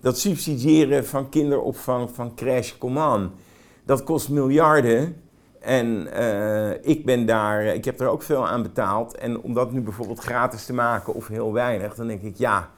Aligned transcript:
dat 0.00 0.18
subsidiëren 0.18 1.06
van 1.06 1.28
kinderopvang 1.28 2.10
van 2.10 2.34
Crash 2.34 2.78
Command, 2.78 3.32
dat 3.84 4.04
kost 4.04 4.28
miljarden. 4.28 5.16
En 5.60 6.12
eh, 6.12 6.90
ik 6.90 7.04
ben 7.04 7.26
daar, 7.26 7.64
ik 7.64 7.84
heb 7.84 8.00
er 8.00 8.08
ook 8.08 8.22
veel 8.22 8.46
aan 8.48 8.62
betaald. 8.62 9.16
En 9.16 9.40
om 9.40 9.54
dat 9.54 9.72
nu 9.72 9.80
bijvoorbeeld 9.80 10.18
gratis 10.18 10.64
te 10.64 10.72
maken 10.72 11.14
of 11.14 11.28
heel 11.28 11.52
weinig, 11.52 11.94
dan 11.94 12.06
denk 12.06 12.22
ik 12.22 12.36
ja, 12.36 12.70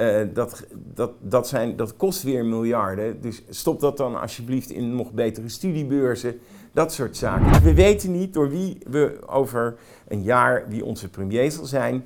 uh, 0.00 0.20
dat, 0.32 0.66
dat, 0.94 1.10
dat, 1.20 1.48
zijn, 1.48 1.76
dat 1.76 1.96
kost 1.96 2.22
weer 2.22 2.44
miljarden. 2.44 3.20
Dus 3.20 3.42
stop 3.48 3.80
dat 3.80 3.96
dan 3.96 4.20
alsjeblieft 4.20 4.70
in 4.70 4.96
nog 4.96 5.12
betere 5.12 5.48
studiebeurzen. 5.48 6.38
Dat 6.72 6.92
soort 6.92 7.16
zaken. 7.16 7.62
We 7.62 7.74
weten 7.74 8.12
niet 8.12 8.34
door 8.34 8.50
wie 8.50 8.78
we 8.88 9.18
over 9.26 9.76
een 10.08 10.22
jaar, 10.22 10.64
wie 10.68 10.84
onze 10.84 11.08
premier 11.08 11.50
zal 11.50 11.64
zijn. 11.64 12.04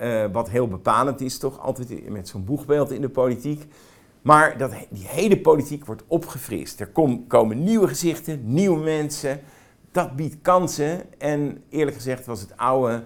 Uh, 0.00 0.24
wat 0.32 0.50
heel 0.50 0.68
bepalend 0.68 1.20
is, 1.20 1.38
toch? 1.38 1.60
Altijd 1.60 2.08
met 2.08 2.28
zo'n 2.28 2.44
boegbeeld 2.44 2.90
in 2.90 3.00
de 3.00 3.08
politiek. 3.08 3.66
Maar 4.22 4.58
dat, 4.58 4.72
die 4.90 5.06
hele 5.06 5.40
politiek 5.40 5.86
wordt 5.86 6.02
opgefrist. 6.06 6.80
Er 6.80 6.88
kom, 6.88 7.26
komen 7.26 7.64
nieuwe 7.64 7.88
gezichten, 7.88 8.40
nieuwe 8.44 8.80
mensen. 8.80 9.40
Dat 9.92 10.16
biedt 10.16 10.36
kansen. 10.42 11.18
En 11.18 11.62
eerlijk 11.68 11.96
gezegd 11.96 12.26
was 12.26 12.40
het 12.40 12.56
oude 12.56 13.04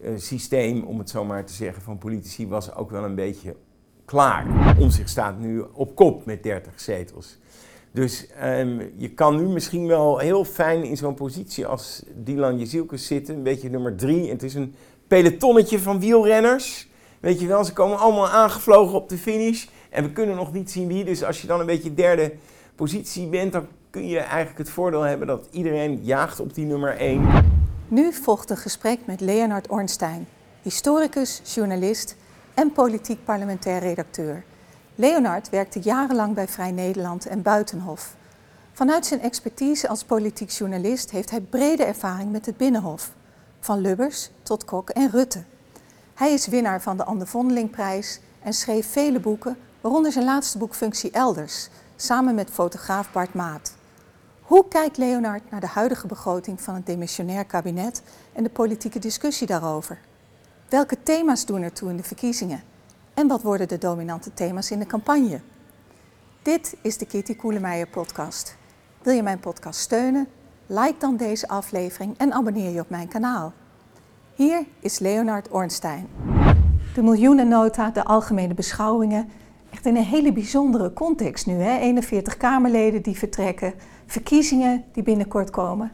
uh, 0.00 0.10
systeem, 0.16 0.82
om 0.82 0.98
het 0.98 1.10
zo 1.10 1.24
maar 1.24 1.44
te 1.44 1.52
zeggen, 1.52 1.82
van 1.82 1.98
politici 1.98 2.48
was 2.48 2.74
ook 2.74 2.90
wel 2.90 3.04
een 3.04 3.14
beetje 3.14 3.56
klaar. 4.04 4.76
Omzicht 4.78 5.10
staat 5.10 5.38
nu 5.38 5.64
op 5.72 5.94
kop 5.94 6.24
met 6.24 6.42
30 6.42 6.80
zetels. 6.80 7.38
Dus 7.92 8.26
um, 8.44 8.92
je 8.96 9.10
kan 9.10 9.36
nu 9.36 9.42
misschien 9.42 9.86
wel 9.86 10.18
heel 10.18 10.44
fijn 10.44 10.84
in 10.84 10.96
zo'n 10.96 11.14
positie 11.14 11.66
als 11.66 12.02
Dylan 12.14 12.58
Jezielkes 12.58 13.06
zitten. 13.06 13.34
Een 13.34 13.42
beetje 13.42 13.70
nummer 13.70 13.96
drie. 13.96 14.30
Het 14.30 14.42
is 14.42 14.54
een 14.54 14.74
pelotonnetje 15.08 15.78
van 15.78 16.00
wielrenners. 16.00 16.88
Weet 17.20 17.40
je 17.40 17.46
wel, 17.46 17.64
ze 17.64 17.72
komen 17.72 17.98
allemaal 17.98 18.28
aangevlogen 18.28 18.94
op 18.94 19.08
de 19.08 19.18
finish. 19.18 19.66
En 19.94 20.02
we 20.02 20.12
kunnen 20.12 20.36
nog 20.36 20.52
niet 20.52 20.70
zien 20.70 20.88
wie. 20.88 21.04
Dus 21.04 21.24
als 21.24 21.40
je 21.40 21.46
dan 21.46 21.60
een 21.60 21.66
beetje 21.66 21.94
derde 21.94 22.32
positie 22.74 23.26
bent, 23.26 23.52
dan 23.52 23.66
kun 23.90 24.08
je 24.08 24.18
eigenlijk 24.18 24.58
het 24.58 24.70
voordeel 24.70 25.02
hebben 25.02 25.26
dat 25.26 25.48
iedereen 25.50 26.00
jaagt 26.02 26.40
op 26.40 26.54
die 26.54 26.64
nummer 26.64 26.96
1. 26.96 27.28
Nu 27.88 28.12
volgt 28.12 28.50
een 28.50 28.56
gesprek 28.56 28.98
met 29.04 29.20
Leonard 29.20 29.70
Ornstein, 29.70 30.26
historicus, 30.62 31.40
journalist 31.54 32.16
en 32.54 32.72
politiek 32.72 33.24
parlementair 33.24 33.80
redacteur. 33.80 34.44
Leonard 34.94 35.50
werkte 35.50 35.80
jarenlang 35.80 36.34
bij 36.34 36.48
Vrij 36.48 36.70
Nederland 36.70 37.26
en 37.26 37.42
Buitenhof. 37.42 38.16
Vanuit 38.72 39.06
zijn 39.06 39.20
expertise 39.20 39.88
als 39.88 40.04
politiek 40.04 40.50
journalist 40.50 41.10
heeft 41.10 41.30
hij 41.30 41.40
brede 41.40 41.84
ervaring 41.84 42.32
met 42.32 42.46
het 42.46 42.56
Binnenhof, 42.56 43.12
van 43.60 43.80
Lubbers 43.80 44.30
tot 44.42 44.64
Kok 44.64 44.90
en 44.90 45.10
Rutte. 45.10 45.42
Hij 46.14 46.32
is 46.32 46.46
winnaar 46.46 46.82
van 46.82 46.96
de 46.96 47.04
Anne 47.04 47.26
Vondelingprijs 47.26 48.20
en 48.42 48.52
schreef 48.52 48.86
vele 48.86 49.20
boeken, 49.20 49.56
waaronder 49.84 50.12
zijn 50.12 50.24
laatste 50.24 50.58
boek 50.58 50.74
Functie 50.74 51.10
Elders, 51.10 51.68
samen 51.96 52.34
met 52.34 52.50
fotograaf 52.50 53.12
Bart 53.12 53.34
Maat. 53.34 53.74
Hoe 54.42 54.68
kijkt 54.68 54.96
Leonard 54.96 55.50
naar 55.50 55.60
de 55.60 55.66
huidige 55.66 56.06
begroting 56.06 56.60
van 56.60 56.74
het 56.74 56.86
demissionair 56.86 57.44
kabinet 57.44 58.02
en 58.32 58.42
de 58.42 58.50
politieke 58.50 58.98
discussie 58.98 59.46
daarover? 59.46 59.98
Welke 60.68 61.02
thema's 61.02 61.46
doen 61.46 61.62
ertoe 61.62 61.90
in 61.90 61.96
de 61.96 62.02
verkiezingen? 62.02 62.62
En 63.14 63.28
wat 63.28 63.42
worden 63.42 63.68
de 63.68 63.78
dominante 63.78 64.34
thema's 64.34 64.70
in 64.70 64.78
de 64.78 64.86
campagne? 64.86 65.40
Dit 66.42 66.76
is 66.82 66.98
de 66.98 67.06
Kitty 67.06 67.36
Koelemeijer 67.36 67.88
podcast. 67.88 68.56
Wil 69.02 69.14
je 69.14 69.22
mijn 69.22 69.40
podcast 69.40 69.80
steunen? 69.80 70.26
Like 70.66 70.98
dan 70.98 71.16
deze 71.16 71.48
aflevering 71.48 72.18
en 72.18 72.32
abonneer 72.32 72.70
je 72.70 72.80
op 72.80 72.90
mijn 72.90 73.08
kanaal. 73.08 73.52
Hier 74.34 74.66
is 74.80 74.98
Leonard 74.98 75.50
Ornstein. 75.50 76.08
De 76.94 77.02
miljoenennota, 77.02 77.90
de 77.90 78.04
algemene 78.04 78.54
beschouwingen, 78.54 79.28
echt 79.74 79.86
in 79.86 79.96
een 79.96 80.04
hele 80.04 80.32
bijzondere 80.32 80.92
context 80.92 81.46
nu. 81.46 81.54
Hè? 81.54 81.78
41 81.78 82.36
Kamerleden 82.36 83.02
die 83.02 83.18
vertrekken, 83.18 83.74
verkiezingen 84.06 84.84
die 84.92 85.02
binnenkort 85.02 85.50
komen. 85.50 85.92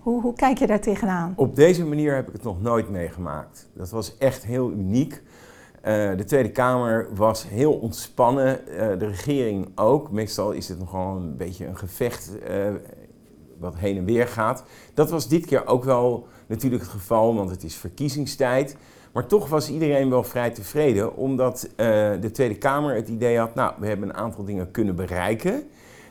Hoe, 0.00 0.20
hoe 0.20 0.34
kijk 0.34 0.58
je 0.58 0.66
daar 0.66 0.80
tegenaan? 0.80 1.32
Op 1.36 1.56
deze 1.56 1.84
manier 1.84 2.14
heb 2.14 2.26
ik 2.26 2.32
het 2.32 2.42
nog 2.42 2.62
nooit 2.62 2.90
meegemaakt. 2.90 3.68
Dat 3.72 3.90
was 3.90 4.18
echt 4.18 4.44
heel 4.44 4.70
uniek. 4.70 5.12
Uh, 5.12 6.16
de 6.16 6.24
Tweede 6.26 6.50
Kamer 6.50 7.08
was 7.14 7.48
heel 7.48 7.72
ontspannen, 7.72 8.60
uh, 8.68 8.76
de 8.76 9.06
regering 9.06 9.68
ook. 9.74 10.10
Meestal 10.10 10.52
is 10.52 10.68
het 10.68 10.78
nog 10.78 10.90
gewoon 10.90 11.22
een 11.22 11.36
beetje 11.36 11.66
een 11.66 11.78
gevecht 11.78 12.30
uh, 12.48 12.66
wat 13.58 13.76
heen 13.76 13.96
en 13.96 14.04
weer 14.04 14.28
gaat. 14.28 14.64
Dat 14.94 15.10
was 15.10 15.28
dit 15.28 15.46
keer 15.46 15.66
ook 15.66 15.84
wel 15.84 16.26
natuurlijk 16.46 16.82
het 16.82 16.90
geval, 16.90 17.34
want 17.34 17.50
het 17.50 17.64
is 17.64 17.74
verkiezingstijd. 17.74 18.76
Maar 19.14 19.26
toch 19.26 19.48
was 19.48 19.70
iedereen 19.70 20.10
wel 20.10 20.24
vrij 20.24 20.50
tevreden, 20.50 21.16
omdat 21.16 21.68
de 22.20 22.30
Tweede 22.32 22.58
Kamer 22.58 22.94
het 22.94 23.08
idee 23.08 23.38
had, 23.38 23.54
nou, 23.54 23.72
we 23.78 23.86
hebben 23.86 24.08
een 24.08 24.14
aantal 24.14 24.44
dingen 24.44 24.70
kunnen 24.70 24.96
bereiken. 24.96 25.62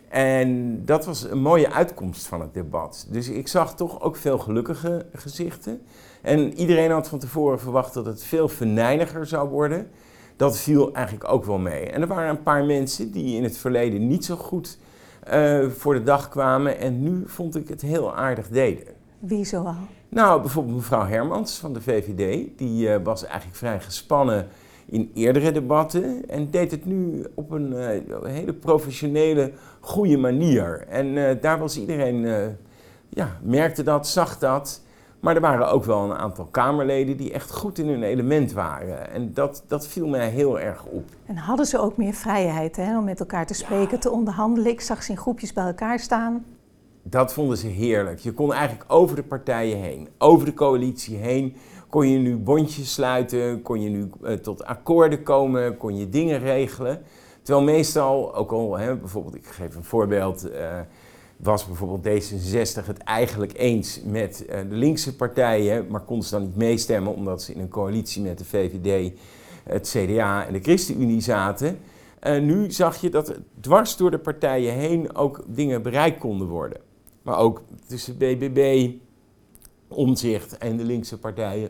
En 0.09 0.81
dat 0.85 1.05
was 1.05 1.23
een 1.23 1.41
mooie 1.41 1.71
uitkomst 1.71 2.27
van 2.27 2.41
het 2.41 2.53
debat. 2.53 3.07
Dus 3.09 3.29
ik 3.29 3.47
zag 3.47 3.75
toch 3.75 4.01
ook 4.01 4.15
veel 4.15 4.37
gelukkige 4.37 5.05
gezichten. 5.13 5.81
En 6.21 6.53
iedereen 6.53 6.91
had 6.91 7.07
van 7.07 7.19
tevoren 7.19 7.59
verwacht 7.59 7.93
dat 7.93 8.05
het 8.05 8.23
veel 8.23 8.47
venijniger 8.47 9.25
zou 9.25 9.49
worden. 9.49 9.87
Dat 10.35 10.57
viel 10.57 10.93
eigenlijk 10.93 11.31
ook 11.31 11.45
wel 11.45 11.57
mee. 11.57 11.89
En 11.89 12.01
er 12.01 12.07
waren 12.07 12.29
een 12.29 12.43
paar 12.43 12.65
mensen 12.65 13.11
die 13.11 13.35
in 13.35 13.43
het 13.43 13.57
verleden 13.57 14.07
niet 14.07 14.25
zo 14.25 14.35
goed 14.35 14.77
uh, 15.33 15.69
voor 15.69 15.93
de 15.93 16.03
dag 16.03 16.29
kwamen. 16.29 16.77
En 16.77 17.01
nu 17.03 17.23
vond 17.25 17.55
ik 17.55 17.67
het 17.67 17.81
heel 17.81 18.15
aardig 18.15 18.47
deden. 18.47 18.93
Wie 19.19 19.45
zoal? 19.45 19.75
Nou, 20.13 20.41
bijvoorbeeld 20.41 20.75
mevrouw 20.75 21.05
Hermans 21.05 21.57
van 21.57 21.73
de 21.73 21.81
VVD. 21.81 22.49
Die 22.57 22.87
uh, 22.87 22.95
was 23.03 23.25
eigenlijk 23.25 23.57
vrij 23.57 23.79
gespannen 23.79 24.47
in 24.85 25.11
eerdere 25.13 25.51
debatten 25.51 26.29
en 26.29 26.51
deed 26.51 26.71
het 26.71 26.85
nu 26.85 27.25
op 27.33 27.51
een 27.51 27.71
uh, 27.71 28.23
hele 28.23 28.53
professionele, 28.53 29.51
goede 29.79 30.17
manier. 30.17 30.85
En 30.87 31.05
uh, 31.05 31.29
daar 31.41 31.59
was 31.59 31.77
iedereen, 31.77 32.55
ja, 33.09 33.37
merkte 33.41 33.83
dat, 33.83 34.07
zag 34.07 34.37
dat. 34.37 34.81
Maar 35.19 35.35
er 35.35 35.41
waren 35.41 35.71
ook 35.71 35.83
wel 35.83 36.03
een 36.03 36.17
aantal 36.17 36.45
Kamerleden 36.45 37.17
die 37.17 37.31
echt 37.31 37.51
goed 37.51 37.77
in 37.77 37.87
hun 37.87 38.03
element 38.03 38.51
waren. 38.51 39.09
En 39.11 39.33
dat, 39.33 39.63
dat 39.67 39.87
viel 39.87 40.07
mij 40.07 40.29
heel 40.29 40.59
erg 40.59 40.85
op. 40.85 41.09
En 41.25 41.37
hadden 41.37 41.65
ze 41.65 41.79
ook 41.79 41.97
meer 41.97 42.13
vrijheid 42.13 42.75
hè, 42.75 42.97
om 42.97 43.03
met 43.03 43.19
elkaar 43.19 43.45
te 43.45 43.53
spreken, 43.53 43.91
ja. 43.91 43.97
te 43.97 44.11
onderhandelen? 44.11 44.71
Ik 44.71 44.81
zag 44.81 45.03
ze 45.03 45.11
in 45.11 45.17
groepjes 45.17 45.53
bij 45.53 45.65
elkaar 45.65 45.99
staan. 45.99 46.45
Dat 47.03 47.33
vonden 47.33 47.57
ze 47.57 47.67
heerlijk. 47.67 48.19
Je 48.19 48.33
kon 48.33 48.53
eigenlijk 48.53 48.91
over 48.91 49.15
de 49.15 49.23
partijen 49.23 49.77
heen, 49.77 50.07
over 50.17 50.45
de 50.45 50.53
coalitie 50.53 51.17
heen 51.17 51.55
kon 51.93 52.09
je 52.09 52.17
nu 52.17 52.37
bondjes 52.37 52.93
sluiten, 52.93 53.61
kon 53.61 53.81
je 53.81 53.89
nu 53.89 54.09
uh, 54.23 54.33
tot 54.33 54.63
akkoorden 54.63 55.23
komen, 55.23 55.77
kon 55.77 55.97
je 55.97 56.09
dingen 56.09 56.39
regelen. 56.39 57.01
Terwijl 57.41 57.65
meestal, 57.65 58.35
ook 58.35 58.51
al 58.51 58.77
hè, 58.77 58.95
bijvoorbeeld, 58.95 59.35
ik 59.35 59.45
geef 59.45 59.75
een 59.75 59.83
voorbeeld, 59.83 60.49
uh, 60.51 60.79
was 61.37 61.65
bijvoorbeeld 61.65 62.23
D66 62.23 62.85
het 62.85 62.97
eigenlijk 62.97 63.53
eens 63.57 64.01
met 64.05 64.45
uh, 64.49 64.55
de 64.69 64.75
linkse 64.75 65.15
partijen, 65.15 65.87
maar 65.87 66.01
konden 66.01 66.27
ze 66.27 66.33
dan 66.33 66.43
niet 66.43 66.55
meestemmen 66.55 67.13
omdat 67.13 67.41
ze 67.41 67.53
in 67.53 67.59
een 67.59 67.69
coalitie 67.69 68.21
met 68.21 68.37
de 68.37 68.45
VVD, 68.45 69.11
het 69.63 69.89
CDA 69.89 70.45
en 70.45 70.53
de 70.53 70.61
ChristenUnie 70.61 71.21
zaten. 71.21 71.79
nu 72.41 72.71
zag 72.71 73.01
je 73.01 73.09
dat 73.09 73.33
dwars 73.59 73.97
door 73.97 74.11
de 74.11 74.19
partijen 74.19 74.73
heen 74.73 75.15
ook 75.15 75.43
dingen 75.47 75.81
bereikt 75.81 76.19
konden 76.19 76.47
worden. 76.47 76.92
Maar 77.23 77.37
ook 77.37 77.61
tussen 77.87 78.17
BBB, 78.17 78.91
Omzicht 79.87 80.57
en 80.57 80.77
de 80.77 80.83
linkse 80.83 81.19
partijen. 81.19 81.69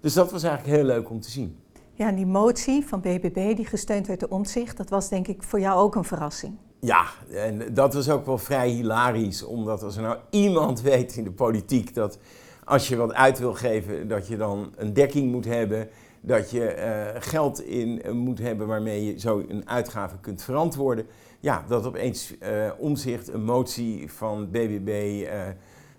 Dus 0.00 0.14
dat 0.14 0.30
was 0.30 0.42
eigenlijk 0.42 0.76
heel 0.76 0.86
leuk 0.86 1.10
om 1.10 1.20
te 1.20 1.30
zien. 1.30 1.56
Ja, 1.92 2.08
en 2.08 2.14
die 2.14 2.26
motie 2.26 2.86
van 2.86 3.00
BBB 3.00 3.56
die 3.56 3.66
gesteund 3.66 4.06
werd 4.06 4.20
door 4.20 4.28
Omzicht, 4.28 4.76
dat 4.76 4.90
was 4.90 5.08
denk 5.08 5.28
ik 5.28 5.42
voor 5.42 5.60
jou 5.60 5.80
ook 5.80 5.94
een 5.94 6.04
verrassing. 6.04 6.56
Ja, 6.80 7.04
en 7.30 7.74
dat 7.74 7.94
was 7.94 8.10
ook 8.10 8.26
wel 8.26 8.38
vrij 8.38 8.68
hilarisch, 8.68 9.44
omdat 9.44 9.82
als 9.82 9.96
er 9.96 10.02
nou 10.02 10.16
iemand 10.30 10.80
weet 10.80 11.16
in 11.16 11.24
de 11.24 11.32
politiek 11.32 11.94
dat 11.94 12.18
als 12.64 12.88
je 12.88 12.96
wat 12.96 13.12
uit 13.12 13.38
wil 13.38 13.54
geven, 13.54 14.08
dat 14.08 14.26
je 14.28 14.36
dan 14.36 14.72
een 14.76 14.92
dekking 14.92 15.30
moet 15.30 15.44
hebben, 15.44 15.88
dat 16.20 16.50
je 16.50 16.76
uh, 16.76 17.22
geld 17.22 17.64
in 17.64 18.16
moet 18.16 18.38
hebben 18.38 18.66
waarmee 18.66 19.04
je 19.04 19.20
zo 19.20 19.44
een 19.48 19.68
uitgave 19.68 20.16
kunt 20.20 20.42
verantwoorden. 20.42 21.06
Ja, 21.42 21.64
dat 21.68 21.86
opeens 21.86 22.34
uh, 22.42 22.70
Omzicht 22.78 23.28
een 23.28 23.44
motie 23.44 24.12
van 24.12 24.50
BBB 24.50 25.26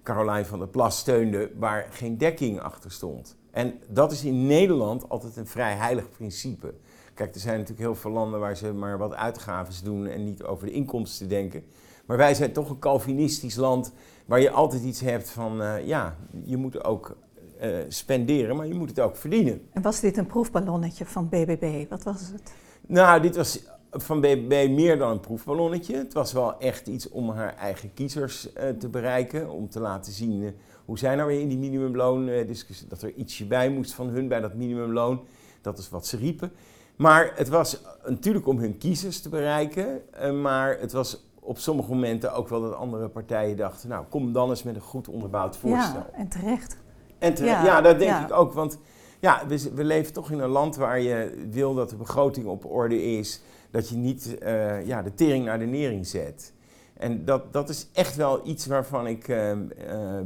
Carolijn 0.03 0.45
van 0.45 0.59
der 0.59 0.67
Plas 0.67 0.97
steunde 0.97 1.51
waar 1.57 1.87
geen 1.91 2.17
dekking 2.17 2.59
achter 2.59 2.91
stond. 2.91 3.37
En 3.51 3.79
dat 3.89 4.11
is 4.11 4.23
in 4.23 4.45
Nederland 4.45 5.09
altijd 5.09 5.37
een 5.37 5.47
vrij 5.47 5.73
heilig 5.73 6.09
principe. 6.09 6.73
Kijk, 7.13 7.33
er 7.33 7.39
zijn 7.39 7.53
natuurlijk 7.53 7.81
heel 7.87 7.95
veel 7.95 8.11
landen 8.11 8.39
waar 8.39 8.57
ze 8.57 8.73
maar 8.73 8.97
wat 8.97 9.13
uitgaven 9.13 9.83
doen 9.83 10.07
en 10.07 10.23
niet 10.23 10.43
over 10.43 10.65
de 10.65 10.73
inkomsten 10.73 11.29
denken. 11.29 11.63
Maar 12.05 12.17
wij 12.17 12.33
zijn 12.33 12.53
toch 12.53 12.69
een 12.69 12.79
Calvinistisch 12.79 13.55
land 13.55 13.93
waar 14.25 14.39
je 14.39 14.49
altijd 14.49 14.83
iets 14.83 15.01
hebt 15.01 15.29
van, 15.29 15.61
uh, 15.61 15.87
ja, 15.87 16.15
je 16.43 16.57
moet 16.57 16.83
ook 16.83 17.17
uh, 17.61 17.77
spenderen, 17.87 18.55
maar 18.55 18.67
je 18.67 18.73
moet 18.73 18.89
het 18.89 18.99
ook 18.99 19.15
verdienen. 19.15 19.61
En 19.73 19.81
was 19.81 19.99
dit 19.99 20.17
een 20.17 20.25
proefballonnetje 20.25 21.05
van 21.05 21.29
BBB? 21.29 21.89
Wat 21.89 22.03
was 22.03 22.21
het? 22.21 22.53
Nou, 22.87 23.21
dit 23.21 23.35
was 23.35 23.63
van 23.93 24.21
BBB 24.21 24.69
meer 24.69 24.97
dan 24.97 25.11
een 25.11 25.19
proefballonnetje. 25.19 25.95
Het 25.95 26.13
was 26.13 26.33
wel 26.33 26.59
echt 26.59 26.87
iets 26.87 27.09
om 27.09 27.29
haar 27.29 27.55
eigen 27.55 27.93
kiezers 27.93 28.49
uh, 28.57 28.69
te 28.69 28.89
bereiken, 28.89 29.49
om 29.49 29.69
te 29.69 29.79
laten 29.79 30.11
zien 30.13 30.55
hoe 30.85 30.97
zij 30.97 31.15
nou 31.15 31.27
weer 31.27 31.39
in 31.39 31.47
die 31.47 31.57
minimumloon 31.57 32.25
discussie, 32.25 32.87
dat 32.87 33.01
er 33.01 33.13
ietsje 33.13 33.45
bij 33.45 33.69
moest 33.69 33.93
van 33.93 34.07
hun 34.07 34.27
bij 34.27 34.39
dat 34.39 34.53
minimumloon. 34.53 35.25
Dat 35.61 35.77
is 35.77 35.89
wat 35.89 36.07
ze 36.07 36.17
riepen. 36.17 36.51
Maar 36.95 37.31
het 37.35 37.49
was 37.49 37.81
natuurlijk 38.05 38.47
om 38.47 38.57
hun 38.57 38.77
kiezers 38.77 39.21
te 39.21 39.29
bereiken. 39.29 40.13
eh, 40.13 40.31
maar 40.31 40.77
het 40.79 40.91
was 40.91 41.25
op 41.39 41.57
sommige 41.57 41.89
momenten 41.89 42.33
ook 42.33 42.47
wel 42.49 42.61
dat 42.61 42.73
andere 42.75 43.07
partijen 43.09 43.57
dachten... 43.57 43.89
nou, 43.89 44.05
kom 44.09 44.33
dan 44.33 44.49
eens 44.49 44.63
met 44.63 44.75
een 44.75 44.81
goed 44.81 45.07
onderbouwd 45.07 45.57
voorstel. 45.57 45.99
Ja, 45.99 46.09
en 46.13 46.27
terecht. 46.27 46.77
En 47.19 47.33
terecht- 47.33 47.55
Ja, 47.55 47.65
ja, 47.65 47.81
dat 47.81 47.97
denk 47.99 48.11
ja. 48.11 48.25
ik 48.25 48.33
ook. 48.33 48.53
Want 48.53 48.77
ja, 49.23 49.47
we, 49.47 49.71
we 49.73 49.83
leven 49.83 50.13
toch 50.13 50.31
in 50.31 50.39
een 50.39 50.49
land 50.49 50.75
waar 50.75 50.99
je 50.99 51.45
wil 51.49 51.73
dat 51.73 51.89
de 51.89 51.95
begroting 51.95 52.45
op 52.45 52.65
orde 52.65 53.03
is. 53.03 53.41
Dat 53.71 53.89
je 53.89 53.95
niet 53.95 54.37
eh, 54.37 54.85
ja, 54.85 55.01
de 55.01 55.13
tering 55.13 55.45
naar 55.45 55.59
de 55.59 55.65
nering 55.65 56.07
zet. 56.07 56.53
En 56.93 57.25
dat, 57.25 57.53
dat 57.53 57.69
is 57.69 57.87
echt 57.93 58.15
wel 58.15 58.47
iets 58.47 58.65
waarvan 58.65 59.07
ik 59.07 59.27
eh, 59.27 59.51
eh, 59.51 59.57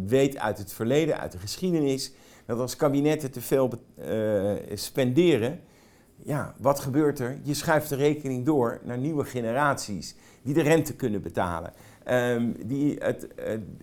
weet 0.05 0.37
uit 0.37 0.57
het 0.57 0.73
verleden, 0.73 1.19
uit 1.19 1.31
de 1.31 1.37
geschiedenis. 1.37 2.11
Dat 2.45 2.59
als 2.59 2.75
kabinetten 2.75 3.31
te 3.31 3.41
veel 3.41 3.71
spenderen, 4.73 5.59
ja, 6.23 6.55
wat 6.59 6.79
gebeurt 6.79 7.19
er? 7.19 7.39
Je 7.43 7.53
schuift 7.53 7.89
de 7.89 7.95
rekening 7.95 8.45
door 8.45 8.79
naar 8.83 8.97
nieuwe 8.97 9.25
generaties 9.25 10.15
die 10.41 10.53
de 10.53 10.61
rente 10.61 10.95
kunnen 10.95 11.21
betalen. 11.21 11.73
Ehm, 12.03 12.51
die, 12.65 12.95
het, 12.99 13.27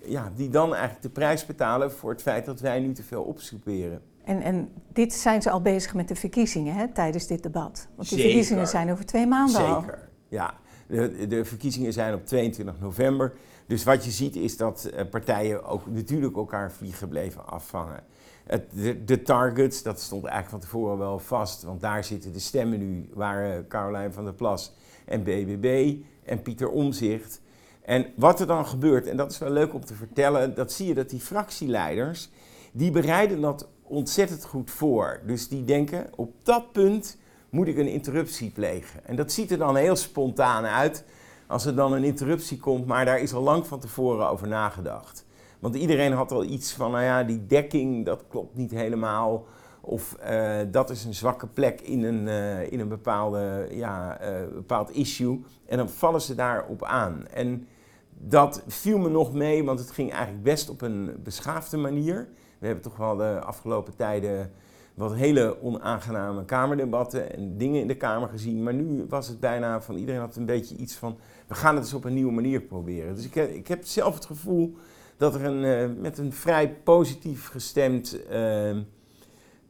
ja, 0.04 0.32
die 0.36 0.48
dan 0.48 0.72
eigenlijk 0.72 1.02
de 1.02 1.10
prijs 1.10 1.46
betalen 1.46 1.92
voor 1.92 2.10
het 2.10 2.22
feit 2.22 2.44
dat 2.44 2.60
wij 2.60 2.80
nu 2.80 2.92
te 2.92 3.02
veel 3.02 3.22
opsoeperen. 3.22 4.02
En, 4.24 4.42
en 4.42 4.68
dit 4.92 5.12
zijn 5.12 5.42
ze 5.42 5.50
al 5.50 5.60
bezig 5.60 5.94
met 5.94 6.08
de 6.08 6.14
verkiezingen 6.14 6.74
hè, 6.74 6.88
tijdens 6.88 7.26
dit 7.26 7.42
debat. 7.42 7.88
Want 7.94 8.08
die 8.08 8.18
Zeker. 8.18 8.24
verkiezingen 8.24 8.66
zijn 8.66 8.92
over 8.92 9.06
twee 9.06 9.26
maanden 9.26 9.66
al. 9.66 9.80
Zeker, 9.80 10.08
ja. 10.28 10.54
De, 10.86 11.26
de 11.26 11.44
verkiezingen 11.44 11.92
zijn 11.92 12.14
op 12.14 12.26
22 12.26 12.80
november. 12.80 13.32
Dus 13.66 13.84
wat 13.84 14.04
je 14.04 14.10
ziet 14.10 14.36
is 14.36 14.56
dat 14.56 14.84
eh, 14.84 15.04
partijen 15.10 15.64
ook 15.64 15.86
natuurlijk 15.86 16.36
elkaar 16.36 16.72
vliegen 16.72 17.08
bleven 17.08 17.46
afvangen. 17.46 18.02
Het, 18.44 18.64
de, 18.70 19.04
de 19.04 19.22
targets, 19.22 19.82
dat 19.82 20.00
stond 20.00 20.24
eigenlijk 20.24 20.50
van 20.50 20.60
tevoren 20.60 20.98
wel 20.98 21.18
vast. 21.18 21.62
Want 21.62 21.80
daar 21.80 22.04
zitten 22.04 22.32
de 22.32 22.38
stemmen 22.38 22.78
nu, 22.78 23.08
waren 23.14 23.68
Caroline 23.68 24.12
van 24.12 24.24
der 24.24 24.34
Plas 24.34 24.74
en 25.04 25.22
BBB 25.22 25.96
en 26.24 26.42
Pieter 26.42 26.70
Omzicht. 26.70 27.40
En 27.82 28.06
wat 28.16 28.40
er 28.40 28.46
dan 28.46 28.66
gebeurt, 28.66 29.06
en 29.06 29.16
dat 29.16 29.30
is 29.30 29.38
wel 29.38 29.50
leuk 29.50 29.74
om 29.74 29.84
te 29.84 29.94
vertellen, 29.94 30.54
dat 30.54 30.72
zie 30.72 30.86
je 30.86 30.94
dat 30.94 31.10
die 31.10 31.20
fractieleiders, 31.20 32.30
die 32.72 32.90
bereiden 32.90 33.40
dat 33.40 33.68
ontzettend 33.86 34.44
goed 34.44 34.70
voor. 34.70 35.20
Dus 35.26 35.48
die 35.48 35.64
denken, 35.64 36.10
op 36.14 36.32
dat 36.42 36.72
punt 36.72 37.18
moet 37.50 37.68
ik 37.68 37.78
een 37.78 37.88
interruptie 37.88 38.50
plegen. 38.50 39.04
En 39.04 39.16
dat 39.16 39.32
ziet 39.32 39.50
er 39.50 39.58
dan 39.58 39.76
heel 39.76 39.96
spontaan 39.96 40.64
uit 40.64 41.04
als 41.46 41.66
er 41.66 41.74
dan 41.74 41.92
een 41.92 42.04
interruptie 42.04 42.58
komt, 42.58 42.86
maar 42.86 43.04
daar 43.04 43.20
is 43.20 43.34
al 43.34 43.42
lang 43.42 43.66
van 43.66 43.80
tevoren 43.80 44.28
over 44.28 44.48
nagedacht. 44.48 45.24
Want 45.58 45.76
iedereen 45.76 46.12
had 46.12 46.32
al 46.32 46.44
iets 46.44 46.72
van, 46.72 46.90
nou 46.90 47.04
ja, 47.04 47.22
die 47.22 47.46
dekking, 47.46 48.04
dat 48.04 48.24
klopt 48.28 48.56
niet 48.56 48.70
helemaal. 48.70 49.46
Of 49.80 50.14
eh, 50.14 50.60
dat 50.70 50.90
is 50.90 51.04
een 51.04 51.14
zwakke 51.14 51.46
plek 51.46 51.80
in 51.80 52.02
een, 52.02 52.28
eh, 52.28 52.72
in 52.72 52.80
een 52.80 52.88
bepaalde, 52.88 53.66
ja, 53.70 54.18
eh, 54.18 54.46
bepaald 54.54 54.90
issue. 54.90 55.40
En 55.66 55.76
dan 55.76 55.88
vallen 55.88 56.20
ze 56.20 56.34
daarop 56.34 56.84
aan. 56.84 57.26
En 57.32 57.66
dat 58.10 58.62
viel 58.66 58.98
me 58.98 59.08
nog 59.08 59.32
mee, 59.32 59.64
want 59.64 59.78
het 59.78 59.90
ging 59.90 60.12
eigenlijk 60.12 60.42
best 60.42 60.68
op 60.68 60.80
een 60.80 61.20
beschaafde 61.22 61.76
manier. 61.76 62.28
We 62.58 62.66
hebben 62.66 62.84
toch 62.84 62.96
wel 62.96 63.16
de 63.16 63.40
afgelopen 63.40 63.96
tijden 63.96 64.52
wat 64.94 65.14
hele 65.14 65.62
onaangename 65.62 66.44
kamerdebatten 66.44 67.34
en 67.34 67.56
dingen 67.56 67.80
in 67.80 67.86
de 67.86 67.96
Kamer 67.96 68.28
gezien. 68.28 68.62
Maar 68.62 68.74
nu 68.74 69.06
was 69.08 69.28
het 69.28 69.40
bijna 69.40 69.80
van 69.80 69.96
iedereen 69.96 70.20
had 70.20 70.36
een 70.36 70.46
beetje 70.46 70.76
iets 70.76 70.94
van, 70.94 71.18
we 71.46 71.54
gaan 71.54 71.74
het 71.74 71.84
eens 71.84 71.94
op 71.94 72.04
een 72.04 72.14
nieuwe 72.14 72.32
manier 72.32 72.60
proberen. 72.60 73.14
Dus 73.14 73.24
ik 73.24 73.34
heb, 73.34 73.50
ik 73.50 73.68
heb 73.68 73.84
zelf 73.84 74.14
het 74.14 74.24
gevoel 74.24 74.76
dat 75.16 75.34
er 75.34 75.44
een, 75.44 75.64
eh, 75.64 76.00
met 76.00 76.18
een 76.18 76.32
vrij 76.32 76.74
positief 76.74 77.48
gestemd 77.48 78.26
eh, 78.26 78.76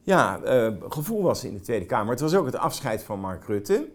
ja, 0.01 0.41
eh, 0.41 0.73
gevoel 0.89 1.21
was 1.21 1.43
in 1.43 1.53
de 1.53 1.59
Tweede 1.59 1.85
Kamer. 1.85 2.11
Het 2.11 2.21
was 2.21 2.35
ook 2.35 2.45
het 2.45 2.55
afscheid 2.55 3.03
van 3.03 3.19
Mark 3.19 3.43
Rutte. 3.43 3.87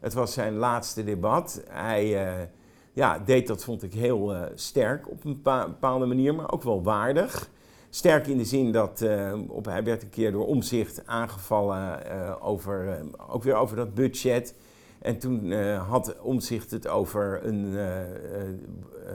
Het 0.00 0.14
was 0.14 0.32
zijn 0.32 0.54
laatste 0.54 1.04
debat. 1.04 1.62
Hij 1.68 2.26
eh, 2.26 2.44
ja, 2.92 3.18
deed 3.18 3.46
dat, 3.46 3.64
vond 3.64 3.82
ik, 3.82 3.92
heel 3.92 4.34
sterk 4.54 5.10
op 5.10 5.24
een 5.24 5.34
bepa- 5.34 5.66
bepaalde 5.66 6.06
manier, 6.06 6.34
maar 6.34 6.52
ook 6.52 6.62
wel 6.62 6.82
waardig. 6.82 7.50
Sterk 7.90 8.26
in 8.26 8.38
de 8.38 8.44
zin 8.44 8.72
dat 8.72 9.00
eh, 9.00 9.34
op, 9.48 9.64
hij 9.64 9.84
werd 9.84 10.02
een 10.02 10.10
keer 10.10 10.32
door 10.32 10.46
omzicht 10.46 11.06
aangevallen 11.06 12.10
eh, 12.10 12.34
over, 12.40 12.88
eh, 12.88 13.04
ook 13.28 13.42
weer 13.42 13.54
over 13.54 13.76
dat 13.76 13.94
budget. 13.94 14.54
En 14.98 15.18
toen 15.18 15.52
had 15.76 16.20
omzicht 16.20 16.70
het 16.70 16.88
over 16.88 17.46
een 17.46 17.76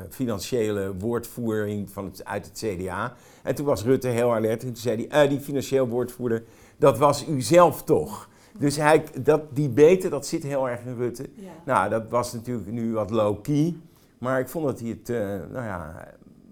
financiële 0.10 0.96
woordvoering 0.98 1.90
van 1.90 2.06
het, 2.06 2.26
uit 2.26 2.46
het 2.46 2.58
CDA. 2.58 3.14
En 3.44 3.56
toen 3.56 3.66
was 3.66 3.84
Rutte 3.84 4.08
heel 4.08 4.34
alert 4.34 4.62
en 4.62 4.68
toen 4.68 4.76
zei 4.76 5.08
hij, 5.08 5.24
"Eh, 5.24 5.30
die 5.30 5.40
financieel 5.40 5.88
woordvoerder, 5.88 6.44
dat 6.78 6.98
was 6.98 7.28
u 7.28 7.42
zelf 7.42 7.84
toch? 7.84 8.30
Dus 8.58 8.76
hij, 8.76 9.04
dat, 9.22 9.56
die 9.56 9.70
beten, 9.70 10.10
dat 10.10 10.28
zit 10.28 10.44
heel 10.44 10.70
erg 10.70 10.86
in 10.86 10.96
Rutte. 10.96 11.30
Nou, 11.66 11.90
dat 11.90 12.10
was 12.10 12.34
natuurlijk 12.34 12.72
nu 12.72 12.94
wat 12.94 13.10
low-key. 13.10 13.76
Maar 14.18 14.40
ik 14.40 14.50
vond 14.50 14.66
dat 14.66 14.80
hij 14.80 14.90
het, 14.90 15.08
nou 15.52 15.66
ja, 15.66 16.08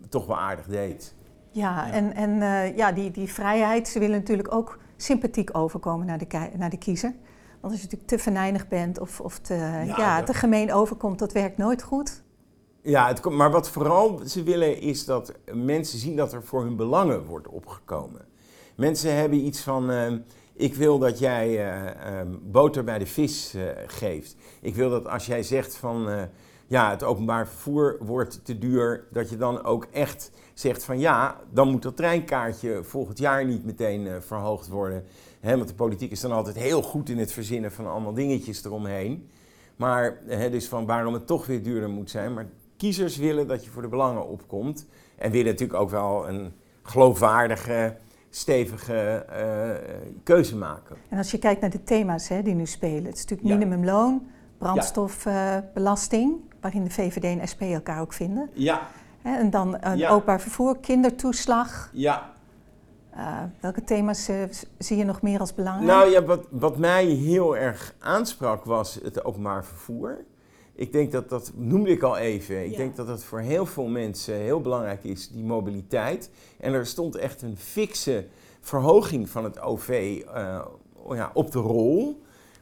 toch 0.10 0.26
wel 0.26 0.38
aardig 0.38 0.66
deed. 0.66 1.14
Ja, 1.52 1.86
Ja. 1.86 1.92
en, 1.92 2.14
en 2.16 2.42
eh, 2.42 2.78
ja, 2.78 2.92
die, 2.92 3.12
die 3.12 3.34
vrijheid, 3.34 3.88
ze 3.88 4.00
willen 4.00 4.20
natuurlijk 4.20 4.54
ook 4.54 4.80
sympathiek 4.98 5.58
overkomen 5.58 6.06
naar 6.06 6.18
de, 6.18 6.50
naar 6.58 6.70
de 6.70 6.78
kiezer. 6.78 7.14
Want 7.62 7.74
als 7.74 7.82
je 7.82 7.82
natuurlijk 7.84 8.10
te 8.10 8.20
venijnig 8.20 8.68
bent 8.68 9.00
of, 9.00 9.20
of 9.20 9.40
te, 9.40 9.84
ja, 9.98 10.24
te 10.24 10.34
gemeen 10.34 10.74
overkomt, 10.74 11.20
dat 11.20 11.32
werkt 11.32 11.58
nooit 11.58 11.84
goed. 11.84 12.24
Ja, 12.82 13.08
het, 13.08 13.30
maar 13.30 13.52
wat 13.52 13.70
vooral 13.70 14.22
ze 14.26 14.44
willen 14.44 14.82
is 14.82 15.06
dat 15.06 15.34
mensen 15.54 16.00
zien 16.00 16.16
dat 16.16 16.34
er 16.34 16.44
voor 16.44 16.64
hun 16.64 16.76
belangen 16.76 17.26
wordt 17.26 17.48
opgekomen. 17.48 18.26
Mensen 18.76 19.16
hebben 19.16 19.46
iets 19.46 19.62
van, 19.62 19.92
eh, 19.92 20.12
ik 20.54 20.76
wil 20.76 21.00
dat 21.00 21.20
jij 21.20 21.48
eh, 21.48 22.20
eh, 22.20 22.28
boter 22.42 22.84
bij 22.84 23.00
de 23.00 23.06
vis 23.06 23.54
eh, 23.54 23.64
geeft. 23.86 24.36
Ik 24.62 24.76
wil 24.76 24.90
dat 24.90 25.08
als 25.08 25.26
jij 25.26 25.44
zegt 25.44 25.76
van, 25.76 26.08
ja, 26.72 26.90
het 26.90 27.04
openbaar 27.04 27.48
vervoer 27.48 27.98
wordt 28.00 28.46
te 28.46 28.58
duur, 28.58 29.08
dat 29.12 29.30
je 29.30 29.38
dan 29.38 29.64
ook 29.64 29.88
echt 29.92 30.32
zegt 30.54 30.84
van, 30.84 31.00
ja, 31.00 31.40
dan 31.50 31.70
moet 31.70 31.82
dat 31.82 31.98
treinkaartje 31.98 32.84
volgend 32.84 33.18
jaar 33.18 33.46
niet 33.46 33.66
meteen 33.66 34.08
eh, 34.08 34.14
verhoogd 34.20 34.68
worden. 34.68 35.04
Want 35.42 35.68
de 35.68 35.74
politiek 35.74 36.12
is 36.12 36.22
dan 36.22 36.32
altijd 36.32 36.56
heel 36.56 36.82
goed 36.82 37.10
in 37.10 37.18
het 37.18 37.32
verzinnen 37.32 37.72
van 37.72 37.88
allemaal 37.88 38.14
dingetjes 38.14 38.66
eromheen. 38.66 39.30
Maar 39.76 40.18
hè, 40.26 40.50
dus 40.50 40.68
van 40.68 40.86
waarom 40.86 41.14
het 41.14 41.28
toch 41.28 41.46
weer 41.46 41.64
duurder 41.64 41.90
moet 41.90 42.10
zijn. 42.10 42.34
Maar 42.34 42.48
kiezers 42.78 43.18
willen 43.18 43.48
dat 43.48 43.66
je 43.66 43.72
voor 43.72 43.82
de 43.82 43.88
belangen 43.88 44.28
opkomt. 44.28 44.88
En 45.18 45.32
willen 45.32 45.52
natuurlijk 45.52 45.80
ook 45.80 45.90
wel 45.90 46.28
een 46.28 46.54
geloofwaardige, 46.82 47.98
stevige 48.30 49.26
eh, 49.30 49.70
keuze 50.24 50.58
maken. 50.58 50.96
En 51.10 51.18
als 51.18 51.32
je 51.32 51.38
kijkt 51.38 51.62
naar 51.62 51.70
de 51.70 51.84
thema's 51.84 52.28
hè, 52.28 52.42
die 52.42 52.56
nu 52.56 52.66
spelen, 52.66 53.06
het 53.06 53.16
is 53.16 53.26
natuurlijk 53.26 53.50
minimumloon, 53.60 54.28
brandstofbelasting, 54.58 56.50
waarin 56.62 56.84
de 56.84 56.90
VVD 56.90 57.24
en 57.24 57.48
SP 57.52 57.62
elkaar 57.62 58.02
ook 58.02 58.14
vinden. 58.14 58.50
Ja, 58.54 58.88
Hè, 59.22 59.38
en 59.38 59.50
dan 59.50 59.78
een 59.80 59.98
Ja. 59.98 60.10
openbaar 60.10 60.42
vervoer, 60.42 60.78
kindertoeslag. 60.78 61.90
ja. 61.94 62.30
Eh, 63.10 63.38
welke 63.60 63.84
thema's 63.84 64.28
eh, 64.28 64.36
zie 64.78 64.98
je 64.98 65.04
nog 65.04 65.22
meer 65.22 65.40
als 65.40 65.54
belangrijk? 65.54 65.88
Nou 65.92 66.10
ja, 66.12 66.24
wat, 66.24 66.48
wat 66.50 66.78
mij 66.78 67.06
heel 67.06 67.58
erg 67.58 67.96
aansprak 68.00 68.66
was 68.66 69.00
het 69.04 69.24
openbaar 69.26 69.66
vervoer. 69.66 70.18
Ik 70.76 70.92
denk 70.92 71.12
dat 71.12 71.30
dat, 71.30 71.52
noemde 71.56 71.90
ik 71.90 72.04
al 72.04 72.18
even, 72.18 72.64
ik 72.66 72.72
Ja. 72.72 72.78
denk 72.78 72.96
dat 72.96 73.08
dat 73.08 73.24
voor 73.24 73.40
heel 73.40 73.66
veel 73.66 73.88
mensen 73.88 74.36
heel 74.36 74.62
belangrijk 74.62 75.04
is, 75.04 75.30
die 75.30 75.44
mobiliteit. 75.44 76.30
En 76.60 76.74
er 76.74 76.86
stond 76.86 77.16
echt 77.16 77.42
een 77.42 77.58
fikse 77.58 78.26
verhoging 78.62 79.30
van 79.30 79.44
het 79.44 79.60
OV 79.60 80.22
eh, 80.34 80.66
ja, 81.10 81.32
op 81.34 81.52
de 81.52 81.60
rol. 81.60 82.22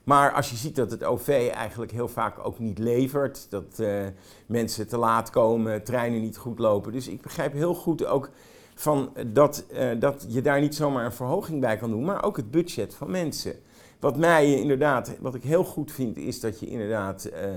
Maar 0.10 0.32
als 0.32 0.50
je 0.50 0.56
ziet 0.56 0.75
dat 0.75 0.92
het 0.92 1.04
OV 1.04 1.50
eigenlijk 1.54 1.92
heel 1.92 2.08
vaak 2.08 2.46
ook 2.46 2.60
niet 2.60 2.78
levert, 2.78 3.48
dat 3.50 3.80
eh, 3.80 4.06
mensen 4.46 4.88
te 4.88 4.98
laat 4.98 5.30
komen, 5.30 5.84
treinen 5.84 6.22
niet 6.22 6.38
goed 6.38 6.60
lopen. 6.60 6.92
Dus 6.92 7.08
ik 7.08 7.22
begrijp 7.22 7.54
heel 7.54 7.75
goed 7.75 8.06
ook 8.06 8.30
van 8.75 9.13
dat, 9.28 9.66
eh, 9.74 9.89
dat 10.00 10.25
je 10.30 10.42
daar 10.42 10.62
niet 10.62 10.75
zomaar 10.75 11.06
een 11.06 11.12
verhoging 11.12 11.62
bij 11.62 11.78
kan 11.78 11.89
doen, 11.89 12.06
maar 12.06 12.24
ook 12.24 12.38
het 12.38 12.51
budget 12.51 12.96
van 12.96 13.12
mensen. 13.12 13.54
Wat 14.00 14.18
mij 14.18 14.54
inderdaad, 14.54 15.18
wat 15.20 15.36
ik 15.36 15.44
heel 15.44 15.63
goed 15.63 15.92
vind, 15.92 16.18
is 16.18 16.39
dat 16.39 16.60
je 16.60 16.68
inderdaad 16.68 17.25
eh, 17.25 17.50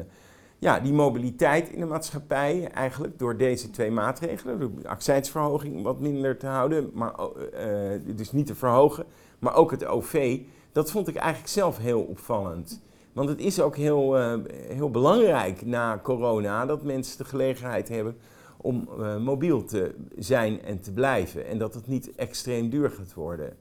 ja, 0.59 0.81
die 0.81 0.93
mobiliteit 0.93 1.69
in 1.69 1.81
de 1.81 1.87
maatschappij 1.87 2.69
eigenlijk 2.69 3.19
door 3.19 3.37
deze 3.37 3.71
twee 3.71 3.91
maatregelen, 3.91 4.59
de 4.59 4.89
accijnsverhoging 4.89 5.83
wat 5.83 6.01
minder 6.01 6.39
te 6.39 6.47
houden, 6.47 6.91
maar, 6.95 7.15
eh, 7.53 8.17
dus 8.17 8.33
niet 8.33 8.47
te 8.47 8.55
verhogen, 8.55 9.05
maar 9.39 9.55
ook 9.55 9.71
het 9.71 9.85
OV, 9.85 10.41
dat 10.73 10.91
vond 10.91 11.09
ik 11.09 11.17
eigenlijk 11.17 11.53
zelf 11.53 11.79
heel 11.79 12.03
opvallend. 12.03 12.81
Want 13.13 13.29
het 13.29 13.41
is 13.41 13.61
ook 13.61 13.77
heel, 13.77 14.19
eh, 14.19 14.35
heel 14.69 14.91
belangrijk 14.91 15.67
na 15.67 16.01
corona 16.03 16.67
dat 16.67 16.83
mensen 16.83 17.19
de 17.19 17.25
gelegenheid 17.25 17.89
hebben 17.89 18.17
om 18.57 18.89
eh, 18.99 19.17
mobiel 19.17 19.65
te 19.65 19.95
zijn 20.19 20.63
en 20.63 20.81
te 20.81 20.93
blijven. 20.93 21.47
En 21.47 21.59
dat 21.59 21.75
het 21.75 21.87
niet 21.87 22.15
extreem 22.15 22.69
duur 22.71 22.91
gaat 22.91 23.15
worden. 23.15 23.57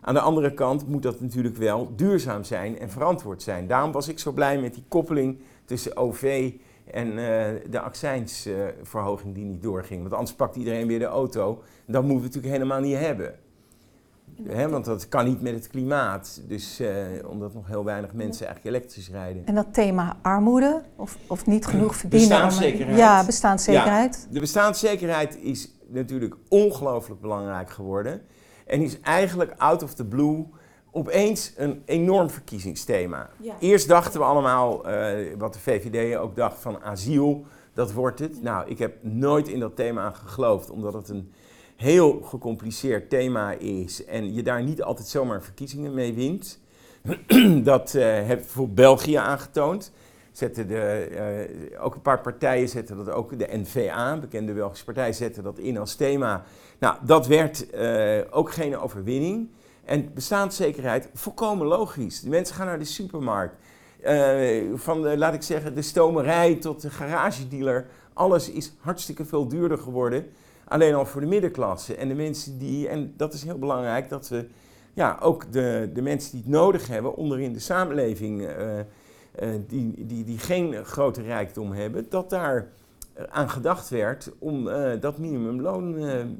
Aan 0.00 0.14
de 0.14 0.20
andere 0.20 0.54
kant 0.54 0.88
moet 0.88 1.02
dat 1.02 1.20
natuurlijk 1.20 1.56
wel 1.56 1.92
duurzaam 1.96 2.44
zijn 2.44 2.78
en 2.78 2.90
verantwoord 2.90 3.42
zijn. 3.42 3.66
Daarom 3.66 3.92
was 3.92 4.08
ik 4.08 4.18
zo 4.18 4.32
blij 4.32 4.60
met 4.60 4.74
die 4.74 4.84
koppeling 4.88 5.38
tussen 5.64 5.96
OV 5.96 6.52
en 6.84 7.08
eh, 7.08 7.70
de 7.70 7.80
accijnsverhoging 7.80 9.34
die 9.34 9.44
niet 9.44 9.62
doorging. 9.62 10.00
Want 10.00 10.14
anders 10.14 10.36
pakt 10.36 10.56
iedereen 10.56 10.86
weer 10.86 10.98
de 10.98 11.04
auto. 11.04 11.62
Dat 11.86 12.02
moeten 12.02 12.20
we 12.20 12.26
natuurlijk 12.26 12.52
helemaal 12.52 12.80
niet 12.80 12.96
hebben. 12.96 13.34
Hè, 14.48 14.68
want 14.68 14.84
dat 14.84 15.08
kan 15.08 15.24
niet 15.24 15.40
met 15.40 15.54
het 15.54 15.68
klimaat. 15.68 16.42
Dus 16.48 16.80
eh, 16.80 16.90
omdat 17.26 17.54
nog 17.54 17.66
heel 17.66 17.84
weinig 17.84 18.12
mensen 18.12 18.46
eigenlijk 18.46 18.76
elektrisch 18.76 19.10
rijden. 19.10 19.46
En 19.46 19.54
dat 19.54 19.66
thema 19.72 20.16
armoede, 20.22 20.82
of, 20.96 21.16
of 21.26 21.46
niet 21.46 21.66
genoeg 21.66 21.96
verdienen. 21.96 22.28
Bestaanszekerheid. 22.28 22.98
ja, 22.98 23.24
bestaanszekerheid. 23.24 24.26
De 24.30 24.40
bestaanszekerheid 24.40 25.38
is 25.42 25.74
natuurlijk 25.86 26.36
ongelooflijk 26.48 27.20
belangrijk 27.20 27.70
geworden. 27.70 28.22
En 28.66 28.82
is 28.82 29.00
eigenlijk 29.00 29.54
out 29.56 29.82
of 29.82 29.94
the 29.94 30.04
blue 30.04 30.46
opeens 30.90 31.52
een 31.56 31.82
enorm 31.84 32.30
verkiezingsthema. 32.30 33.30
Ja. 33.36 33.54
Eerst 33.60 33.88
dachten 33.88 34.20
we 34.20 34.26
allemaal, 34.26 34.86
eh, 34.86 35.34
wat 35.38 35.52
de 35.52 35.60
VVD 35.60 36.16
ook 36.16 36.36
dacht, 36.36 36.60
van 36.60 36.82
asiel, 36.82 37.44
dat 37.74 37.92
wordt 37.92 38.18
het. 38.18 38.42
Nou, 38.42 38.68
ik 38.68 38.78
heb 38.78 39.02
nooit 39.02 39.48
in 39.48 39.60
dat 39.60 39.76
thema 39.76 40.10
geloofd, 40.10 40.70
omdat 40.70 40.92
het 40.92 41.08
een 41.08 41.32
heel 41.80 42.20
gecompliceerd 42.24 43.10
thema 43.10 43.52
is 43.52 44.04
en 44.04 44.34
je 44.34 44.42
daar 44.42 44.62
niet 44.62 44.82
altijd 44.82 45.08
zomaar 45.08 45.42
verkiezingen 45.42 45.94
mee 45.94 46.14
wint. 46.14 46.60
dat 47.70 47.94
eh 47.94 48.02
heeft 48.02 48.40
bijvoorbeeld 48.40 48.74
België 48.74 49.14
aangetoond. 49.14 49.92
Zetten 50.32 50.68
de, 50.68 50.80
eh, 50.80 51.84
ook 51.84 51.94
een 51.94 52.02
paar 52.02 52.20
partijen 52.20 52.68
zetten 52.68 52.96
dat 52.96 53.10
ook, 53.10 53.38
de 53.38 53.48
NVA, 53.50 54.12
een 54.12 54.20
bekende 54.20 54.52
Belgische 54.52 54.84
partij, 54.84 55.12
zetten 55.12 55.42
dat 55.42 55.58
in 55.58 55.78
als 55.78 55.94
thema. 55.94 56.44
Nou, 56.78 56.96
dat 57.02 57.26
werd 57.26 57.70
eh, 57.70 58.18
ook 58.30 58.52
geen 58.52 58.78
overwinning. 58.78 59.48
En 59.84 60.10
bestaanszekerheid, 60.14 61.08
volkomen 61.14 61.66
logisch. 61.66 62.20
De 62.20 62.28
mensen 62.28 62.54
gaan 62.54 62.66
naar 62.66 62.78
de 62.78 62.84
supermarkt. 62.84 63.54
Van, 64.74 65.02
de, 65.02 65.18
laat 65.18 65.34
ik 65.34 65.42
zeggen, 65.42 65.74
de 65.74 65.82
stomerij 65.82 66.54
tot 66.54 66.82
de 66.82 66.90
garagedealer. 66.90 67.86
Alles 68.12 68.50
is 68.50 68.72
hartstikke 68.78 69.24
veel 69.24 69.48
duurder 69.48 69.78
geworden. 69.78 70.26
Alleen 70.70 70.94
al 70.94 71.06
voor 71.06 71.20
de 71.20 71.26
middenklasse. 71.26 71.94
En 71.96 72.08
de 72.08 72.14
mensen 72.14 72.58
die, 72.58 72.88
en 72.88 73.14
dat 73.16 73.32
is 73.32 73.44
heel 73.44 73.58
belangrijk, 73.58 74.08
dat 74.08 74.28
we 74.28 74.46
ja, 74.94 75.18
ook 75.20 75.52
de, 75.52 75.90
de 75.94 76.02
mensen 76.02 76.30
die 76.30 76.40
het 76.40 76.50
nodig 76.50 76.86
hebben 76.86 77.16
onderin 77.16 77.52
de 77.52 77.58
samenleving, 77.58 78.46
eh, 78.46 78.78
eh, 78.78 78.84
die, 79.66 80.06
die, 80.06 80.24
die 80.24 80.38
geen 80.38 80.84
grote 80.84 81.22
rijkdom 81.22 81.72
hebben, 81.72 82.06
dat 82.08 82.30
daar 82.30 82.68
eh, 83.14 83.24
aan 83.30 83.50
gedacht 83.50 83.88
werd 83.88 84.30
om 84.38 84.64
dat 85.00 85.18
minimumloon 85.18 85.94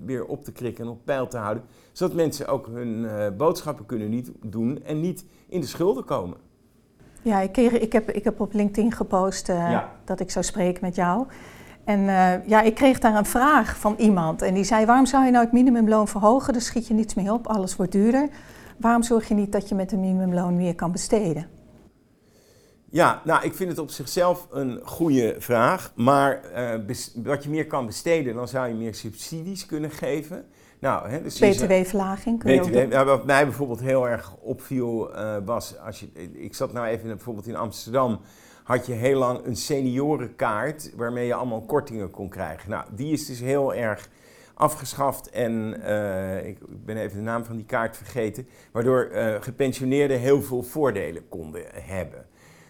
weer 0.04 0.24
op 0.24 0.44
te 0.44 0.52
krikken 0.52 0.84
en 0.84 0.90
op 0.90 1.04
peil 1.04 1.26
te 1.26 1.36
houden. 1.36 1.62
Zodat 1.92 2.16
mensen 2.16 2.46
ook 2.46 2.66
hun 2.66 3.06
boodschappen 3.36 3.86
kunnen 3.86 4.10
niet 4.10 4.30
doen 4.42 4.82
en 4.84 5.00
niet 5.00 5.24
in 5.48 5.60
de 5.60 5.66
schulden 5.66 6.04
komen. 6.04 6.36
Ja, 7.22 7.40
ik, 7.40 7.56
ik, 7.56 7.92
heb, 7.92 8.10
ik 8.10 8.24
heb 8.24 8.40
op 8.40 8.52
LinkedIn 8.52 8.92
gepost 8.92 9.46
Ja. 9.46 9.92
dat 10.04 10.20
ik 10.20 10.30
zou 10.30 10.44
spreken 10.44 10.84
met 10.84 10.94
jou. 10.94 11.26
En 11.90 12.08
eh, 12.08 12.48
ja, 12.48 12.62
ik 12.62 12.74
kreeg 12.74 12.98
daar 12.98 13.14
een 13.14 13.26
vraag 13.26 13.76
van 13.76 13.94
iemand. 13.98 14.42
En 14.42 14.54
die 14.54 14.64
zei, 14.64 14.86
waarom 14.86 15.06
zou 15.06 15.24
je 15.24 15.30
nou 15.30 15.44
het 15.44 15.52
minimumloon 15.52 16.08
verhogen? 16.08 16.52
Dan 16.52 16.62
schiet 16.62 16.86
je 16.86 16.94
niets 16.94 17.14
meer 17.14 17.32
op, 17.32 17.46
alles 17.46 17.76
wordt 17.76 17.92
duurder. 17.92 18.28
Waarom 18.76 19.02
zorg 19.02 19.28
je 19.28 19.34
niet 19.34 19.52
dat 19.52 19.68
je 19.68 19.74
met 19.74 19.92
een 19.92 20.00
minimumloon 20.00 20.56
meer 20.56 20.74
kan 20.74 20.92
besteden? 20.92 21.46
Ja, 22.90 23.20
nou, 23.24 23.44
ik 23.44 23.54
vind 23.54 23.70
het 23.70 23.78
op 23.78 23.90
zichzelf 23.90 24.46
een 24.50 24.80
goede 24.84 25.36
vraag. 25.38 25.92
Maar 25.94 26.42
eh, 26.42 26.94
wat 27.14 27.44
je 27.44 27.50
meer 27.50 27.66
kan 27.66 27.86
besteden, 27.86 28.34
dan 28.34 28.48
zou 28.48 28.68
je 28.68 28.74
meer 28.74 28.94
subsidies 28.94 29.66
kunnen 29.66 29.90
geven. 29.90 30.44
Nou, 30.80 31.08
hè, 31.08 31.22
dus 31.22 31.38
BTW-verlaging 31.38 32.38
kun 32.38 32.52
je 32.52 32.60
BTW, 32.60 33.04
wat 33.04 33.26
mij 33.26 33.44
bijvoorbeeld 33.44 33.80
heel 33.80 34.08
erg 34.08 34.36
opviel 34.40 35.14
eh, 35.14 35.36
was, 35.44 35.78
als 35.78 36.00
je, 36.00 36.12
ik 36.32 36.54
zat 36.54 36.72
nou 36.72 36.86
even 36.86 37.06
bijvoorbeeld 37.06 37.46
in 37.46 37.56
Amsterdam, 37.56 38.20
had 38.70 38.86
je 38.86 38.92
heel 38.92 39.18
lang 39.18 39.44
een 39.44 39.56
seniorenkaart 39.56 40.90
waarmee 40.96 41.26
je 41.26 41.34
allemaal 41.34 41.60
kortingen 41.62 42.10
kon 42.10 42.28
krijgen. 42.28 42.70
Nou, 42.70 42.84
die 42.94 43.12
is 43.12 43.26
dus 43.26 43.40
heel 43.40 43.74
erg 43.74 44.08
afgeschaft 44.54 45.30
en 45.30 45.82
eh, 45.82 46.46
ik 46.46 46.58
ben 46.68 46.96
even 46.96 47.16
de 47.16 47.22
naam 47.22 47.44
van 47.44 47.56
die 47.56 47.64
kaart 47.64 47.96
vergeten, 47.96 48.48
waardoor 48.72 49.02
eh, 49.02 49.34
gepensioneerden 49.40 50.18
heel 50.18 50.42
veel 50.42 50.62
voordelen 50.62 51.28
konden 51.28 51.62
hebben. 51.72 52.26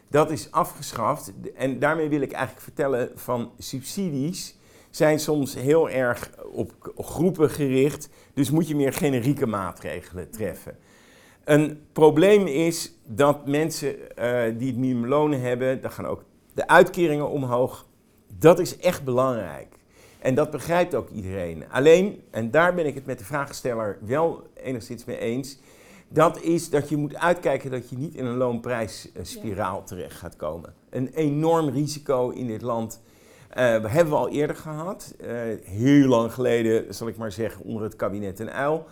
Dat 0.08 0.30
is 0.30 0.50
afgeschaft 0.50 1.32
en 1.54 1.78
daarmee 1.78 2.08
wil 2.08 2.20
ik 2.20 2.32
eigenlijk 2.32 2.64
vertellen 2.64 3.10
van 3.14 3.50
subsidies 3.58 4.58
zijn 4.90 5.20
soms 5.20 5.54
heel 5.54 5.90
erg 5.90 6.30
op 6.52 6.92
groepen 6.96 7.50
gericht, 7.50 8.08
dus 8.34 8.50
moet 8.50 8.68
je 8.68 8.76
meer 8.76 8.92
generieke 8.92 9.46
maatregelen 9.46 10.30
treffen. 10.30 10.76
Een 11.44 11.80
probleem 11.92 12.46
is 12.46 12.92
dat 13.06 13.46
mensen 13.46 14.16
eh, 14.16 14.58
die 14.58 14.66
het 14.66 14.76
minimumloon 14.76 15.32
hebben, 15.32 15.80
dan 15.80 15.90
gaan 15.90 16.06
ook 16.06 16.24
de 16.54 16.68
uitkeringen 16.68 17.28
omhoog. 17.28 17.86
Dat 18.38 18.58
is 18.58 18.76
echt 18.78 19.04
belangrijk. 19.04 19.78
En 20.18 20.34
dat 20.34 20.50
begrijpt 20.50 20.94
ook 20.94 21.08
iedereen. 21.10 21.64
Alleen, 21.70 22.22
en 22.30 22.50
daar 22.50 22.74
ben 22.74 22.86
ik 22.86 22.94
het 22.94 23.06
met 23.06 23.18
de 23.18 23.24
vraagsteller 23.24 23.98
wel 24.00 24.42
enigszins 24.62 25.04
mee 25.04 25.18
eens, 25.18 25.58
dat 26.08 26.40
is 26.40 26.70
dat 26.70 26.88
je 26.88 26.96
moet 26.96 27.16
uitkijken 27.16 27.70
dat 27.70 27.90
je 27.90 27.96
niet 27.96 28.14
in 28.14 28.24
een 28.24 28.36
loonprijsspiraal 28.36 29.84
terecht 29.84 30.16
gaat 30.16 30.36
komen. 30.36 30.74
Een 30.90 31.08
enorm 31.08 31.68
risico 31.68 32.30
in 32.30 32.46
dit 32.46 32.62
land 32.62 33.02
eh, 33.48 33.62
hebben 33.64 34.08
we 34.08 34.14
al 34.14 34.28
eerder 34.28 34.56
gehad. 34.56 35.14
Eh, 35.20 35.30
heel 35.62 36.08
lang 36.08 36.32
geleden, 36.32 36.94
zal 36.94 37.08
ik 37.08 37.16
maar 37.16 37.32
zeggen, 37.32 37.64
onder 37.64 37.82
het 37.82 37.96
kabinet 37.96 38.40
en 38.40 38.52
uil. 38.52 38.86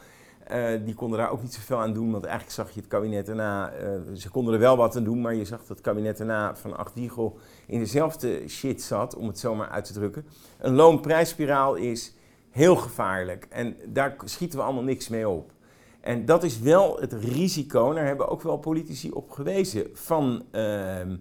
Eh, 0.48 0.84
die 0.84 0.94
konden 0.94 1.18
daar 1.18 1.30
ook 1.30 1.42
niet 1.42 1.54
zoveel 1.54 1.78
aan 1.78 1.92
doen, 1.92 2.10
want 2.10 2.24
eigenlijk 2.24 2.54
zag 2.54 2.70
je 2.70 2.80
het 2.80 2.88
kabinet 2.88 3.26
daarna, 3.26 3.70
eh, 3.70 3.90
ze 4.14 4.30
konden 4.30 4.54
er 4.54 4.60
wel 4.60 4.76
wat 4.76 4.96
aan 4.96 5.04
doen, 5.04 5.20
maar 5.20 5.34
je 5.34 5.44
zag 5.44 5.58
dat 5.58 5.68
het 5.68 5.80
kabinet 5.80 6.16
daarna 6.18 6.56
van 6.56 6.76
Achtiegel 6.76 7.38
in 7.66 7.78
dezelfde 7.78 8.48
shit 8.48 8.82
zat, 8.82 9.16
om 9.16 9.26
het 9.26 9.38
zomaar 9.38 9.68
uit 9.68 9.84
te 9.84 9.92
drukken. 9.92 10.26
Een 10.58 10.74
loonprijsspiraal 10.74 11.74
is 11.74 12.14
heel 12.50 12.76
gevaarlijk 12.76 13.46
en 13.50 13.76
daar 13.86 14.16
schieten 14.24 14.58
we 14.58 14.64
allemaal 14.64 14.82
niks 14.82 15.08
mee 15.08 15.28
op. 15.28 15.52
En 16.00 16.24
dat 16.24 16.42
is 16.42 16.60
wel 16.60 17.00
het 17.00 17.12
risico, 17.12 17.92
daar 17.92 18.06
hebben 18.06 18.28
ook 18.28 18.42
wel 18.42 18.58
politici 18.58 19.10
op 19.10 19.30
gewezen, 19.30 19.86
van, 19.92 20.44
ehm, 20.50 21.16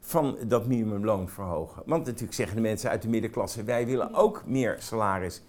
van 0.00 0.36
dat 0.46 0.66
minimumloon 0.66 1.28
verhogen. 1.28 1.82
Want 1.86 2.04
natuurlijk 2.04 2.34
zeggen 2.34 2.56
de 2.56 2.62
mensen 2.62 2.90
uit 2.90 3.02
de 3.02 3.08
middenklasse, 3.08 3.64
wij 3.64 3.86
willen 3.86 4.14
ook 4.14 4.42
meer 4.46 4.76
salaris. 4.78 5.42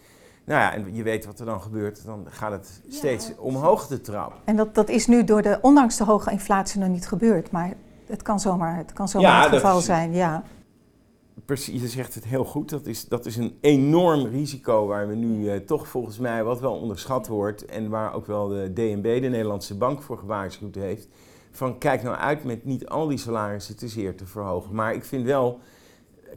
Nou 0.45 0.59
ja, 0.61 0.73
en 0.73 0.95
je 0.95 1.03
weet 1.03 1.25
wat 1.25 1.39
er 1.39 1.45
dan 1.45 1.61
gebeurt, 1.61 2.05
dan 2.05 2.25
gaat 2.29 2.51
het 2.51 2.81
steeds 2.89 3.31
omhoog 3.37 3.87
de 3.87 4.01
trap. 4.01 4.33
En 4.43 4.55
dat, 4.55 4.75
dat 4.75 4.89
is 4.89 5.07
nu 5.07 5.23
door 5.23 5.41
de, 5.41 5.57
ondanks 5.61 5.97
de 5.97 6.03
hoge 6.03 6.31
inflatie 6.31 6.79
nog 6.79 6.89
niet 6.89 7.07
gebeurd. 7.07 7.51
Maar 7.51 7.73
het 8.05 8.21
kan 8.21 8.39
zomaar, 8.39 8.77
het 8.77 8.93
kan 8.93 9.07
zomaar 9.07 9.29
Ja, 9.31 9.41
het 9.43 9.49
geval 9.53 9.77
is- 9.77 9.85
zijn, 9.85 10.13
ja. 10.13 10.43
Precies, 11.45 11.81
je 11.81 11.87
zegt 11.87 12.15
het 12.15 12.25
heel 12.25 12.45
goed. 12.45 12.69
Dat 12.69 12.85
is, 12.85 13.07
dat 13.07 13.25
is 13.25 13.35
een 13.35 13.57
enorm 13.61 14.25
risico 14.25 14.87
waar 14.87 15.07
we 15.07 15.15
nu 15.15 15.49
eh, 15.49 15.57
toch 15.59 15.87
volgens 15.87 16.19
mij 16.19 16.43
wat 16.43 16.59
wel 16.59 16.73
onderschat 16.73 17.27
wordt. 17.27 17.65
En 17.65 17.89
waar 17.89 18.13
ook 18.13 18.25
wel 18.25 18.47
de 18.47 18.73
DNB, 18.73 19.21
de 19.21 19.27
Nederlandse 19.27 19.77
Bank, 19.77 20.01
voor 20.01 20.17
gewaarschuwd 20.17 20.75
heeft. 20.75 21.07
Van 21.51 21.77
kijk 21.77 22.03
nou 22.03 22.15
uit 22.15 22.43
met 22.43 22.65
niet 22.65 22.87
al 22.87 23.07
die 23.07 23.17
salarissen 23.17 23.77
te 23.77 23.87
zeer 23.87 24.15
te 24.17 24.25
verhogen. 24.25 24.75
Maar 24.75 24.93
ik 24.93 25.03
vind 25.03 25.25
wel, 25.25 25.59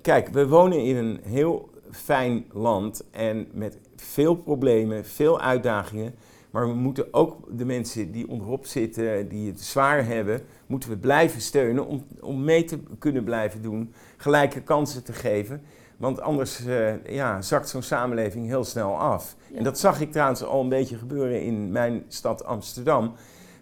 kijk, 0.02 0.28
we 0.28 0.48
wonen 0.48 0.84
in 0.84 0.96
een 0.96 1.20
heel 1.22 1.70
fijn 1.90 2.44
land 2.52 3.04
en 3.10 3.48
met 3.52 3.78
veel 3.96 4.34
problemen, 4.34 5.04
veel 5.04 5.40
uitdagingen. 5.40 6.14
Maar 6.50 6.68
we 6.68 6.74
moeten 6.74 7.14
ook 7.14 7.58
de 7.58 7.64
mensen 7.64 8.12
die 8.12 8.28
onderop 8.28 8.66
zitten, 8.66 9.28
die 9.28 9.50
het 9.50 9.60
zwaar 9.60 10.06
hebben, 10.06 10.40
moeten 10.66 10.90
we 10.90 10.96
blijven 10.96 11.40
steunen 11.40 11.86
om, 11.86 12.06
om 12.20 12.44
mee 12.44 12.64
te 12.64 12.78
kunnen 12.98 13.24
blijven 13.24 13.62
doen, 13.62 13.92
gelijke 14.16 14.62
kansen 14.62 15.04
te 15.04 15.12
geven. 15.12 15.62
Want 15.96 16.20
anders 16.20 16.64
eh, 16.64 17.04
ja, 17.06 17.42
zakt 17.42 17.68
zo'n 17.68 17.82
samenleving 17.82 18.46
heel 18.46 18.64
snel 18.64 18.98
af. 18.98 19.36
En 19.54 19.64
dat 19.64 19.78
zag 19.78 20.00
ik 20.00 20.12
trouwens 20.12 20.44
al 20.44 20.60
een 20.60 20.68
beetje 20.68 20.98
gebeuren 20.98 21.42
in 21.42 21.72
mijn 21.72 22.04
stad 22.08 22.44
Amsterdam. 22.44 23.12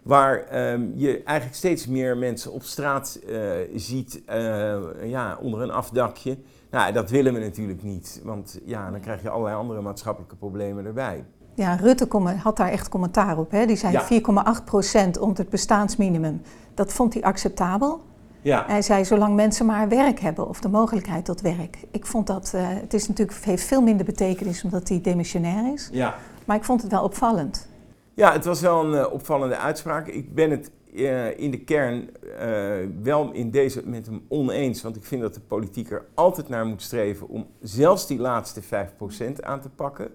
Waar 0.03 0.43
ehm, 0.43 0.81
je 0.95 1.23
eigenlijk 1.23 1.57
steeds 1.57 1.87
meer 1.87 2.17
mensen 2.17 2.51
op 2.51 2.63
straat 2.63 3.19
eh, 3.27 3.51
ziet, 3.75 4.21
eh, 4.25 4.77
ja, 5.03 5.37
onder 5.41 5.61
een 5.61 5.71
afdakje. 5.71 6.37
Nou, 6.71 6.93
dat 6.93 7.09
willen 7.09 7.33
we 7.33 7.39
natuurlijk 7.39 7.83
niet, 7.83 8.21
want 8.23 8.59
ja, 8.65 8.91
dan 8.91 8.99
krijg 8.99 9.21
je 9.21 9.29
allerlei 9.29 9.55
andere 9.55 9.81
maatschappelijke 9.81 10.35
problemen 10.35 10.85
erbij. 10.85 11.25
Ja, 11.53 11.75
Rutte 11.75 12.07
had 12.43 12.57
daar 12.57 12.69
echt 12.69 12.89
commentaar 12.89 13.37
op. 13.37 13.51
Hè? 13.51 13.65
Die 13.65 13.75
zei 13.75 13.91
Ja. 13.91 14.05
4,8% 14.05 15.19
onder 15.19 15.37
het 15.37 15.49
bestaansminimum. 15.49 16.41
Dat 16.73 16.93
vond 16.93 17.13
hij 17.13 17.23
acceptabel. 17.23 18.01
Ja, 18.41 18.63
Hij 18.67 18.81
zei, 18.81 19.05
zolang 19.05 19.35
mensen 19.35 19.65
maar 19.65 19.87
werk 19.89 20.19
hebben 20.19 20.47
of 20.47 20.59
de 20.59 20.69
mogelijkheid 20.69 21.25
tot 21.25 21.41
werk. 21.41 21.77
Ik 21.91 22.05
vond 22.05 22.27
dat, 22.27 22.51
eh, 22.55 22.61
het 22.67 22.93
is 22.93 23.07
natuurlijk, 23.07 23.37
heeft 23.43 23.63
veel 23.63 23.81
minder 23.81 24.05
betekenis 24.05 24.63
omdat 24.63 24.89
hij 24.89 25.01
demissionair 25.01 25.73
is. 25.73 25.89
ja. 25.91 26.15
Maar 26.45 26.55
ik 26.55 26.63
vond 26.63 26.81
het 26.81 26.91
wel 26.91 27.03
opvallend. 27.03 27.67
Ja, 28.13 28.31
het 28.31 28.45
was 28.45 28.61
wel 28.61 28.85
een 28.85 28.93
eh, 29.05 29.13
opvallende 29.13 29.57
uitspraak. 29.57 30.07
Ik 30.07 30.33
ben 30.35 30.51
het 30.51 30.71
eh, 30.97 31.39
in 31.39 31.51
de 31.51 31.59
kern 31.59 32.09
eh, 32.39 32.75
wel 33.01 33.31
in 33.31 33.51
deze 33.51 33.81
met 33.85 34.05
hem 34.05 34.25
oneens. 34.27 34.81
Want 34.81 34.95
ik 34.95 35.03
vind 35.03 35.21
dat 35.21 35.33
de 35.33 35.39
politiek 35.39 35.91
er 35.91 36.05
altijd 36.13 36.49
naar 36.49 36.65
moet 36.65 36.81
streven 36.81 37.27
om 37.27 37.47
zelfs 37.61 38.07
die 38.07 38.19
laatste 38.19 38.61
5% 38.61 39.41
aan 39.41 39.61
te 39.61 39.69
pakken. 39.69 40.11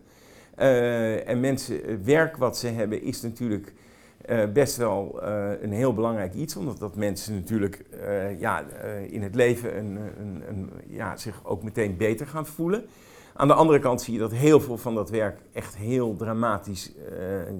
Eh, 0.54 1.28
en 1.28 1.40
mensen, 1.40 2.04
werk 2.04 2.36
wat 2.36 2.58
ze 2.58 2.66
hebben 2.66 3.02
is 3.02 3.22
natuurlijk 3.22 3.72
best 4.52 4.76
wel 4.76 5.22
een 5.60 5.72
heel 5.72 5.94
belangrijk 5.94 6.34
iets. 6.34 6.56
Omdat 6.56 6.78
dat 6.78 6.96
mensen 6.96 7.34
natuurlijk 7.34 7.84
ja, 8.38 8.64
in 9.08 9.22
het 9.22 9.34
leven 9.34 9.78
een, 9.78 9.96
een, 9.96 10.42
een, 10.48 10.70
ja, 10.86 11.16
zich 11.16 11.40
ook 11.44 11.62
meteen 11.62 11.96
beter 11.96 12.26
gaan 12.26 12.46
voelen. 12.46 12.84
Aan 13.34 13.48
de 13.48 13.54
andere 13.54 13.78
kant 13.78 14.02
zie 14.02 14.12
je 14.14 14.18
dat 14.18 14.32
heel 14.32 14.60
veel 14.60 14.78
van 14.78 14.94
dat 14.94 15.10
werk 15.10 15.38
echt 15.52 15.76
heel 15.76 16.16
dramatisch 16.16 16.92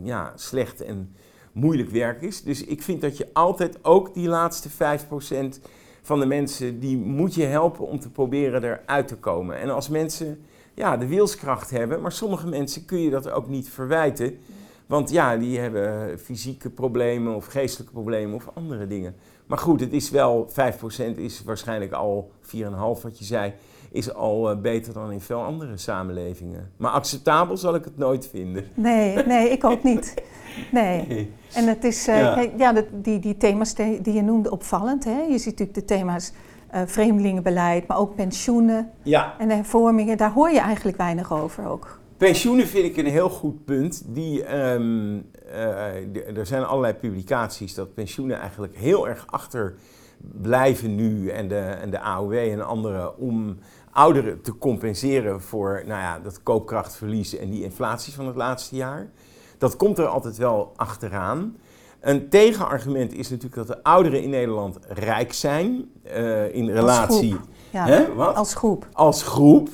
ja, 0.02 0.32
slecht 0.36 0.80
en 0.80 1.14
moeilijk 1.52 1.90
werk 1.90 2.22
is. 2.22 2.42
Dus 2.42 2.64
ik 2.64 2.82
vind 2.82 3.00
dat 3.00 3.16
je 3.16 3.28
altijd 3.32 3.84
ook 3.84 4.14
die 4.14 4.28
laatste 4.28 4.68
5% 4.70 4.72
van 6.02 6.20
de 6.20 6.26
mensen, 6.26 6.78
die 6.80 6.96
moet 6.96 7.34
je 7.34 7.44
helpen 7.44 7.86
om 7.86 8.00
te 8.00 8.10
proberen 8.10 8.64
eruit 8.64 9.08
te 9.08 9.16
komen. 9.16 9.58
En 9.58 9.70
als 9.70 9.88
mensen 9.88 10.44
ja, 10.74 10.96
de 10.96 11.06
wilskracht 11.06 11.70
hebben, 11.70 12.00
maar 12.00 12.12
sommige 12.12 12.46
mensen 12.46 12.84
kun 12.84 12.98
je 12.98 13.10
dat 13.10 13.30
ook 13.30 13.48
niet 13.48 13.68
verwijten. 13.68 14.38
Want 14.86 15.10
ja, 15.10 15.36
die 15.36 15.58
hebben 15.58 16.18
fysieke 16.18 16.70
problemen 16.70 17.34
of 17.34 17.46
geestelijke 17.46 17.92
problemen 17.92 18.34
of 18.34 18.50
andere 18.54 18.86
dingen. 18.86 19.14
Maar 19.52 19.60
goed, 19.60 19.80
het 19.80 19.92
is 19.92 20.10
wel, 20.10 20.48
5% 20.50 21.16
is 21.16 21.42
waarschijnlijk 21.44 21.92
al 21.92 22.30
4,5 22.42 22.48
wat 23.02 23.18
je 23.18 23.24
zei, 23.24 23.52
is 23.90 24.14
al 24.14 24.50
uh, 24.50 24.60
beter 24.60 24.92
dan 24.92 25.12
in 25.12 25.20
veel 25.20 25.42
andere 25.42 25.76
samenlevingen. 25.76 26.70
Maar 26.76 26.90
acceptabel 26.90 27.56
zal 27.56 27.74
ik 27.74 27.84
het 27.84 27.98
nooit 27.98 28.28
vinden. 28.28 28.64
Nee, 28.74 29.16
nee, 29.26 29.48
ik 29.48 29.64
ook 29.64 29.82
niet. 29.82 30.14
Nee. 30.70 31.06
nee. 31.08 31.32
En 31.54 31.66
het 31.66 31.84
is, 31.84 32.08
uh, 32.08 32.58
ja, 32.58 32.84
die, 32.92 33.18
die 33.18 33.36
thema's 33.36 33.74
die 33.74 34.12
je 34.12 34.22
noemde 34.22 34.50
opvallend. 34.50 35.04
Hè? 35.04 35.20
Je 35.20 35.38
ziet 35.38 35.58
natuurlijk 35.58 35.74
de 35.74 35.84
thema's 35.84 36.32
uh, 36.74 36.80
vreemdelingenbeleid, 36.86 37.86
maar 37.86 37.98
ook 37.98 38.14
pensioenen 38.14 38.90
ja. 39.02 39.34
en 39.38 39.50
hervormingen. 39.50 40.16
Daar 40.16 40.32
hoor 40.32 40.50
je 40.50 40.60
eigenlijk 40.60 40.96
weinig 40.96 41.32
over 41.32 41.66
ook. 41.66 42.00
Pensioenen 42.22 42.66
vind 42.66 42.84
ik 42.84 42.96
een 42.96 43.10
heel 43.10 43.28
goed 43.28 43.64
punt. 43.64 44.02
Die, 44.06 44.56
um, 44.56 45.30
uh, 45.46 46.36
er 46.36 46.46
zijn 46.46 46.64
allerlei 46.64 46.94
publicaties 46.94 47.74
dat 47.74 47.94
pensioenen 47.94 48.38
eigenlijk 48.38 48.76
heel 48.76 49.08
erg 49.08 49.24
achter 49.26 49.74
blijven 50.42 50.94
nu 50.94 51.28
en 51.28 51.48
de, 51.48 51.58
en 51.58 51.90
de 51.90 52.00
AOW 52.00 52.32
en 52.32 52.66
andere 52.66 53.16
om 53.16 53.58
ouderen 53.90 54.42
te 54.42 54.58
compenseren 54.58 55.40
voor 55.40 55.82
nou 55.86 56.00
ja, 56.00 56.18
dat 56.18 56.42
koopkrachtverlies 56.42 57.36
en 57.36 57.50
die 57.50 57.62
inflatie 57.62 58.12
van 58.12 58.26
het 58.26 58.36
laatste 58.36 58.76
jaar. 58.76 59.10
Dat 59.58 59.76
komt 59.76 59.98
er 59.98 60.06
altijd 60.06 60.36
wel 60.36 60.72
achteraan. 60.76 61.56
Een 62.00 62.28
tegenargument 62.28 63.12
is 63.12 63.28
natuurlijk 63.30 63.66
dat 63.66 63.66
de 63.66 63.82
ouderen 63.82 64.22
in 64.22 64.30
Nederland 64.30 64.78
rijk 64.88 65.32
zijn 65.32 65.90
uh, 66.16 66.54
in 66.54 66.70
relatie. 66.70 67.32
Als 67.32 67.40
groep. 67.40 67.54
Ja, 67.70 67.86
Hè? 67.86 68.14
Wat? 68.14 68.34
Als 68.34 68.54
groep. 68.54 68.88
Als 68.92 69.22
groep. 69.22 69.68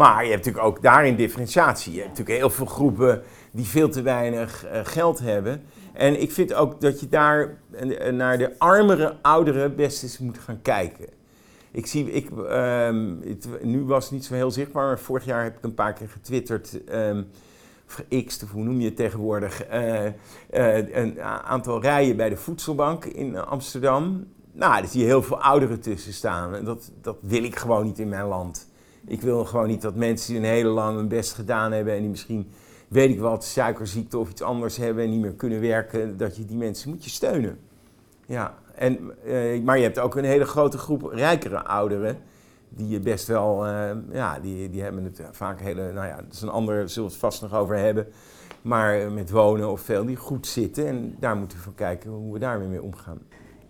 Maar 0.00 0.24
je 0.24 0.30
hebt 0.30 0.44
natuurlijk 0.44 0.74
ook 0.74 0.82
daarin 0.82 1.16
differentiatie. 1.16 1.92
Je 1.92 1.98
hebt 1.98 2.10
natuurlijk 2.10 2.38
heel 2.38 2.50
veel 2.50 2.66
groepen 2.66 3.22
die 3.50 3.64
veel 3.64 3.88
te 3.88 4.02
weinig 4.02 4.64
uh, 4.64 4.80
geld 4.82 5.18
hebben. 5.18 5.62
En 5.92 6.20
ik 6.22 6.32
vind 6.32 6.54
ook 6.54 6.80
dat 6.80 7.00
je 7.00 7.08
daar 7.08 7.58
uh, 7.84 8.12
naar 8.12 8.38
de 8.38 8.58
armere 8.58 9.16
ouderen 9.22 9.76
best 9.76 10.02
eens 10.02 10.18
moet 10.18 10.38
gaan 10.38 10.62
kijken. 10.62 11.06
Ik 11.70 11.86
zie, 11.86 12.12
ik, 12.12 12.30
um, 12.30 13.20
het, 13.24 13.48
nu 13.62 13.84
was 13.84 14.04
het 14.04 14.12
niet 14.12 14.24
zo 14.24 14.34
heel 14.34 14.50
zichtbaar, 14.50 14.86
maar 14.86 14.98
vorig 14.98 15.24
jaar 15.24 15.42
heb 15.42 15.56
ik 15.56 15.64
een 15.64 15.74
paar 15.74 15.92
keer 15.92 16.08
getwitterd. 16.08 16.80
Um, 16.92 17.30
X, 18.26 18.40
hoe 18.52 18.64
noem 18.64 18.78
je 18.80 18.84
het 18.84 18.96
tegenwoordig, 18.96 19.64
een 20.90 21.20
aantal 21.22 21.80
rijen 21.80 22.16
bij 22.16 22.28
de 22.28 22.36
voedselbank 22.36 23.04
in 23.04 23.38
Amsterdam. 23.38 24.26
Nou, 24.52 24.80
daar 24.80 24.88
zie 24.90 25.00
je 25.00 25.06
heel 25.06 25.22
veel 25.22 25.40
ouderen 25.40 25.80
tussen 25.80 26.12
staan. 26.12 26.54
En 26.54 26.64
dat, 26.64 26.90
dat 27.00 27.16
wil 27.20 27.44
ik 27.44 27.56
gewoon 27.56 27.84
niet 27.84 27.98
in 27.98 28.08
mijn 28.08 28.26
land. 28.26 28.68
Ik 29.06 29.20
wil 29.20 29.44
gewoon 29.44 29.66
niet 29.66 29.82
dat 29.82 29.94
mensen 29.94 30.32
die 30.32 30.42
een 30.42 30.48
hele 30.48 30.68
lang 30.68 30.96
hun 30.96 31.08
best 31.08 31.32
gedaan 31.32 31.72
hebben 31.72 31.94
en 31.94 32.00
die 32.00 32.10
misschien, 32.10 32.50
weet 32.88 33.10
ik 33.10 33.20
wat, 33.20 33.44
suikerziekte 33.44 34.18
of 34.18 34.30
iets 34.30 34.42
anders 34.42 34.76
hebben 34.76 35.04
en 35.04 35.10
niet 35.10 35.20
meer 35.20 35.32
kunnen 35.32 35.60
werken, 35.60 36.16
dat 36.16 36.36
je 36.36 36.44
die 36.44 36.56
mensen 36.56 36.90
moet 36.90 37.04
je 37.04 37.10
steunen. 37.10 37.58
Ja, 38.26 38.54
en, 38.74 39.12
uh, 39.24 39.62
maar 39.62 39.76
je 39.76 39.82
hebt 39.82 39.98
ook 39.98 40.16
een 40.16 40.24
hele 40.24 40.44
grote 40.44 40.78
groep 40.78 41.02
rijkere 41.02 41.64
ouderen 41.64 42.18
die 42.68 42.88
je 42.88 43.00
best 43.00 43.26
wel, 43.26 43.66
uh, 43.66 43.90
ja, 44.12 44.38
die, 44.40 44.70
die 44.70 44.82
hebben 44.82 45.04
het 45.04 45.22
vaak 45.30 45.60
hele, 45.60 45.92
nou 45.92 46.06
ja, 46.06 46.16
dat 46.16 46.32
is 46.32 46.42
een 46.42 46.48
ander, 46.48 46.88
zullen 46.88 47.08
we 47.08 47.14
het 47.14 47.24
vast 47.24 47.42
nog 47.42 47.54
over 47.54 47.76
hebben. 47.76 48.06
Maar 48.62 49.12
met 49.12 49.30
wonen 49.30 49.70
of 49.70 49.80
veel 49.80 50.04
die 50.04 50.16
goed 50.16 50.46
zitten 50.46 50.86
en 50.86 51.16
daar 51.18 51.36
moeten 51.36 51.56
we 51.58 51.62
van 51.62 51.74
kijken 51.74 52.10
hoe 52.10 52.32
we 52.32 52.38
daarmee 52.38 52.68
mee 52.68 52.82
omgaan. 52.82 53.18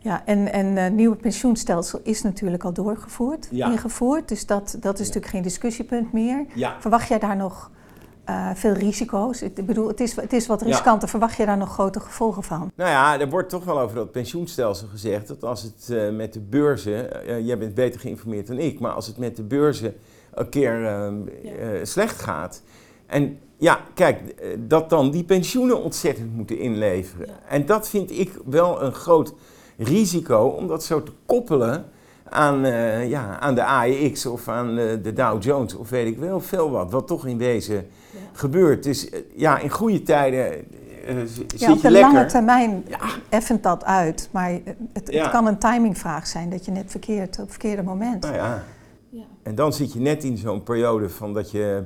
Ja, 0.03 0.23
en, 0.25 0.53
en 0.53 0.67
uh, 0.67 0.89
nieuwe 0.97 1.17
pensioenstelsel 1.17 2.01
is 2.03 2.23
natuurlijk 2.23 2.65
al 2.65 2.73
doorgevoerd, 2.73 3.49
ja. 3.51 3.71
ingevoerd. 3.71 4.29
Dus 4.29 4.47
dat, 4.47 4.77
dat 4.81 4.95
is 4.99 5.07
natuurlijk 5.07 5.33
geen 5.33 5.43
discussiepunt 5.43 6.13
meer. 6.13 6.47
Ja. 6.55 6.77
Verwacht 6.81 7.09
jij 7.09 7.19
daar 7.19 7.37
nog 7.37 7.71
uh, 8.29 8.51
veel 8.55 8.73
risico's? 8.73 9.43
Ik 9.43 9.67
bedoel, 9.67 9.89
het 9.89 10.01
is, 10.01 10.17
het 10.17 10.33
is 10.33 10.47
wat 10.47 10.63
riskanter. 10.63 11.09
Verwacht 11.09 11.37
je 11.37 11.47
daar 11.47 11.57
nog 11.57 11.73
grote 11.73 12.01
gevolgen 12.01 12.43
van? 12.43 12.71
Nou 12.75 12.91
ja, 12.91 13.21
er 13.21 13.29
wordt 13.29 13.49
toch 13.49 13.65
wel 13.65 13.81
over 13.81 13.97
dat 13.97 14.13
pensioenstelsel 14.13 14.89
gezegd 14.89 15.29
dat 15.29 15.45
als 15.45 15.63
het 15.63 15.89
uh, 15.91 16.17
met 16.17 16.33
de 16.33 16.41
beurzen, 16.41 17.27
uh, 17.29 17.47
jij 17.47 17.59
bent 17.59 17.75
beter 17.75 18.01
geïnformeerd 18.01 18.47
dan 18.47 18.59
ik, 18.59 18.81
maar 18.81 18.93
als 18.93 19.07
het 19.07 19.19
met 19.19 19.37
de 19.37 19.43
beurzen 19.43 19.95
een 20.35 20.49
keer 20.49 20.81
ja. 20.81 21.85
slecht 21.85 22.23
gaat. 22.23 22.63
En 23.07 23.39
ja, 23.57 23.81
kijk, 23.95 24.21
dat 24.69 24.91
dan 24.91 25.11
die 25.11 25.25
pensioenen 25.25 25.83
ontzettend 25.83 26.37
moeten 26.37 26.59
inleveren. 26.59 27.27
Ja. 27.27 27.39
En 27.49 27.67
dat 27.67 27.89
vind 27.89 28.11
ik 28.11 28.33
wel 28.45 28.83
een 28.83 28.93
groot 28.93 29.35
risico 29.85 30.45
om 30.45 30.67
dat 30.67 30.85
zo 30.85 31.03
te 31.03 31.13
koppelen 31.27 31.85
aan, 32.29 32.65
uh, 32.65 33.09
ja, 33.09 33.39
aan 33.39 33.55
de 33.55 33.65
AEX 33.65 34.27
of 34.27 34.49
aan 34.49 34.79
uh, 34.79 35.03
de 35.03 35.13
Dow 35.13 35.43
Jones 35.43 35.75
of 35.75 35.91
weet 35.91 36.07
ik 36.07 36.19
wel 36.19 36.41
veel 36.41 36.71
wat. 36.71 36.91
Wat 36.91 37.07
toch 37.07 37.27
in 37.27 37.39
wezen 37.39 37.77
ja. 37.77 38.19
gebeurt. 38.33 38.83
Dus 38.83 39.11
uh, 39.11 39.19
ja, 39.35 39.59
in 39.59 39.71
goede 39.71 40.03
tijden 40.03 40.65
zit 41.25 41.61
ja, 41.61 41.73
op 41.73 41.81
de 41.81 41.91
lekker. 41.91 42.13
lange 42.13 42.27
termijn 42.27 42.85
ja. 42.89 42.99
effent 43.29 43.63
dat 43.63 43.85
uit. 43.85 44.29
Maar 44.31 44.51
het, 44.51 44.77
het 44.93 45.11
ja. 45.13 45.29
kan 45.29 45.47
een 45.47 45.59
timingvraag 45.59 46.27
zijn 46.27 46.51
dat 46.51 46.65
je 46.65 46.71
net 46.71 46.91
verkeerd 46.91 47.37
op 47.37 47.43
het 47.43 47.51
verkeerde 47.51 47.83
moment. 47.83 48.23
Nou 48.23 48.35
ja. 48.35 48.63
En 49.43 49.55
dan 49.55 49.73
zit 49.73 49.93
je 49.93 50.01
net 50.01 50.25
in 50.25 50.37
zo'n 50.37 50.63
periode 50.63 51.09
van 51.09 51.35
dat, 51.35 51.51
je, 51.51 51.85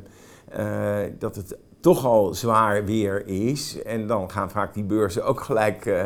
dat 1.19 1.37
het 1.37 1.57
toch 1.81 2.05
al 2.05 2.35
zwaar 2.35 2.85
weer 2.85 3.27
is. 3.27 3.83
En 3.83 4.07
dan 4.07 4.31
gaan 4.31 4.51
vaak 4.51 4.75
die 4.75 4.85
beurzen 4.85 5.25
ook 5.25 5.41
gelijk 5.41 5.85
uh, 5.85 6.03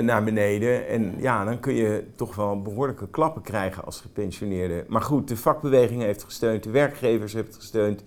naar 0.00 0.24
beneden. 0.24 0.88
En 0.88 1.14
ja, 1.18 1.44
dan 1.44 1.60
kun 1.60 1.74
je 1.74 2.04
toch 2.14 2.34
wel 2.34 2.62
behoorlijke 2.62 3.08
klappen 3.08 3.42
krijgen 3.42 3.84
als 3.84 4.00
gepensioneerde. 4.00 4.84
Maar 4.88 5.02
goed, 5.02 5.28
de 5.28 5.36
vakbeweging 5.36 6.02
heeft 6.02 6.24
gesteund, 6.24 6.62
de 6.62 6.70
werkgevers 6.70 7.32
hebben 7.32 7.52
het 7.52 7.60
gesteund. 7.60 8.02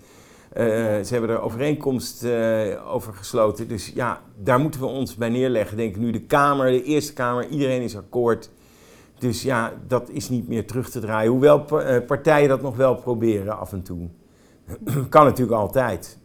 Uh, 0.57 0.63
ze 1.03 1.07
hebben 1.09 1.29
er 1.29 1.41
overeenkomst 1.41 2.23
uh, 2.23 2.93
over 2.93 3.13
gesloten. 3.13 3.67
Dus 3.67 3.91
ja, 3.95 4.21
daar 4.37 4.59
moeten 4.59 4.79
we 4.79 4.85
ons 4.85 5.15
bij 5.15 5.29
neerleggen. 5.29 5.77
Denk 5.77 5.95
nu 5.95 6.11
de 6.11 6.21
Kamer, 6.21 6.71
de 6.71 6.83
Eerste 6.83 7.13
Kamer, 7.13 7.47
iedereen 7.47 7.81
is 7.81 7.97
akkoord. 7.97 8.49
Dus 9.17 9.41
ja, 9.41 9.73
dat 9.87 10.09
is 10.09 10.29
niet 10.29 10.47
meer 10.47 10.67
terug 10.67 10.89
te 10.89 10.99
draaien. 10.99 11.31
Hoewel 11.31 11.65
partijen 12.07 12.49
dat 12.49 12.61
nog 12.61 12.75
wel 12.75 12.95
proberen 12.95 13.59
af 13.59 13.71
en 13.71 13.81
toe. 13.81 14.09
kan 15.09 15.25
natuurlijk 15.25 15.57
altijd. 15.57 16.17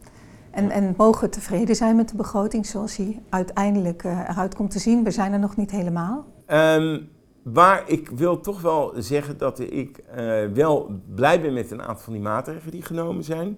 En, 0.57 0.71
en 0.71 0.93
mogen 0.97 1.29
tevreden 1.29 1.75
zijn 1.75 1.95
met 1.95 2.09
de 2.09 2.15
begroting 2.15 2.65
zoals 2.65 2.95
die 2.95 3.19
uiteindelijk 3.29 4.03
uh, 4.03 4.19
eruit 4.29 4.55
komt 4.55 4.71
te 4.71 4.79
zien? 4.79 5.03
We 5.03 5.11
zijn 5.11 5.33
er 5.33 5.39
nog 5.39 5.55
niet 5.55 5.71
helemaal. 5.71 6.25
Um, 6.47 7.09
waar 7.43 7.83
ik 7.85 8.09
wil 8.09 8.39
toch 8.39 8.61
wel 8.61 8.93
zeggen 8.95 9.37
dat 9.37 9.59
ik 9.59 10.03
uh, 10.17 10.45
wel 10.53 11.01
blij 11.15 11.41
ben 11.41 11.53
met 11.53 11.71
een 11.71 11.81
aantal 11.81 12.03
van 12.03 12.13
die 12.13 12.21
maatregelen 12.21 12.71
die 12.71 12.81
genomen 12.81 13.23
zijn. 13.23 13.57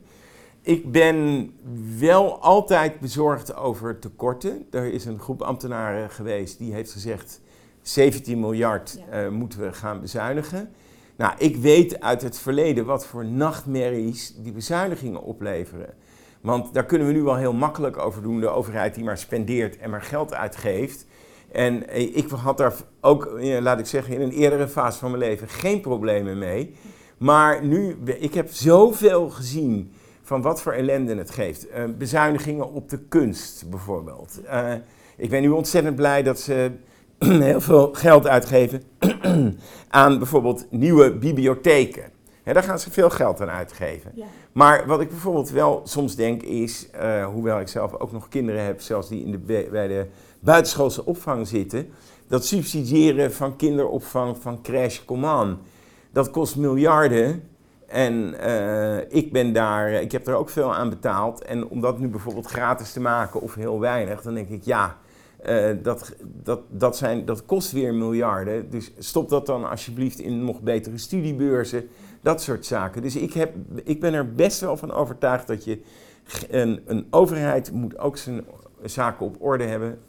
Ik 0.62 0.92
ben 0.92 1.50
wel 2.00 2.40
altijd 2.40 3.00
bezorgd 3.00 3.56
over 3.56 4.00
tekorten. 4.00 4.66
Er 4.72 4.94
is 4.94 5.06
een 5.06 5.20
groep 5.20 5.42
ambtenaren 5.42 6.10
geweest 6.10 6.58
die 6.58 6.74
heeft 6.74 6.92
gezegd 6.92 7.42
17 7.82 8.40
miljard 8.40 9.04
ja. 9.10 9.24
uh, 9.24 9.30
moeten 9.30 9.60
we 9.62 9.74
gaan 9.74 10.02
bezuinigen. 10.02 10.70
Nou, 11.16 11.34
ik 11.38 11.56
weet 11.56 12.02
uit 12.02 12.22
het 12.22 12.40
verleden 12.40 12.86
wat 12.86 13.06
voor 13.06 13.26
nachtmerries 13.26 14.36
die 14.36 14.52
bezuinigingen 14.52 15.24
opleveren. 15.24 15.94
Want 16.42 16.74
daar 16.74 16.86
kunnen 16.86 17.08
we 17.08 17.14
nu 17.14 17.22
wel 17.22 17.36
heel 17.36 17.54
makkelijk 17.54 17.98
over 17.98 18.22
doen. 18.22 18.40
De 18.40 18.50
overheid 18.50 18.96
die 18.96 19.04
maar 19.04 19.18
spendeert 19.18 19.78
en 19.78 19.90
maar 19.90 20.02
geld 20.02 20.34
uitgeeft. 20.34 21.06
En 21.52 21.88
eh, 21.88 22.16
ik 22.16 22.30
had 22.30 22.58
daar 22.58 22.74
ook, 23.02 23.26
eh, 23.26 23.62
laat 23.62 23.80
ik 23.80 23.86
zeggen, 23.86 24.14
in 24.14 24.22
een 24.22 24.32
eerdere 24.32 24.68
fase 24.68 25.00
van 25.00 25.12
mijn 25.12 25.24
leven 25.24 25.48
geen 25.48 25.82
problemen 25.82 26.38
mee. 26.38 26.76
Maar 27.18 27.66
nu, 27.66 27.98
ik 28.20 28.34
heb 28.34 28.50
zoveel 28.52 29.30
gezien 29.30 29.94
van 30.22 30.42
wat 30.42 30.62
voor 30.62 30.72
ellende 30.72 31.16
het 31.16 31.32
geeft. 31.32 31.68
Uh, 31.70 31.84
bezuinigingen 31.98 32.72
op 32.74 32.90
de 32.90 33.00
kunst 33.00 33.70
bijvoorbeeld. 33.70 34.42
Ik 35.18 35.30
ben 35.30 35.42
nu 35.42 35.50
ontzettend 35.50 35.96
blij 35.96 36.24
dat 36.24 36.40
ze 36.40 36.72
heel 37.50 37.62
veel 37.62 37.90
geld 37.94 38.28
uitgeven 38.28 38.84
aan 39.90 40.18
bijvoorbeeld 40.18 40.66
nieuwe 40.70 41.18
bibliotheken. 41.18 42.04
He, 42.44 42.54
daar 42.54 42.64
gaan 42.64 42.80
ze 42.80 42.92
veel 42.92 43.10
geld 43.10 43.42
aan 43.42 43.50
uitgeven. 43.50 44.12
Ja. 44.14 44.26
Maar 44.52 44.88
wat 44.88 45.02
ik 45.02 45.10
bijvoorbeeld 45.10 45.50
wel 45.50 45.82
soms 45.84 46.16
denk 46.16 46.42
is, 46.42 46.90
uh, 46.96 47.26
hoewel 47.26 47.60
ik 47.60 47.68
zelf 47.68 48.00
ook 48.00 48.12
nog 48.12 48.28
kinderen 48.28 48.64
heb, 48.64 48.82
zelfs 48.82 49.08
die 49.08 49.26
in 49.26 49.32
de, 49.32 49.38
bij 49.72 49.88
de 49.88 50.06
buitenschoolse 50.40 51.06
opvang 51.06 51.48
zitten, 51.48 51.90
dat 52.28 52.46
subsidiëren 52.46 53.34
van 53.34 53.56
kinderopvang 53.56 54.38
van 54.38 54.62
Crash 54.62 55.06
Command, 55.06 55.60
dat 56.12 56.32
kost 56.32 56.56
miljarden. 56.56 57.44
En 57.88 58.36
uh, 58.46 58.98
ik 59.10 59.32
ben 59.32 59.54
daar, 59.54 59.92
ik 59.92 60.12
heb 60.12 60.28
er 60.28 60.36
ook 60.36 60.50
veel 60.50 60.76
aan 60.76 60.90
betaald. 60.90 61.44
En 61.44 61.68
om 61.68 61.82
dat 61.82 62.00
nu 62.00 62.08
bijvoorbeeld 62.08 62.46
gratis 62.46 62.92
te 62.92 63.00
maken 63.00 63.42
of 63.42 63.56
heel 63.56 63.80
weinig, 63.80 64.22
dan 64.22 64.34
denk 64.34 64.50
ik 64.50 64.64
ja, 64.64 64.98
uh, 65.46 65.70
dat, 65.84 66.16
dat, 66.44 66.60
dat, 66.70 66.98
zijn, 66.98 67.26
dat 67.26 67.46
kost 67.46 67.72
weer 67.72 67.94
miljarden. 67.94 68.70
Dus 68.70 68.92
stop 68.98 69.30
dat 69.30 69.46
dan 69.46 69.70
alsjeblieft 69.70 70.20
in 70.20 70.44
nog 70.44 70.62
betere 70.62 70.98
studiebeurzen 70.98 71.90
dat 72.22 72.42
soort 72.42 72.66
zaken. 72.66 73.02
Dus 73.02 73.16
ik, 73.16 73.34
heb, 73.34 73.54
ik 73.84 74.00
ben 74.00 74.14
er 74.14 74.34
best 74.34 74.60
wel 74.60 74.78
van 74.78 74.92
overtuigd 74.92 75.48
dat 75.48 75.64
je 75.64 75.82
een, 76.50 76.82
een 76.86 77.08
overheid 77.10 77.72
moet 77.72 77.98
ook 77.98 78.18
zijn 78.18 78.46
zaken 78.84 79.26
op 79.26 79.36
orde 79.40 79.64
hebben. 79.64 80.00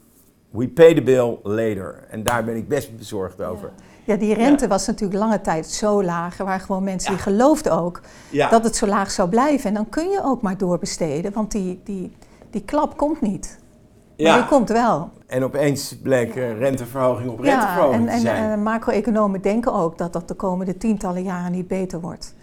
we 0.50 0.68
pay 0.68 0.94
the 0.94 1.02
bill 1.02 1.38
later. 1.42 2.04
En 2.10 2.22
daar 2.24 2.44
ben 2.44 2.56
ik 2.56 2.68
best 2.68 2.96
bezorgd 2.96 3.42
over. 3.42 3.70
Ja, 4.04 4.16
die 4.16 4.34
rente 4.34 4.68
was 4.68 4.86
natuurlijk 4.86 5.20
lange 5.20 5.40
tijd 5.40 5.66
zo 5.66 6.04
laag. 6.04 6.38
Er 6.38 6.44
waren 6.44 6.60
gewoon 6.60 6.84
mensen 6.84 7.10
die 7.10 7.22
geloofden 7.22 7.72
ook 7.72 8.00
dat 8.50 8.64
het 8.64 8.76
zo 8.76 8.86
laag 8.86 9.10
zou 9.10 9.28
blijven. 9.28 9.68
En 9.68 9.74
dan 9.74 9.88
kun 9.88 10.08
je 10.08 10.20
ook 10.24 10.42
maar 10.42 10.56
doorbesteden, 10.56 11.32
want 11.32 11.50
die, 11.50 11.80
die, 11.84 12.16
die 12.50 12.64
klap 12.64 12.96
komt 12.96 13.20
niet. 13.20 13.58
Maar 14.22 14.36
die 14.36 14.46
komt 14.46 14.68
wel. 14.68 15.10
En 15.26 15.44
opeens 15.44 15.96
bleek 16.02 16.34
renteverhoging 16.34 17.30
op 17.30 17.40
renteverhoging 17.40 18.08
en, 18.08 18.14
te 18.14 18.20
zijn. 18.20 18.44
En, 18.44 18.50
en 18.50 18.62
macro-economen 18.62 19.42
denken 19.42 19.72
ook 19.72 19.98
dat 19.98 20.12
dat 20.12 20.28
de 20.28 20.34
komende 20.34 20.76
tientallen 20.76 21.22
jaren 21.22 21.52
niet 21.52 21.68
beter 21.68 22.00
wordt. 22.00 22.34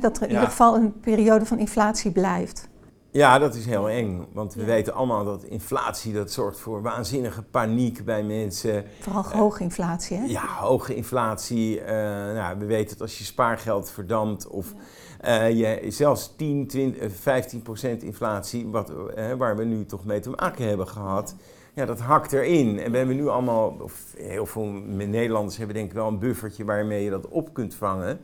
dat 0.00 0.16
er 0.16 0.22
in 0.22 0.28
ieder 0.30 0.46
geval 0.46 0.74
een 0.74 1.00
periode 1.00 1.46
van 1.46 1.58
inflatie 1.58 2.10
blijft. 2.10 2.68
Ja, 3.14 3.38
dat 3.38 3.54
is 3.54 3.66
heel 3.66 3.88
eng. 3.88 4.26
Want 4.32 4.54
we 4.54 4.64
weten 4.64 4.94
allemaal 4.94 5.24
dat 5.24 5.44
inflatie 5.44 6.12
dat 6.12 6.32
zorgt 6.32 6.60
voor 6.60 6.82
waanzinnige 6.82 7.42
paniek 7.42 8.04
bij 8.04 8.22
mensen. 8.22 8.84
Vooral 9.00 9.22
hoge 9.22 9.62
inflatie, 9.62 10.16
hè? 10.16 10.24
Ja, 10.24 10.46
hoge 10.46 10.94
inflatie. 10.94 11.80
Uh, 11.80 11.86
nou, 11.86 12.58
we 12.58 12.64
weten 12.64 12.88
dat 12.88 13.00
als 13.00 13.18
je 13.18 13.24
spaargeld 13.24 13.90
verdampt 13.90 14.46
of 14.46 14.72
uh, 15.24 15.50
je, 15.50 15.90
zelfs 15.90 16.36
10, 16.36 16.66
20, 16.66 17.12
15 17.12 17.62
procent 17.62 18.02
inflatie, 18.02 18.66
wat, 18.66 18.90
uh, 18.90 19.32
waar 19.32 19.56
we 19.56 19.64
nu 19.64 19.84
toch 19.84 20.04
mee 20.04 20.20
te 20.20 20.30
maken 20.30 20.68
hebben 20.68 20.88
gehad, 20.88 21.34
ja, 21.74 21.84
dat 21.84 22.00
hakt 22.00 22.32
erin. 22.32 22.78
En 22.78 22.90
we 22.90 22.96
hebben 22.96 23.16
nu 23.16 23.28
allemaal, 23.28 23.76
of 23.80 24.14
heel 24.16 24.46
veel 24.46 24.66
Nederlanders 24.86 25.56
hebben 25.56 25.76
denk 25.76 25.88
ik 25.88 25.96
wel 25.96 26.08
een 26.08 26.18
buffertje 26.18 26.64
waarmee 26.64 27.04
je 27.04 27.10
dat 27.10 27.28
op 27.28 27.54
kunt 27.54 27.74
vangen. 27.74 28.20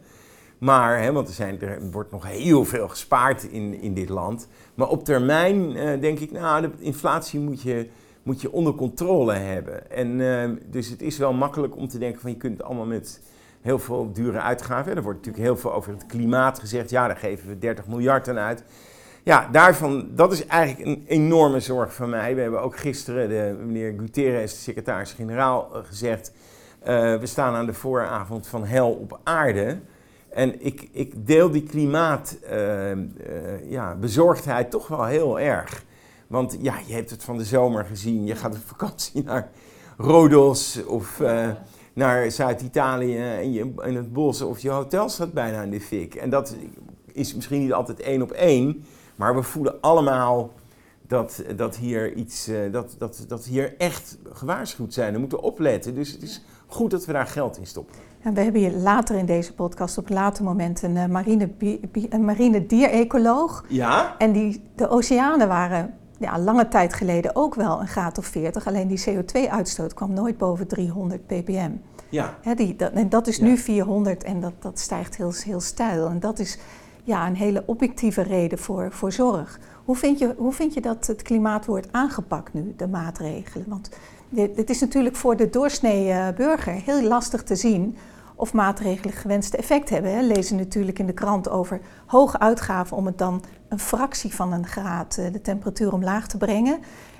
Maar, 0.60 1.02
hè, 1.02 1.12
want 1.12 1.28
er, 1.28 1.34
zijn, 1.34 1.60
er 1.60 1.90
wordt 1.90 2.10
nog 2.10 2.26
heel 2.26 2.64
veel 2.64 2.88
gespaard 2.88 3.42
in, 3.42 3.80
in 3.80 3.94
dit 3.94 4.08
land. 4.08 4.48
Maar 4.74 4.88
op 4.88 5.04
termijn 5.04 5.76
uh, 5.76 6.00
denk 6.00 6.18
ik, 6.18 6.30
nou, 6.30 6.62
de 6.62 6.70
inflatie 6.78 7.40
moet 7.40 7.62
je, 7.62 7.88
moet 8.22 8.40
je 8.40 8.52
onder 8.52 8.74
controle 8.74 9.32
hebben. 9.32 9.90
En 9.90 10.18
uh, 10.18 10.50
dus 10.66 10.88
het 10.88 11.02
is 11.02 11.18
wel 11.18 11.32
makkelijk 11.32 11.76
om 11.76 11.88
te 11.88 11.98
denken 11.98 12.20
van 12.20 12.30
je 12.30 12.36
kunt 12.36 12.62
allemaal 12.62 12.86
met 12.86 13.20
heel 13.60 13.78
veel 13.78 14.12
dure 14.12 14.40
uitgaven. 14.40 14.96
Er 14.96 15.02
wordt 15.02 15.18
natuurlijk 15.18 15.44
heel 15.44 15.56
veel 15.56 15.72
over 15.72 15.92
het 15.92 16.06
klimaat 16.06 16.58
gezegd. 16.58 16.90
Ja, 16.90 17.06
daar 17.06 17.16
geven 17.16 17.48
we 17.48 17.58
30 17.58 17.86
miljard 17.86 18.28
aan 18.28 18.38
uit. 18.38 18.64
Ja, 19.22 19.48
daarvan, 19.52 20.08
dat 20.14 20.32
is 20.32 20.46
eigenlijk 20.46 20.88
een 20.88 21.04
enorme 21.06 21.60
zorg 21.60 21.94
van 21.94 22.10
mij. 22.10 22.34
We 22.34 22.40
hebben 22.40 22.62
ook 22.62 22.76
gisteren 22.76 23.28
de 23.28 23.56
meneer 23.64 23.94
Guterres, 23.98 24.52
de 24.52 24.58
secretaris-generaal, 24.58 25.68
gezegd... 25.72 26.32
Uh, 26.80 26.86
we 27.16 27.26
staan 27.26 27.54
aan 27.54 27.66
de 27.66 27.74
vooravond 27.74 28.46
van 28.46 28.64
hel 28.64 28.90
op 28.90 29.20
aarde... 29.22 29.78
En 30.30 30.64
ik, 30.64 30.88
ik 30.92 31.26
deel 31.26 31.50
die 31.50 31.62
klimaatbezorgdheid 31.62 33.64
uh, 33.64 33.70
ja, 33.70 33.94
bezorgdheid 33.94 34.70
toch 34.70 34.88
wel 34.88 35.04
heel 35.04 35.40
erg. 35.40 35.84
Want 36.26 36.56
ja, 36.60 36.74
je 36.86 36.94
hebt 36.94 37.10
het 37.10 37.24
van 37.24 37.38
de 37.38 37.44
zomer 37.44 37.84
gezien. 37.84 38.26
Je 38.26 38.36
gaat 38.36 38.54
op 38.54 38.60
vakantie 38.66 39.24
naar 39.24 39.50
Rodos 39.96 40.84
of 40.84 41.20
uh, 41.20 41.48
naar 41.92 42.30
Zuid-Italië 42.30 43.18
en 43.18 43.52
je 43.52 43.72
in 43.84 43.96
het 43.96 44.12
bos 44.12 44.42
of 44.42 44.58
je 44.58 44.70
hotel 44.70 45.08
staat 45.08 45.32
bijna 45.32 45.62
in 45.62 45.70
de 45.70 45.80
fik. 45.80 46.14
En 46.14 46.30
dat 46.30 46.56
is 47.12 47.34
misschien 47.34 47.60
niet 47.60 47.72
altijd 47.72 48.00
één 48.00 48.22
op 48.22 48.30
één, 48.30 48.84
maar 49.16 49.34
we 49.34 49.42
voelen 49.42 49.80
allemaal 49.80 50.52
dat, 51.06 51.42
dat, 51.56 51.76
hier 51.76 52.12
iets, 52.12 52.48
uh, 52.48 52.72
dat, 52.72 52.94
dat, 52.98 53.24
dat 53.28 53.44
hier 53.44 53.74
echt 53.78 54.18
gewaarschuwd 54.32 54.94
zijn. 54.94 55.12
We 55.12 55.18
moeten 55.18 55.42
opletten. 55.42 55.94
Dus 55.94 56.12
het 56.12 56.22
is 56.22 56.44
goed 56.66 56.90
dat 56.90 57.04
we 57.04 57.12
daar 57.12 57.26
geld 57.26 57.58
in 57.58 57.66
stoppen. 57.66 57.96
En 58.22 58.34
we 58.34 58.40
hebben 58.40 58.60
hier 58.60 58.72
later 58.72 59.16
in 59.16 59.26
deze 59.26 59.54
podcast 59.54 59.98
op 59.98 60.08
een 60.08 60.14
later 60.14 60.44
moment 60.44 60.82
een, 60.82 60.96
uh, 60.96 61.06
marine, 61.06 61.50
een 62.08 62.24
marine 62.24 62.66
dierecoloog. 62.66 63.64
Ja? 63.68 64.14
En 64.18 64.32
die, 64.32 64.62
de 64.74 64.88
oceanen 64.88 65.48
waren 65.48 65.94
ja, 66.18 66.38
lange 66.38 66.68
tijd 66.68 66.94
geleden 66.94 67.36
ook 67.36 67.54
wel 67.54 67.80
een 67.80 67.88
graad 67.88 68.18
of 68.18 68.26
40. 68.26 68.66
Alleen 68.66 68.88
die 68.88 69.04
CO2-uitstoot 69.08 69.94
kwam 69.94 70.12
nooit 70.12 70.38
boven 70.38 70.66
300 70.66 71.26
ppm. 71.26 71.70
Ja. 72.08 72.38
Die, 72.54 72.76
dat, 72.76 72.92
en 72.92 73.08
dat 73.08 73.26
is 73.26 73.36
ja. 73.36 73.44
nu 73.44 73.56
400 73.56 74.24
en 74.24 74.40
dat, 74.40 74.52
dat 74.58 74.78
stijgt 74.78 75.16
heel, 75.16 75.32
heel 75.44 75.60
stijl. 75.60 76.08
En 76.08 76.20
dat 76.20 76.38
is 76.38 76.58
ja, 77.04 77.26
een 77.26 77.36
hele 77.36 77.62
objectieve 77.66 78.22
reden 78.22 78.58
voor, 78.58 78.92
voor 78.92 79.12
zorg. 79.12 79.58
Hoe 79.84 79.96
vind, 79.96 80.18
je, 80.18 80.34
hoe 80.36 80.52
vind 80.52 80.74
je 80.74 80.80
dat 80.80 81.06
het 81.06 81.22
klimaat 81.22 81.66
wordt 81.66 81.88
aangepakt 81.90 82.52
nu, 82.52 82.74
de 82.76 82.88
maatregelen? 82.88 83.68
Want 83.68 83.90
dit, 84.28 84.56
dit 84.56 84.70
is 84.70 84.80
natuurlijk 84.80 85.16
voor 85.16 85.36
de 85.36 85.50
doorsnee 85.50 86.32
burger 86.32 86.72
heel 86.72 87.02
lastig 87.02 87.42
te 87.42 87.56
zien 87.56 87.96
of 88.40 88.52
maatregelen 88.52 89.14
gewenste 89.14 89.56
effect 89.56 89.88
hebben. 89.88 90.16
We 90.16 90.22
lezen 90.22 90.56
natuurlijk 90.56 90.98
in 90.98 91.06
de 91.06 91.12
krant 91.12 91.48
over 91.48 91.80
hoge 92.06 92.38
uitgaven 92.38 92.96
om 92.96 93.06
het 93.06 93.18
dan 93.18 93.42
een 93.68 93.78
fractie 93.78 94.34
van 94.34 94.52
een 94.52 94.66
graad 94.66 95.14
de 95.14 95.40
temperatuur 95.40 95.92
omlaag 95.92 96.28
te 96.28 96.36
brengen. 96.36 96.78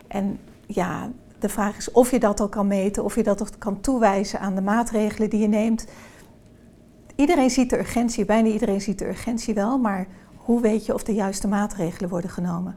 En 0.09 0.39
ja, 0.67 1.11
de 1.39 1.49
vraag 1.49 1.77
is 1.77 1.91
of 1.91 2.11
je 2.11 2.19
dat 2.19 2.41
al 2.41 2.49
kan 2.49 2.67
meten, 2.67 3.05
of 3.05 3.15
je 3.15 3.23
dat 3.23 3.43
ook 3.43 3.49
kan 3.59 3.81
toewijzen 3.81 4.41
aan 4.41 4.55
de 4.55 4.61
maatregelen 4.61 5.31
die 5.31 5.41
je 5.41 5.49
neemt. 5.49 5.85
Iedereen 7.17 7.51
ziet 7.51 7.71
de 7.71 7.79
urgentie, 7.79 8.25
bijna 8.25 8.49
iedereen 8.49 8.81
ziet 8.81 8.99
de 8.99 9.09
urgentie 9.09 9.55
wel, 9.55 9.79
maar 9.79 10.07
hoe 10.37 10.61
weet 10.61 10.87
je 10.87 10.95
of 10.95 11.03
de 11.03 11.15
juiste 11.15 11.49
maatregelen 11.49 12.11
worden 12.11 12.31
genomen? 12.31 12.77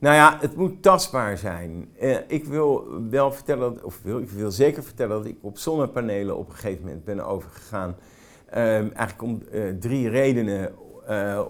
Nou 0.00 0.14
ja, 0.14 0.36
het 0.40 0.56
moet 0.56 0.82
tastbaar 0.82 1.38
zijn. 1.38 1.88
Uh, 2.02 2.16
ik 2.26 2.44
wil 2.44 2.88
wel 3.10 3.32
vertellen, 3.32 3.74
dat, 3.74 3.84
of 3.84 4.00
wil, 4.02 4.18
ik 4.18 4.30
wil 4.30 4.50
zeker 4.50 4.82
vertellen 4.82 5.16
dat 5.16 5.26
ik 5.26 5.36
op 5.40 5.58
zonnepanelen 5.58 6.36
op 6.36 6.48
een 6.48 6.54
gegeven 6.54 6.84
moment 6.84 7.04
ben 7.04 7.26
overgegaan. 7.26 7.96
Uh, 8.50 8.56
eigenlijk 8.78 9.22
om 9.22 9.42
uh, 9.52 9.74
drie 9.80 10.08
redenen. 10.08 10.74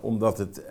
omdat 0.01 0.39
het 0.39 0.63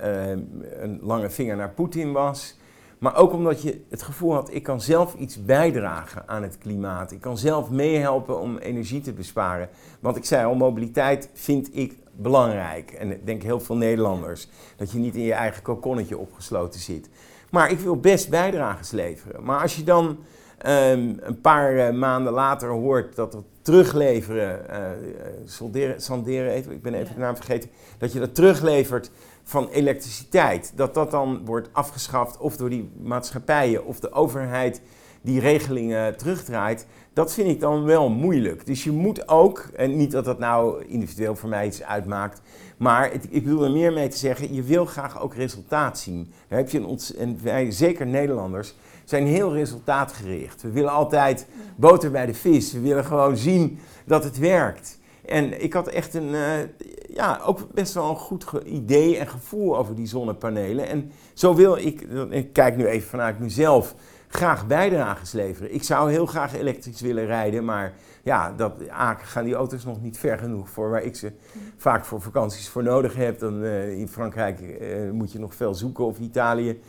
een 0.80 1.00
lange 1.02 1.30
vinger 1.30 1.56
naar 1.56 1.70
Poetin 1.70 2.12
was. 2.12 2.58
Maar 2.98 3.16
ook 3.16 3.34
omdat 3.34 3.62
je 3.62 3.82
het 3.90 4.02
gevoel 4.02 4.34
had, 4.34 4.54
ik 4.54 4.64
kan 4.64 4.82
zelf 4.82 5.14
iets 5.14 5.46
bijdragen 5.46 6.28
aan 6.28 6.44
het 6.44 6.58
klimaat. 6.58 7.12
Ik 7.12 7.22
kan 7.22 7.38
zelf 7.38 7.70
meehelpen 7.70 8.40
om 8.40 8.58
energie 8.58 9.02
te 9.02 9.14
besparen. 9.14 9.70
Want 10.00 10.16
ik 10.16 10.26
zei 10.26 10.46
al, 10.46 10.56
mobiliteit 10.56 11.30
vind 11.34 11.76
ik 11.76 11.98
belangrijk. 12.12 12.92
En 12.92 13.12
ik 13.12 13.26
denk 13.26 13.44
heel 13.44 13.60
veel 13.60 13.78
Nederlanders. 13.78 14.48
Dat 14.78 14.92
je 14.92 15.00
niet 15.00 15.16
in 15.16 15.24
je 15.24 15.34
eigen 15.34 15.62
kokonnetje 15.62 16.18
opgesloten 16.18 16.80
zit. 16.80 17.10
Maar 17.52 17.72
ik 17.72 17.80
wil 17.80 18.00
best 18.00 18.30
bijdrages 18.30 18.92
leveren. 18.92 19.44
Maar 19.44 19.62
als 19.62 19.76
je 19.76 19.84
dan 19.84 20.06
um, 20.06 21.18
een 21.20 21.42
paar 21.42 21.74
uh, 21.74 21.90
maanden 22.00 22.34
later 22.34 22.70
hoort 22.70 23.16
dat 23.16 23.34
het 23.34 23.46
terugleveren, 23.62 24.66
uh, 24.70 24.78
solderen, 25.46 26.02
sanderen, 26.02 26.52
even, 26.52 26.72
ik 26.72 26.82
ben 26.82 26.94
even 26.94 27.14
de 27.14 27.22
naam 27.22 27.36
vergeten, 27.36 27.70
dat 27.98 28.14
je 28.14 28.20
dat 28.20 28.36
teruglevert 28.36 29.12
van 29.44 29.70
elektriciteit, 29.70 30.72
dat 30.76 30.94
dat 30.94 31.12
dan 31.12 31.46
wordt 31.46 31.70
afgeschaft 31.72 32.38
of 32.38 32.58
door 32.58 32.70
die 32.70 32.92
maatschappijen 33.02 33.86
of 33.86 34.00
de 34.00 34.12
overheid 34.12 34.82
die 35.22 35.40
regelingen 35.40 36.18
terugdraait, 36.18 36.88
dat 37.14 37.34
vind 37.34 37.50
ik 37.50 37.60
dan 37.60 37.84
wel 37.84 38.10
moeilijk. 38.10 38.66
Dus 38.66 38.84
je 38.84 38.92
moet 38.92 39.28
ook, 39.28 39.70
en 39.76 39.98
niet 39.98 40.12
dat 40.12 40.26
dat 40.26 40.40
nou 40.40 40.86
individueel 40.86 41.36
voor 41.36 41.50
mij 41.50 41.66
iets 41.66 41.84
uitmaakt, 41.84 42.42
maar 42.80 43.14
ik 43.14 43.44
bedoel 43.44 43.64
er 43.64 43.72
meer 43.72 43.94
mee 43.94 44.08
te 44.08 44.18
zeggen, 44.18 44.54
je 44.54 44.64
wil 44.64 44.86
graag 44.86 45.22
ook 45.22 45.36
resultaat 45.36 46.00
zien. 46.00 46.32
Daar 46.48 46.60
heb 46.60 46.70
je 46.70 46.80
een 46.80 47.00
en 47.18 47.40
wij, 47.44 47.72
zeker 47.72 48.08
Nederlanders, 48.08 48.74
zijn 49.04 49.28
heel 49.28 49.54
resultaatgericht. 49.54 50.62
We 50.62 50.72
willen 50.72 50.92
altijd 50.92 51.48
boter 51.76 52.12
bij 52.12 52.26
de 52.26 52.34
vis. 52.34 52.74
We 52.74 52.80
willen 52.80 53.06
gewoon 53.06 53.38
zien 53.38 53.80
dat 54.06 54.24
het 54.24 54.38
werkt. 54.38 55.00
En 55.26 55.64
ik 55.64 55.74
had 55.74 55.88
echt 55.88 56.14
een, 56.14 56.30
uh, 56.34 56.52
ja, 57.14 57.42
ook 57.46 57.74
best 57.74 57.94
wel 57.94 58.10
een 58.10 58.16
goed 58.16 58.46
idee 58.66 59.18
en 59.18 59.28
gevoel 59.28 59.78
over 59.78 59.96
die 59.96 60.08
zonnepanelen. 60.08 60.88
En 60.88 61.12
zo 61.34 61.56
wil 61.56 61.78
ik, 61.78 62.02
ik 62.30 62.54
kijk 62.54 62.78
nu 62.78 62.86
even 62.86 63.10
vanuit 63.10 63.40
mezelf, 63.40 63.96
graag 64.30 64.68
bijdrages 64.68 65.32
leveren. 65.32 65.74
Ik 65.74 65.84
zou 65.84 66.12
heel 66.12 66.26
graag 66.26 66.56
elektrisch 66.56 67.02
willen 67.02 67.26
rijden, 67.26 67.66
maar 67.66 67.94
ja, 68.24 68.54
dat, 68.58 68.74
A, 68.92 69.14
gaan 69.14 69.44
die 69.44 69.54
auto's 69.54 69.86
nog 69.86 70.02
niet 70.02 70.18
ver 70.18 70.38
genoeg 70.38 70.70
voor 70.70 70.90
waar 70.90 71.04
ik 71.04 71.16
ze 71.16 71.32
vaak 71.78 72.06
voor 72.06 72.22
vakanties 72.22 72.70
voor 72.70 72.84
nodig 72.84 73.16
heb. 73.16 73.40
Dan, 73.40 73.64
uh, 73.64 74.00
in 74.00 74.08
Frankrijk 74.08 74.60
uh, 74.60 75.12
moet 75.12 75.32
je 75.32 75.40
nog 75.40 75.56
veel 75.56 75.74
zoeken 75.74 76.06
of 76.06 76.20
Italië 76.20 76.80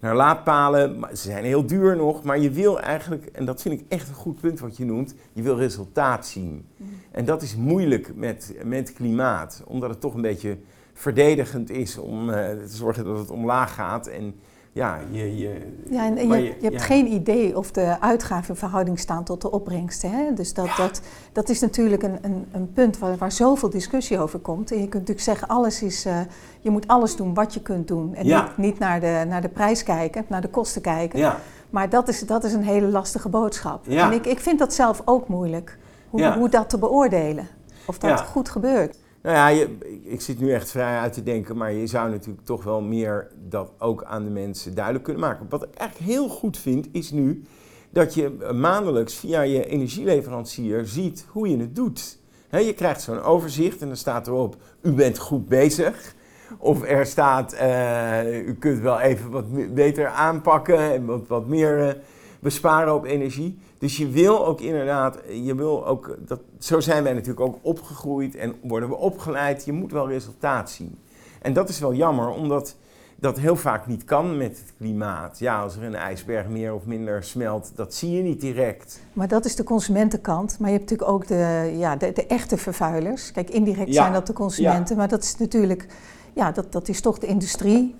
naar 0.00 0.16
laadpalen. 0.16 0.98
Maar 0.98 1.16
ze 1.16 1.22
zijn 1.22 1.44
heel 1.44 1.66
duur 1.66 1.96
nog, 1.96 2.22
maar 2.22 2.38
je 2.38 2.50
wil 2.50 2.80
eigenlijk, 2.80 3.26
en 3.26 3.44
dat 3.44 3.62
vind 3.62 3.80
ik 3.80 3.86
echt 3.88 4.08
een 4.08 4.14
goed 4.14 4.40
punt 4.40 4.60
wat 4.60 4.76
je 4.76 4.84
noemt, 4.84 5.14
je 5.32 5.42
wil 5.42 5.56
resultaat 5.56 6.26
zien. 6.26 6.66
En 7.10 7.24
dat 7.24 7.42
is 7.42 7.56
moeilijk 7.56 8.14
met, 8.14 8.54
met 8.64 8.92
klimaat, 8.92 9.62
omdat 9.66 9.90
het 9.90 10.00
toch 10.00 10.14
een 10.14 10.22
beetje 10.22 10.58
verdedigend 10.92 11.70
is 11.70 11.98
om 11.98 12.28
uh, 12.28 12.34
te 12.34 12.76
zorgen 12.76 13.04
dat 13.04 13.18
het 13.18 13.30
omlaag 13.30 13.74
gaat. 13.74 14.06
En 14.06 14.34
ja, 14.78 14.98
je, 15.10 15.36
je, 15.36 15.56
ja, 15.90 16.04
en, 16.06 16.28
je, 16.28 16.42
je, 16.42 16.54
hebt 16.60 16.72
ja. 16.72 16.80
geen 16.80 17.06
idee 17.12 17.56
of 17.56 17.70
de 17.70 18.00
uitgaven 18.00 18.48
in 18.48 18.56
verhouding 18.56 18.98
staan 18.98 19.24
tot 19.24 19.40
de 19.40 19.50
opbrengsten. 19.50 20.10
Hè? 20.10 20.32
Dus 20.34 20.54
dat, 20.54 20.66
ja. 20.66 20.76
dat, 20.76 21.00
dat 21.32 21.48
is 21.48 21.60
natuurlijk 21.60 22.02
een, 22.02 22.18
een, 22.22 22.46
een 22.52 22.72
punt 22.72 22.98
waar, 22.98 23.16
waar 23.16 23.32
zoveel 23.32 23.70
discussie 23.70 24.18
over 24.18 24.38
komt. 24.38 24.70
En 24.70 24.76
je 24.76 24.82
kunt 24.82 24.92
natuurlijk 24.92 25.20
zeggen, 25.20 25.48
alles 25.48 25.82
is, 25.82 26.06
uh, 26.06 26.20
je 26.60 26.70
moet 26.70 26.88
alles 26.88 27.16
doen 27.16 27.34
wat 27.34 27.54
je 27.54 27.62
kunt 27.62 27.88
doen. 27.88 28.14
En 28.14 28.26
Ja. 28.26 28.42
niet, 28.42 28.56
niet 28.56 28.78
naar, 28.78 29.00
de, 29.00 29.24
naar 29.28 29.40
de 29.40 29.48
prijs 29.48 29.82
kijken, 29.82 30.24
naar 30.28 30.40
de 30.40 30.48
kosten 30.48 30.82
kijken. 30.82 31.34
Maar 31.70 31.88
dat 31.88 32.08
is, 32.08 32.20
dat 32.20 32.44
is 32.44 32.52
een 32.52 32.64
hele 32.64 32.86
lastige 32.86 33.28
boodschap. 33.28 33.86
En 33.88 34.12
ik, 34.12 34.26
ik 34.26 34.40
vind 34.40 34.58
dat 34.58 34.74
zelf 34.74 35.02
ook 35.04 35.28
moeilijk. 35.28 35.78
Hoe, 36.10 36.32
hoe 36.32 36.48
dat 36.48 36.68
te 36.68 36.78
beoordelen. 36.78 37.48
Of 37.86 37.98
dat 37.98 38.20
goed 38.20 38.48
gebeurt. 38.48 38.98
Nou 39.22 39.36
ja, 39.36 39.66
ik- 40.04 40.20
zit 40.20 40.40
nu 40.40 40.52
echt 40.52 40.70
vrij 40.70 40.98
uit 40.98 41.12
te 41.12 41.22
denken, 41.22 41.56
maar 41.56 41.72
je 41.72 41.86
zou 41.86 42.10
natuurlijk 42.10 42.44
toch 42.46 42.64
wel 42.64 42.80
meer 42.80 43.30
dat 43.48 43.72
ook 43.78 44.04
aan 44.04 44.24
de 44.24 44.30
mensen 44.30 44.74
duidelijk 44.74 45.04
kunnen 45.04 45.22
maken. 45.22 45.46
Wat 45.48 45.62
ik 45.62 45.74
eigenlijk 45.74 46.10
heel 46.10 46.28
goed 46.28 46.58
vind, 46.58 46.88
is 46.92 47.10
nu 47.10 47.42
dat 47.90 48.14
je 48.14 48.52
maandelijks 48.54 49.14
via 49.14 49.40
je 49.40 49.66
energieleverancier 49.66 50.86
ziet 50.86 51.26
hoe 51.28 51.48
je 51.48 51.56
het 51.58 51.74
doet. 51.76 52.18
je 52.50 52.72
krijgt 52.74 53.02
zo'n 53.02 53.22
overzicht 53.22 53.80
en 53.80 53.86
dan 53.86 53.96
staat 53.96 54.26
erop, 54.26 54.56
u 54.82 54.92
bent 54.92 55.18
goed 55.18 55.48
bezig. 55.48 56.14
Of 56.58 56.82
er 56.82 57.06
staat, 57.06 57.54
uh, 57.54 58.46
u 58.46 58.54
kunt 58.54 58.80
wel 58.80 59.00
even 59.00 59.30
wat 59.30 59.74
beter 59.74 60.06
aanpakken 60.06 60.78
en 60.78 61.04
wat, 61.04 61.26
wat 61.26 61.46
meer 61.46 61.78
uh, 61.78 61.92
besparen 62.40 62.94
op 62.94 63.04
energie. 63.04 63.58
Dus 63.78 63.96
je 63.96 64.08
wil 64.08 64.46
ook 64.46 64.60
inderdaad, 64.60 65.18
je 65.42 65.54
wil 65.54 65.86
ook, 65.86 66.16
dat, 66.26 66.40
zo 66.58 66.80
zijn 66.80 67.02
wij 67.02 67.12
natuurlijk 67.12 67.40
ook 67.40 67.58
opgegroeid 67.62 68.36
en 68.36 68.54
worden 68.62 68.88
we 68.88 68.96
opgeleid. 68.96 69.64
Je 69.64 69.72
moet 69.72 69.92
wel 69.92 70.08
resultaat 70.08 70.70
zien. 70.70 70.98
En 71.42 71.52
dat 71.52 71.68
is 71.68 71.78
wel 71.78 71.94
jammer, 71.94 72.28
omdat 72.28 72.76
dat 73.20 73.38
heel 73.38 73.56
vaak 73.56 73.86
niet 73.86 74.04
kan 74.04 74.36
met 74.36 74.58
het 74.58 74.72
klimaat. 74.78 75.38
Ja, 75.38 75.62
als 75.62 75.76
er 75.76 75.82
een 75.82 75.94
ijsberg 75.94 76.48
meer 76.48 76.74
of 76.74 76.84
minder 76.84 77.24
smelt, 77.24 77.70
dat 77.74 77.94
zie 77.94 78.10
je 78.10 78.22
niet 78.22 78.40
direct. 78.40 79.00
Maar 79.12 79.28
dat 79.28 79.44
is 79.44 79.56
de 79.56 79.64
consumentenkant. 79.64 80.58
Maar 80.58 80.70
je 80.70 80.76
hebt 80.76 80.90
natuurlijk 80.90 81.16
ook 81.16 81.26
de, 81.26 81.74
ja, 81.76 81.96
de, 81.96 82.12
de 82.12 82.26
echte 82.26 82.56
vervuilers. 82.56 83.32
Kijk, 83.32 83.50
indirect 83.50 83.94
zijn 83.94 84.12
dat 84.12 84.26
de 84.26 84.32
consumenten, 84.32 84.96
maar 84.96 85.08
dat 85.08 85.22
is 85.22 85.36
natuurlijk, 85.36 85.86
ja, 86.34 86.52
dat, 86.52 86.72
dat 86.72 86.88
is 86.88 87.00
toch 87.00 87.18
de 87.18 87.26
industrie. 87.26 87.94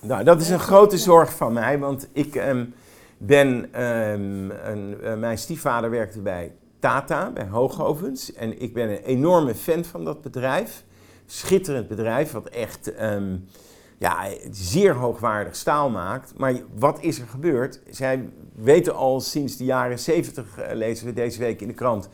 Nou, 0.00 0.24
dat 0.24 0.40
is 0.40 0.48
een 0.48 0.58
grote 0.58 0.98
zorg 0.98 1.32
van 1.32 1.52
mij, 1.52 1.78
want 1.78 2.08
ik 2.12 2.34
ehm, 2.34 2.64
een, 3.26 3.68
uh, 5.02 5.14
mijn 5.14 5.38
stiefvader 5.38 5.90
werkte 5.90 6.20
bij 6.20 6.54
Tata, 6.78 7.30
bij 7.30 7.46
Hoogovens. 7.46 8.32
En 8.32 8.60
ik 8.60 8.74
ben 8.74 8.88
een 8.88 9.02
enorme 9.02 9.54
fan 9.54 9.84
van 9.84 10.04
dat 10.04 10.22
bedrijf. 10.22 10.84
Schitterend 11.26 11.88
bedrijf, 11.88 12.32
wat 12.32 12.48
echt... 12.48 12.94
Ehm, 12.94 13.36
ja, 14.00 14.28
zeer 14.50 14.94
hoogwaardig 14.94 15.56
staal 15.56 15.90
maakt. 15.90 16.32
Maar 16.36 16.54
wat 16.74 16.98
is 17.00 17.18
er 17.18 17.26
gebeurd? 17.26 17.80
Zij 17.90 18.28
weten 18.54 18.94
al 18.94 19.20
sinds 19.20 19.56
de 19.56 19.64
jaren 19.64 19.98
70, 19.98 20.58
uh, 20.58 20.70
eh, 20.70 20.76
lezen 20.76 21.06
we 21.06 21.12
deze 21.12 21.38
week 21.38 21.60
in 21.60 21.68
de 21.68 21.74
krant, 21.74 22.08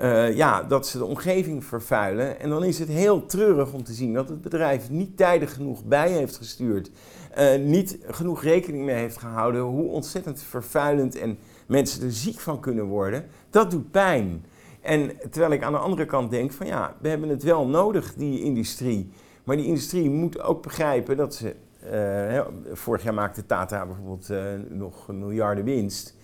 uh, 0.00 0.36
ja, 0.36 0.62
dat 0.62 0.86
ze 0.86 0.98
de 0.98 1.04
omgeving 1.04 1.64
vervuilen. 1.64 2.40
En 2.40 2.50
dan 2.50 2.64
is 2.64 2.78
het 2.78 2.88
heel 2.88 3.26
treurig 3.26 3.72
om 3.72 3.84
te 3.84 3.92
zien 3.92 4.12
dat 4.12 4.28
het 4.28 4.42
bedrijf 4.42 4.90
niet 4.90 5.16
tijdig 5.16 5.54
genoeg 5.54 5.84
bij 5.84 6.10
heeft 6.10 6.36
gestuurd. 6.36 6.90
Uh, 7.38 7.54
niet 7.56 7.98
genoeg 8.06 8.42
rekening 8.42 8.84
mee 8.84 8.94
heeft 8.94 9.18
gehouden 9.18 9.60
hoe 9.60 9.88
ontzettend 9.88 10.42
vervuilend 10.42 11.16
en 11.18 11.38
mensen 11.66 12.02
er 12.02 12.12
ziek 12.12 12.38
van 12.38 12.60
kunnen 12.60 12.84
worden. 12.84 13.24
Dat 13.50 13.70
doet 13.70 13.90
pijn. 13.90 14.44
En 14.80 15.10
terwijl 15.30 15.52
ik 15.52 15.62
aan 15.62 15.72
de 15.72 15.78
andere 15.78 16.04
kant 16.04 16.30
denk 16.30 16.52
van 16.52 16.66
ja, 16.66 16.96
we 17.00 17.08
hebben 17.08 17.28
het 17.28 17.42
wel 17.42 17.66
nodig, 17.66 18.14
die 18.14 18.42
industrie. 18.42 19.10
Maar 19.44 19.56
die 19.56 19.66
industrie 19.66 20.10
moet 20.10 20.40
ook 20.40 20.62
begrijpen 20.62 21.16
dat 21.16 21.34
ze. 21.34 21.54
Uh, 21.92 22.40
vorig 22.72 23.02
jaar 23.02 23.14
maakte 23.14 23.46
Tata 23.46 23.86
bijvoorbeeld 23.86 24.30
uh, 24.30 24.44
nog 24.68 25.08
miljarden 25.08 25.64
winst. 25.64 26.16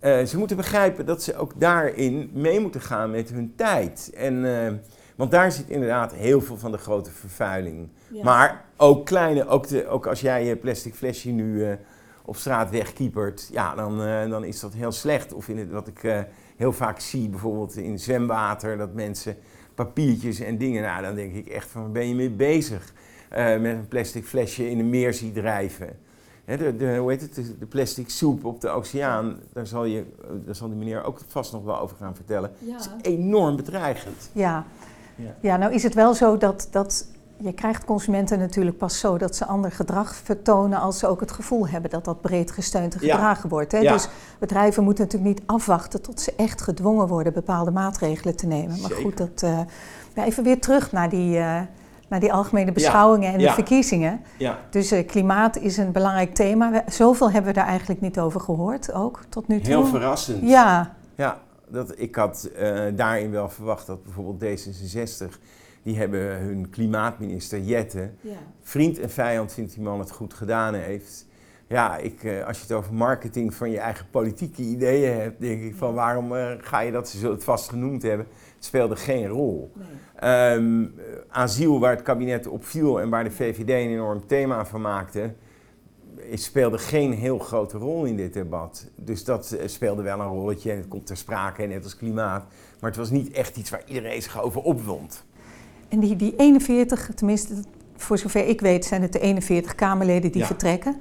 Ze 0.00 0.38
moeten 0.38 0.56
begrijpen 0.56 1.06
dat 1.06 1.22
ze 1.22 1.36
ook 1.36 1.52
daarin 1.56 2.30
mee 2.32 2.60
moeten 2.60 2.80
gaan 2.80 3.10
met 3.10 3.30
hun 3.30 3.52
tijd. 3.56 4.10
En, 4.14 4.44
want 5.16 5.30
daar 5.30 5.52
zit 5.52 5.68
inderdaad 5.68 6.14
heel 6.14 6.40
veel 6.40 6.58
van 6.58 6.70
de 6.70 6.78
grote 6.78 7.10
vervuiling. 7.10 7.88
Ja. 8.08 8.24
Maar 8.24 8.64
ook 8.76 9.06
kleine, 9.06 9.46
ook, 9.46 9.68
de, 9.68 9.88
ook 9.88 10.06
als 10.06 10.20
jij 10.20 10.44
je 10.44 10.56
plastic 10.56 10.94
flesje 10.94 11.30
nu 11.30 11.76
op 12.24 12.36
straat 12.36 12.70
wegkiepert, 12.70 13.48
ja, 13.52 13.74
dan, 13.74 13.98
dan 14.30 14.44
is 14.44 14.60
dat 14.60 14.72
heel 14.72 14.92
slecht. 14.92 15.32
Of 15.32 15.48
in 15.48 15.58
het, 15.58 15.70
wat 15.70 15.88
ik 15.88 16.26
heel 16.56 16.72
vaak 16.72 17.00
zie, 17.00 17.28
bijvoorbeeld 17.28 17.76
in 17.76 17.98
zwemwater, 17.98 18.76
dat 18.76 18.94
mensen 18.94 19.36
papiertjes 19.76 20.40
en 20.40 20.58
dingen. 20.58 20.82
Nou, 20.82 21.02
dan 21.02 21.14
denk 21.14 21.34
ik 21.34 21.48
echt 21.48 21.68
van, 21.68 21.82
waar 21.82 21.90
ben 21.90 22.08
je 22.08 22.14
mee 22.14 22.30
bezig? 22.30 22.92
Uh, 23.30 23.60
met 23.60 23.76
een 23.76 23.88
plastic 23.88 24.24
flesje 24.24 24.70
in 24.70 24.78
een 24.78 24.90
meer 24.90 25.14
ziet 25.14 25.34
drijven. 25.34 25.98
de, 26.44 26.76
de, 26.76 26.96
hoe 26.96 27.10
heet 27.10 27.20
het, 27.20 27.54
de, 27.58 27.66
plastic 27.66 28.10
soep 28.10 28.44
op 28.44 28.60
de 28.60 28.68
oceaan, 28.68 29.40
daar 29.52 29.66
zal, 29.66 29.84
je, 29.84 30.04
daar 30.44 30.54
zal 30.54 30.68
die 30.68 30.76
meneer 30.76 31.04
ook 31.04 31.20
vast 31.26 31.52
nog 31.52 31.64
wel 31.64 31.80
over 31.80 31.96
gaan 31.96 32.14
vertellen. 32.14 32.50
Ja. 32.58 32.72
Dat 32.72 32.90
is 33.02 33.10
enorm 33.10 33.56
bedreigend. 33.56 34.30
Ja. 34.32 34.66
Ja. 35.16 35.34
Ja. 35.40 35.56
nou 35.56 35.72
is 35.72 35.82
het 35.82 35.94
wel 35.94 36.14
zo 36.14 36.36
dat, 36.36 36.68
dat 36.70 37.06
je 37.38 37.52
krijgt 37.52 37.84
consumenten 37.84 38.38
natuurlijk 38.38 38.78
pas 38.78 38.98
zo 38.98 39.18
dat 39.18 39.36
ze 39.36 39.46
ander 39.46 39.72
gedrag 39.72 40.14
vertonen 40.14 40.80
als 40.80 40.98
ze 40.98 41.06
ook 41.06 41.20
het 41.20 41.32
gevoel 41.32 41.68
hebben 41.68 41.90
dat 41.90 42.04
dat 42.04 42.20
breed 42.20 42.50
gesteund 42.50 42.94
en 42.94 43.00
gedragen 43.00 43.48
wordt. 43.48 43.72
Hè? 43.72 43.80
Dus 43.80 44.08
bedrijven 44.38 44.84
moeten 44.84 45.04
natuurlijk 45.04 45.34
niet 45.34 45.48
afwachten 45.48 46.02
tot 46.02 46.20
ze 46.20 46.32
echt 46.36 46.62
gedwongen 46.62 47.08
worden 47.08 47.32
bepaalde 47.32 47.70
maatregelen 47.70 48.36
te 48.36 48.46
nemen. 48.46 48.80
Maar 48.80 48.90
goed, 48.90 49.16
dat, 49.16 49.42
uh, 50.14 50.24
even 50.24 50.44
weer 50.44 50.60
terug 50.60 50.92
naar 50.92 51.08
die, 51.08 51.36
uh, 51.36 51.60
naar 52.08 52.20
die 52.20 52.32
algemene 52.32 52.72
beschouwingen 52.72 53.32
en 53.32 53.38
de 53.38 53.50
verkiezingen. 53.50 54.20
Dus 54.70 54.92
uh, 54.92 55.06
klimaat 55.06 55.56
is 55.56 55.76
een 55.76 55.92
belangrijk 55.92 56.34
thema. 56.34 56.70
We, 56.70 56.82
zoveel 56.88 57.30
hebben 57.30 57.52
we 57.52 57.58
daar 57.58 57.68
eigenlijk 57.68 58.00
niet 58.00 58.18
over 58.18 58.40
gehoord, 58.40 58.92
ook 58.92 59.20
tot 59.28 59.48
nu 59.48 59.60
toe. 59.60 59.66
Heel 59.66 59.86
verrassend. 59.86 60.48
Ja. 60.48 60.94
Ja, 61.14 61.38
dat, 61.68 61.98
ik 62.00 62.14
had 62.14 62.50
daarin 62.94 63.30
wel 63.30 63.48
verwacht 63.48 63.86
dat 63.86 64.02
bijvoorbeeld 64.02 64.60
D66 64.60 65.38
die 65.86 65.96
hebben 65.96 66.38
hun 66.38 66.70
klimaatminister 66.70 67.60
Jette. 67.60 68.10
Ja. 68.20 68.36
Vriend 68.62 68.98
en 68.98 69.10
vijand 69.10 69.52
vindt 69.52 69.74
die 69.74 69.82
man 69.82 69.98
het 69.98 70.10
goed 70.10 70.34
gedaan 70.34 70.74
heeft. 70.74 71.26
Ja, 71.68 71.96
ik, 71.96 72.24
eh, 72.24 72.46
als 72.46 72.56
je 72.56 72.62
het 72.62 72.72
over 72.72 72.94
marketing 72.94 73.54
van 73.54 73.70
je 73.70 73.78
eigen 73.78 74.06
politieke 74.10 74.62
ideeën 74.62 75.20
hebt, 75.20 75.40
denk 75.40 75.62
ik 75.62 75.74
van 75.74 75.94
waarom 75.94 76.32
uh, 76.32 76.50
ga 76.58 76.80
je 76.80 76.92
dat, 76.92 77.08
ze 77.08 77.18
zullen 77.18 77.34
het 77.34 77.44
vast 77.44 77.68
genoemd 77.68 78.02
hebben, 78.02 78.26
het 78.54 78.64
speelde 78.64 78.96
geen 78.96 79.26
rol. 79.26 79.72
Nee. 79.74 80.54
Um, 80.54 80.94
asiel, 81.28 81.80
waar 81.80 81.90
het 81.90 82.02
kabinet 82.02 82.46
op 82.46 82.64
viel 82.64 83.00
en 83.00 83.08
waar 83.08 83.24
de 83.24 83.30
VVD 83.30 83.68
een 83.68 83.90
enorm 83.90 84.26
thema 84.26 84.66
van 84.66 84.80
maakte, 84.80 85.34
speelde 86.34 86.78
geen 86.78 87.12
heel 87.12 87.38
grote 87.38 87.78
rol 87.78 88.04
in 88.04 88.16
dit 88.16 88.32
debat. 88.32 88.86
Dus 88.94 89.24
dat 89.24 89.52
eh, 89.52 89.68
speelde 89.68 90.02
wel 90.02 90.20
een 90.20 90.26
rolletje 90.26 90.70
en 90.70 90.76
het 90.76 90.88
komt 90.88 91.06
ter 91.06 91.16
sprake, 91.16 91.62
net 91.62 91.84
als 91.84 91.96
klimaat. 91.96 92.44
Maar 92.80 92.90
het 92.90 92.98
was 92.98 93.10
niet 93.10 93.32
echt 93.32 93.56
iets 93.56 93.70
waar 93.70 93.82
iedereen 93.86 94.22
zich 94.22 94.42
over 94.42 94.62
opwond. 94.62 95.24
En 95.88 96.00
die, 96.00 96.16
die 96.16 96.34
41, 96.36 97.10
tenminste 97.14 97.54
voor 97.96 98.18
zover 98.18 98.46
ik 98.46 98.60
weet, 98.60 98.84
zijn 98.84 99.02
het 99.02 99.12
de 99.12 99.18
41 99.18 99.74
Kamerleden 99.74 100.32
die 100.32 100.44
vertrekken. 100.44 100.96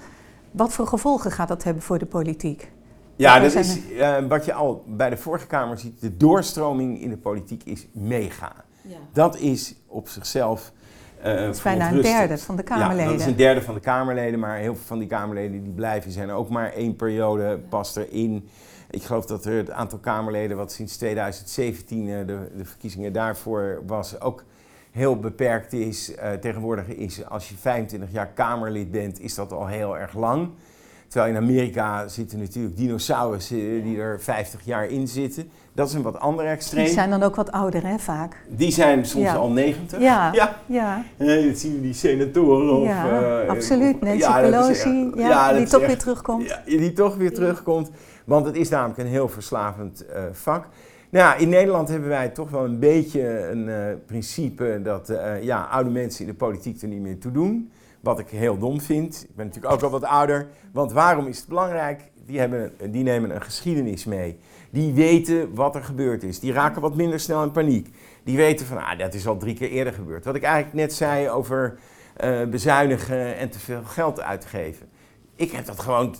Wat 0.51 0.73
voor 0.73 0.87
gevolgen 0.87 1.31
gaat 1.31 1.47
dat 1.47 1.63
hebben 1.63 1.83
voor 1.83 1.97
de 1.97 2.05
politiek? 2.05 2.71
Ja, 3.15 3.39
dat 3.39 3.53
is 3.53 3.77
uh, 3.77 4.17
wat 4.27 4.45
je 4.45 4.53
al 4.53 4.83
bij 4.87 5.09
de 5.09 5.17
vorige 5.17 5.47
Kamer 5.47 5.77
ziet. 5.77 6.01
De 6.01 6.17
doorstroming 6.17 7.01
in 7.01 7.09
de 7.09 7.17
politiek 7.17 7.63
is 7.63 7.87
mega. 7.91 8.53
Ja. 8.81 8.97
Dat 9.13 9.37
is 9.37 9.75
op 9.87 10.07
zichzelf. 10.09 10.71
Uh, 11.19 11.35
dat 11.35 11.55
is 11.55 11.61
bijna 11.61 11.91
een 11.91 12.01
derde 12.01 12.37
van 12.37 12.55
de 12.55 12.63
Kamerleden. 12.63 13.03
Ja, 13.03 13.11
dat 13.11 13.19
is 13.19 13.25
een 13.25 13.35
derde 13.35 13.61
van 13.61 13.73
de 13.73 13.79
Kamerleden, 13.79 14.39
maar 14.39 14.57
heel 14.57 14.75
veel 14.75 14.85
van 14.85 14.99
die 14.99 15.07
Kamerleden 15.07 15.63
die 15.63 15.73
blijven 15.73 16.11
zijn 16.11 16.31
ook 16.31 16.49
maar 16.49 16.73
één 16.73 16.95
periode 16.95 17.59
past 17.69 17.97
erin. 17.97 18.49
Ik 18.89 19.03
geloof 19.03 19.25
dat 19.25 19.45
er 19.45 19.57
het 19.57 19.69
aantal 19.69 19.99
Kamerleden 19.99 20.57
wat 20.57 20.71
sinds 20.71 20.97
2017 20.97 22.07
uh, 22.07 22.17
de, 22.17 22.51
de 22.57 22.65
verkiezingen 22.65 23.13
daarvoor 23.13 23.81
was 23.85 24.21
ook 24.21 24.43
heel 24.91 25.19
beperkt 25.19 25.73
is. 25.73 26.11
Uh, 26.11 26.31
tegenwoordig 26.31 26.87
is, 26.87 27.25
als 27.25 27.49
je 27.49 27.55
25 27.55 28.11
jaar 28.11 28.27
Kamerlid 28.27 28.91
bent, 28.91 29.19
is 29.19 29.35
dat 29.35 29.51
al 29.51 29.67
heel 29.67 29.97
erg 29.97 30.13
lang. 30.13 30.49
Terwijl 31.15 31.35
in 31.35 31.41
Amerika 31.43 32.07
zitten 32.07 32.39
natuurlijk 32.39 32.77
dinosaurussen 32.77 33.83
die 33.83 33.99
er 33.99 34.21
50 34.21 34.65
jaar 34.65 34.87
in 34.87 35.07
zitten. 35.07 35.49
Dat 35.73 35.87
is 35.87 35.93
een 35.93 36.01
wat 36.01 36.19
ander 36.19 36.45
extreem. 36.45 36.85
Die 36.85 36.93
zijn 36.93 37.09
dan 37.09 37.23
ook 37.23 37.35
wat 37.35 37.51
ouder, 37.51 37.87
hè, 37.87 37.99
vaak? 37.99 38.45
Die 38.49 38.71
zijn 38.71 39.05
soms 39.05 39.29
al 39.29 39.49
90. 39.49 39.99
Ja, 40.01 40.33
ja. 40.33 40.59
ja. 40.65 41.03
Uh, 41.17 41.47
dat 41.47 41.57
zien 41.57 41.73
we 41.73 41.81
die 41.81 41.93
senatoren. 41.93 42.75
Of, 42.75 42.87
ja, 42.87 43.41
uh, 43.43 43.49
absoluut. 43.49 44.01
Nancy 44.01 44.19
ja, 44.19 44.41
Pelosi, 44.41 45.11
ja, 45.15 45.53
die 45.53 45.67
toch 45.67 45.85
weer 45.85 45.97
terugkomt. 45.97 46.47
Ja, 46.47 46.61
die 46.65 46.93
toch 46.93 47.15
weer 47.15 47.33
terugkomt. 47.33 47.89
Want 48.25 48.45
het 48.45 48.55
is 48.55 48.69
namelijk 48.69 48.99
een 48.99 49.07
heel 49.07 49.29
verslavend 49.29 50.05
uh, 50.09 50.23
vak. 50.31 50.67
Nou 51.09 51.25
ja, 51.25 51.35
in 51.35 51.49
Nederland 51.49 51.89
hebben 51.89 52.09
wij 52.09 52.29
toch 52.29 52.49
wel 52.49 52.65
een 52.65 52.79
beetje 52.79 53.49
een 53.49 53.67
uh, 53.67 53.75
principe 54.05 54.79
dat 54.83 55.11
ja, 55.41 55.63
oude 55.63 55.89
mensen 55.89 56.25
in 56.25 56.31
de 56.31 56.37
politiek 56.37 56.81
er 56.81 56.87
niet 56.87 57.01
meer 57.01 57.19
toe 57.19 57.31
doen. 57.31 57.71
Wat 58.05 58.19
ik 58.19 58.29
heel 58.29 58.57
dom 58.57 58.81
vind. 58.81 59.25
Ik 59.29 59.35
ben 59.35 59.45
natuurlijk 59.45 59.73
ook 59.73 59.81
al 59.81 59.89
wat 59.89 60.03
ouder. 60.03 60.47
Want 60.73 60.91
waarom 60.91 61.27
is 61.27 61.37
het 61.37 61.47
belangrijk? 61.47 62.11
Die, 62.25 62.39
hebben, 62.39 62.71
die 62.91 63.03
nemen 63.03 63.35
een 63.35 63.41
geschiedenis 63.41 64.05
mee. 64.05 64.37
Die 64.69 64.93
weten 64.93 65.53
wat 65.53 65.75
er 65.75 65.83
gebeurd 65.83 66.23
is. 66.23 66.39
Die 66.39 66.53
raken 66.53 66.81
wat 66.81 66.95
minder 66.95 67.19
snel 67.19 67.43
in 67.43 67.51
paniek. 67.51 67.89
Die 68.23 68.37
weten 68.37 68.65
van, 68.65 68.77
ah, 68.77 68.99
dat 68.99 69.13
is 69.13 69.27
al 69.27 69.37
drie 69.37 69.55
keer 69.55 69.69
eerder 69.69 69.93
gebeurd. 69.93 70.25
Wat 70.25 70.35
ik 70.35 70.43
eigenlijk 70.43 70.75
net 70.75 70.93
zei 70.93 71.29
over 71.29 71.77
uh, 72.23 72.43
bezuinigen 72.43 73.37
en 73.37 73.49
te 73.49 73.59
veel 73.59 73.83
geld 73.83 74.21
uitgeven. 74.21 74.87
Ik 75.35 75.51
heb 75.51 75.65
dat 75.65 75.79
gewoon 75.79 76.15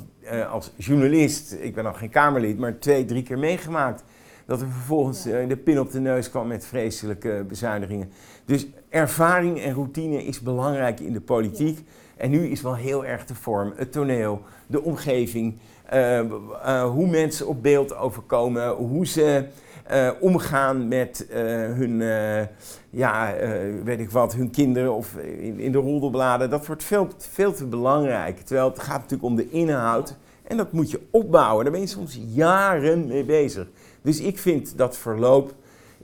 als 0.52 0.72
journalist, 0.78 1.54
ik 1.60 1.76
ben 1.76 1.84
nog 1.84 1.98
geen 1.98 2.10
Kamerlid, 2.10 2.58
maar 2.58 2.80
twee, 2.80 3.06
drie 3.06 3.24
keer 3.24 3.40
meegemaakt 3.40 4.04
dat 4.46 4.62
er 4.62 4.68
vervolgens 4.68 5.28
uh, 5.28 5.48
de 5.48 5.58
pin 5.58 5.80
op 5.80 5.92
de 5.92 6.00
neus 6.00 6.30
kwam 6.30 6.48
met 6.48 6.66
vreselijke 6.66 7.46
bezuinigingen. 7.48 8.12
Dus 8.46 8.68
ervaring 8.96 9.62
en 9.62 9.74
routine 9.74 10.26
is 10.26 10.40
belangrijk 10.40 11.00
in 11.00 11.14
de 11.14 11.22
politiek. 11.22 11.80
En 12.18 12.30
nu 12.30 12.48
is 12.48 12.62
wel 12.62 12.76
heel 12.76 13.06
erg 13.06 13.26
de 13.26 13.36
vorm, 13.36 13.74
het 13.76 13.92
toneel, 13.92 14.42
de 14.68 14.82
omgeving, 14.82 15.58
uh, 15.94 16.20
uh, 16.20 16.84
hoe 16.84 17.08
mensen 17.08 17.48
op 17.48 17.64
beeld 17.64 17.96
overkomen, 17.96 18.70
hoe 18.70 19.08
ze 19.08 19.46
uh, 19.92 20.10
omgaan 20.20 20.88
met 20.88 21.28
hun, 21.30 21.98
ja, 22.90 23.34
weet 23.84 24.00
ik 24.00 24.10
wat, 24.12 24.34
hun 24.34 24.50
kinderen 24.50 24.94
of 24.94 25.16
in, 25.18 25.60
in 25.60 25.72
de 25.72 25.78
roddelbladen. 25.78 26.50
Dat 26.50 26.68
wordt 26.68 26.84
veel, 26.84 27.08
veel 27.18 27.54
te 27.54 27.66
belangrijk. 27.66 28.40
Terwijl 28.40 28.70
het 28.70 28.80
gaat 28.80 29.02
natuurlijk 29.02 29.24
om 29.24 29.36
de 29.36 29.50
inhoud 29.50 30.16
En 30.44 30.58
dat 30.58 30.72
moet 30.72 30.92
je 30.92 31.02
opbouwen. 31.12 31.64
Daar 31.64 31.74
ben 31.74 31.82
je 31.82 31.88
soms 31.88 32.20
jaren 32.34 33.08
mee 33.08 33.24
bezig. 33.24 33.68
Dus 34.02 34.20
ik 34.20 34.38
vind 34.40 34.78
dat 34.78 34.98
verloop 34.98 35.54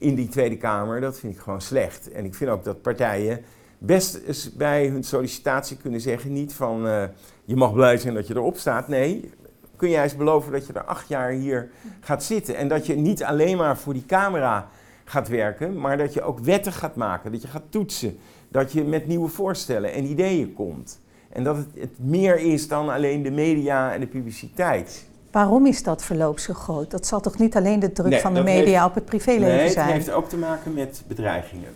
in 0.01 0.15
die 0.15 0.27
Tweede 0.27 0.57
Kamer, 0.57 1.01
dat 1.01 1.19
vind 1.19 1.33
ik 1.33 1.39
gewoon 1.39 1.61
slecht. 1.61 2.11
En 2.11 2.25
ik 2.25 2.35
vind 2.35 2.49
ook 2.49 2.63
dat 2.63 2.81
partijen 2.81 3.43
best 3.77 4.57
bij 4.57 4.87
hun 4.87 5.03
sollicitatie 5.03 5.77
kunnen 5.77 6.01
zeggen, 6.01 6.33
niet 6.33 6.53
van 6.53 6.87
uh, 6.87 7.03
je 7.45 7.55
mag 7.55 7.73
blij 7.73 7.97
zijn 7.97 8.13
dat 8.13 8.27
je 8.27 8.35
erop 8.35 8.57
staat. 8.57 8.87
Nee, 8.87 9.31
kun 9.75 9.89
jij 9.89 10.03
eens 10.03 10.15
beloven 10.15 10.51
dat 10.51 10.67
je 10.67 10.73
er 10.73 10.83
acht 10.83 11.07
jaar 11.07 11.29
hier 11.29 11.69
gaat 11.99 12.23
zitten. 12.23 12.55
En 12.55 12.67
dat 12.67 12.85
je 12.85 12.95
niet 12.95 13.23
alleen 13.23 13.57
maar 13.57 13.77
voor 13.77 13.93
die 13.93 14.05
camera 14.05 14.69
gaat 15.03 15.27
werken, 15.27 15.79
maar 15.79 15.97
dat 15.97 16.13
je 16.13 16.21
ook 16.21 16.39
wetten 16.39 16.73
gaat 16.73 16.95
maken, 16.95 17.31
dat 17.31 17.41
je 17.41 17.47
gaat 17.47 17.71
toetsen, 17.71 18.17
dat 18.47 18.71
je 18.71 18.83
met 18.83 19.07
nieuwe 19.07 19.29
voorstellen 19.29 19.93
en 19.93 20.05
ideeën 20.05 20.53
komt. 20.53 21.01
En 21.29 21.43
dat 21.43 21.57
het, 21.57 21.67
het 21.75 21.99
meer 21.99 22.39
is 22.39 22.67
dan 22.67 22.89
alleen 22.89 23.23
de 23.23 23.31
media 23.31 23.93
en 23.93 23.99
de 23.99 24.07
publiciteit. 24.07 25.09
Waarom 25.32 25.65
is 25.65 25.84
dat 25.84 26.04
verloop 26.04 26.39
zo 26.39 26.54
groot? 26.54 26.91
Dat 26.91 27.08
zal 27.08 27.20
toch 27.20 27.38
niet 27.38 27.56
alleen 27.56 27.80
de 27.80 27.91
druk 27.91 28.20
van 28.20 28.34
de 28.34 28.44
media 28.44 28.86
op 28.86 28.96
het 28.96 29.06
privéleven 29.06 29.56
nee, 29.56 29.70
zijn? 29.70 29.86
het 29.86 29.96
heeft 29.96 30.12
ook 30.12 30.30
te 30.30 30.38
maken 30.38 30.74
met 30.74 31.04
bedreigingen. 31.08 31.70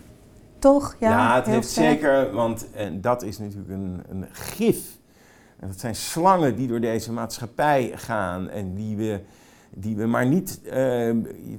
Toch? 0.58 0.96
Ja, 0.98 1.10
ja 1.10 1.34
het 1.34 1.46
heeft 1.46 1.68
zeker, 1.68 2.32
want 2.32 2.70
en 2.72 3.00
dat 3.00 3.22
is 3.22 3.38
natuurlijk 3.38 3.70
een, 3.70 4.02
een 4.08 4.26
gif. 4.32 4.78
En 5.60 5.68
dat 5.68 5.80
zijn 5.80 5.94
slangen 5.94 6.56
die 6.56 6.68
door 6.68 6.80
deze 6.80 7.12
maatschappij 7.12 7.92
gaan 7.94 8.48
en 8.48 8.74
die 8.74 8.96
we, 8.96 9.20
die 9.70 9.96
we 9.96 10.06
maar 10.06 10.26
niet 10.26 10.60
uh, 10.64 10.72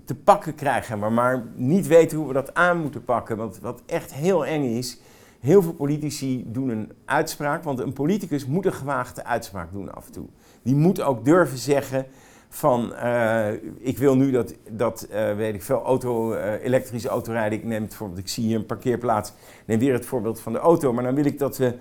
te 0.05 0.15
pakken 0.23 0.55
krijgen, 0.55 0.99
maar, 0.99 1.11
maar 1.11 1.43
niet 1.55 1.87
weten 1.87 2.17
hoe 2.17 2.27
we 2.27 2.33
dat 2.33 2.53
aan 2.53 2.81
moeten 2.81 3.03
pakken. 3.03 3.37
Want 3.37 3.59
wat 3.59 3.81
echt 3.85 4.13
heel 4.13 4.45
eng 4.45 4.63
is, 4.63 4.99
heel 5.39 5.61
veel 5.61 5.73
politici 5.73 6.45
doen 6.47 6.69
een 6.69 6.91
uitspraak, 7.05 7.63
want 7.63 7.79
een 7.79 7.93
politicus 7.93 8.45
moet 8.45 8.65
een 8.65 8.73
gewaagde 8.73 9.23
uitspraak 9.23 9.71
doen 9.71 9.93
af 9.93 10.05
en 10.05 10.11
toe. 10.11 10.25
Die 10.67 10.75
moet 10.75 11.01
ook 11.01 11.25
durven 11.25 11.57
zeggen 11.57 12.05
van 12.49 12.93
uh, 12.93 13.47
ik 13.77 13.97
wil 13.97 14.15
nu 14.15 14.31
dat, 14.31 14.53
dat 14.69 15.07
uh, 15.11 15.35
weet 15.35 15.53
ik 15.53 15.63
veel, 15.63 15.83
auto, 15.83 16.33
uh, 16.33 16.63
elektrische 16.63 17.07
autorijden, 17.07 17.57
ik 17.57 17.63
neem 17.63 17.83
het 17.83 17.95
voorbeeld, 17.95 18.19
ik 18.19 18.27
zie 18.27 18.43
hier 18.43 18.55
een 18.55 18.65
parkeerplaats, 18.65 19.33
neem 19.65 19.79
weer 19.79 19.93
het 19.93 20.05
voorbeeld 20.05 20.39
van 20.39 20.53
de 20.53 20.59
auto, 20.59 20.93
maar 20.93 21.03
dan 21.03 21.15
wil 21.15 21.25
ik 21.25 21.39
dat 21.39 21.57
we, 21.57 21.73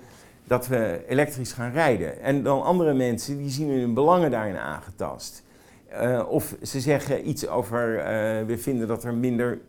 dat 0.43 0.67
we 0.67 1.03
elektrisch 1.07 1.51
gaan 1.51 1.71
rijden. 1.71 2.21
En 2.21 2.43
dan 2.43 2.63
andere 2.63 2.93
mensen 2.93 3.37
die 3.37 3.49
zien 3.49 3.69
hun 3.69 3.93
belangen 3.93 4.31
daarin 4.31 4.57
aangetast. 4.57 5.43
of 6.27 6.55
ze 6.61 6.79
zeggen 6.79 7.29
iets 7.29 7.47
over, 7.47 7.79
we 8.45 8.57
vinden 8.57 8.87
dat 8.87 9.03
er 9.03 9.13
minder 9.13 9.59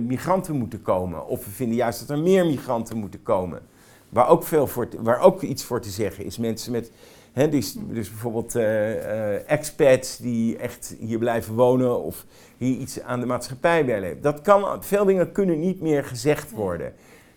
migranten 0.00 0.54
moeten 0.54 0.82
komen. 0.82 1.26
Of 1.26 1.44
we 1.44 1.50
vinden 1.50 1.76
juist 1.76 2.00
dat 2.00 2.16
er 2.16 2.22
meer 2.22 2.46
migranten 2.46 2.96
moeten 2.96 3.22
komen. 3.22 3.60
Waar 4.08 4.28
ook, 4.28 4.44
veel 4.44 4.66
voor 4.66 4.88
waar 4.98 5.20
ook 5.20 5.42
iets 5.42 5.64
voor 5.64 5.80
te 5.80 5.90
zeggen 5.90 6.24
is. 6.24 6.38
Mensen 6.38 6.72
met 6.72 6.90
dus, 7.44 7.72
dus, 7.72 8.10
bijvoorbeeld 8.10 8.56
uh, 8.56 8.90
uh, 8.90 9.50
expats 9.50 10.16
die 10.18 10.56
echt 10.56 10.96
hier 10.98 11.18
blijven 11.18 11.54
wonen 11.54 12.02
of 12.02 12.24
hier 12.56 12.76
iets 12.76 13.02
aan 13.02 13.20
de 13.20 13.26
maatschappij 13.26 13.84
willen. 13.84 14.20
Dat 14.20 14.40
kan, 14.40 14.84
veel 14.84 15.04
dingen 15.04 15.32
kunnen 15.32 15.60
niet 15.60 15.80
meer 15.80 16.04
gezegd 16.04 16.50
worden. 16.50 16.92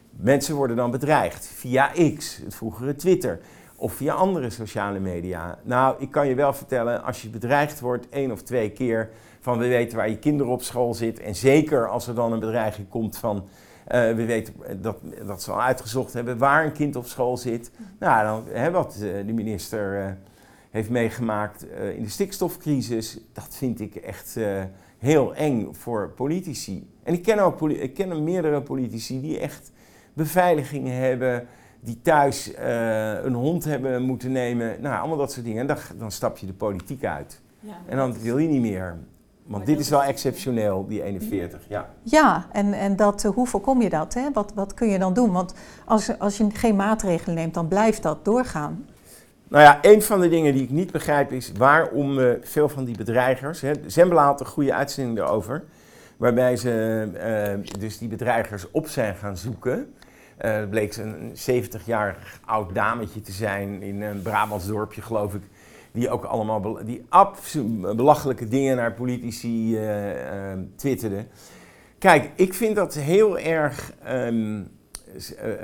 Mensen 0.09 0.55
worden 0.55 0.75
dan 0.75 0.91
bedreigd 0.91 1.45
via 1.45 1.91
X, 2.17 2.37
het 2.43 2.55
vroegere 2.55 2.95
Twitter, 2.95 3.39
of 3.75 3.93
via 3.93 4.13
andere 4.13 4.49
sociale 4.49 4.99
media. 4.99 5.59
Nou, 5.63 5.95
ik 5.99 6.11
kan 6.11 6.27
je 6.27 6.35
wel 6.35 6.53
vertellen, 6.53 7.03
als 7.03 7.21
je 7.21 7.29
bedreigd 7.29 7.79
wordt 7.79 8.09
één 8.09 8.31
of 8.31 8.41
twee 8.41 8.71
keer 8.71 9.09
van 9.39 9.57
we 9.57 9.67
weten 9.67 9.97
waar 9.97 10.09
je 10.09 10.19
kinderen 10.19 10.53
op 10.53 10.63
school 10.63 10.93
zit 10.93 11.19
en 11.19 11.35
zeker 11.35 11.89
als 11.89 12.07
er 12.07 12.15
dan 12.15 12.31
een 12.33 12.39
bedreiging 12.39 12.89
komt 12.89 13.17
van 13.17 13.47
uh, 13.91 14.15
we 14.15 14.25
weten 14.25 14.53
dat, 14.81 14.97
dat 15.25 15.41
ze 15.41 15.51
al 15.51 15.61
uitgezocht 15.61 16.13
hebben 16.13 16.37
waar 16.37 16.65
een 16.65 16.71
kind 16.71 16.95
op 16.95 17.05
school 17.05 17.37
zit. 17.37 17.71
Nou, 17.99 18.23
dan, 18.23 18.55
hè, 18.55 18.71
wat 18.71 18.99
uh, 19.01 19.25
de 19.25 19.33
minister 19.33 20.17
heeft 20.69 20.89
meegemaakt 20.89 21.65
in 21.95 22.03
de 22.03 22.09
stikstofcrisis, 22.09 23.19
dat 23.33 23.47
vind 23.49 23.79
ik 23.79 23.95
echt 23.95 24.37
heel 24.97 25.35
eng 25.35 25.73
voor 25.73 26.09
politici. 26.09 26.89
En 27.03 27.13
ik 27.13 27.23
ken 27.23 27.39
ook 27.39 27.69
ik 27.69 27.93
ken 27.93 28.23
meerdere 28.23 28.61
politici 28.61 29.21
die 29.21 29.39
echt 29.39 29.71
beveiligingen 30.13 30.95
hebben, 30.95 31.47
die 31.79 32.01
thuis 32.01 32.51
een 33.23 33.33
hond 33.33 33.63
hebben 33.63 34.01
moeten 34.01 34.31
nemen. 34.31 34.81
Nou, 34.81 34.99
allemaal 34.99 35.17
dat 35.17 35.31
soort 35.31 35.45
dingen. 35.45 35.61
En 35.61 35.67
dan, 35.67 35.77
dan 35.97 36.11
stap 36.11 36.37
je 36.37 36.45
de 36.45 36.53
politiek 36.53 37.03
uit. 37.03 37.41
Ja, 37.59 37.77
en 37.85 37.97
dan 37.97 38.19
wil 38.19 38.37
je 38.37 38.47
niet 38.47 38.61
meer. 38.61 38.97
Want 39.49 39.65
dit 39.65 39.79
is 39.79 39.89
wel 39.89 40.03
exceptioneel, 40.03 40.85
die 40.87 41.03
41, 41.03 41.59
ja. 41.67 41.89
Ja, 42.03 42.47
en, 42.51 42.73
en 42.73 42.95
dat, 42.95 43.23
hoe 43.23 43.47
voorkom 43.47 43.81
je 43.81 43.89
dat? 43.89 44.13
Hè? 44.13 44.31
Wat, 44.33 44.51
wat 44.55 44.73
kun 44.73 44.89
je 44.89 44.99
dan 44.99 45.13
doen? 45.13 45.31
Want 45.31 45.53
als, 45.85 46.19
als 46.19 46.37
je 46.37 46.47
geen 46.53 46.75
maatregelen 46.75 47.35
neemt, 47.35 47.53
dan 47.53 47.67
blijft 47.67 48.03
dat 48.03 48.25
doorgaan. 48.25 48.85
Nou 49.47 49.63
ja, 49.63 49.79
een 49.81 50.01
van 50.01 50.21
de 50.21 50.29
dingen 50.29 50.53
die 50.53 50.63
ik 50.63 50.69
niet 50.69 50.91
begrijp 50.91 51.31
is 51.31 51.51
waarom 51.57 52.17
uh, 52.17 52.31
veel 52.41 52.69
van 52.69 52.85
die 52.85 52.97
bedreigers... 52.97 53.61
Hè, 53.61 53.71
Zembla 53.85 54.25
had 54.25 54.39
een 54.39 54.45
goede 54.45 54.73
uitzending 54.73 55.17
daarover... 55.17 55.63
waarbij 56.17 56.57
ze 56.57 57.07
uh, 57.63 57.79
dus 57.79 57.97
die 57.97 58.07
bedreigers 58.07 58.71
op 58.71 58.87
zijn 58.87 59.15
gaan 59.15 59.37
zoeken... 59.37 59.93
Uh, 60.45 60.69
bleek 60.69 60.95
een 60.97 61.33
70-jarig 61.51 62.39
oud 62.45 62.75
dametje 62.75 63.21
te 63.21 63.31
zijn 63.31 63.81
in 63.81 64.01
een 64.01 64.21
Brabants 64.21 64.67
dorpje, 64.67 65.01
geloof 65.01 65.33
ik 65.33 65.41
die 65.91 66.09
ook 66.09 66.23
allemaal 66.23 66.79
die 66.85 67.05
belachelijke 67.95 68.47
dingen 68.47 68.75
naar 68.75 68.93
politici 68.93 69.75
uh, 69.75 70.07
uh, 70.09 70.59
twitterden. 70.75 71.27
Kijk, 71.97 72.31
ik 72.35 72.53
vind 72.53 72.75
dat 72.75 72.93
heel 72.93 73.39
erg 73.39 73.93
um, 74.07 74.67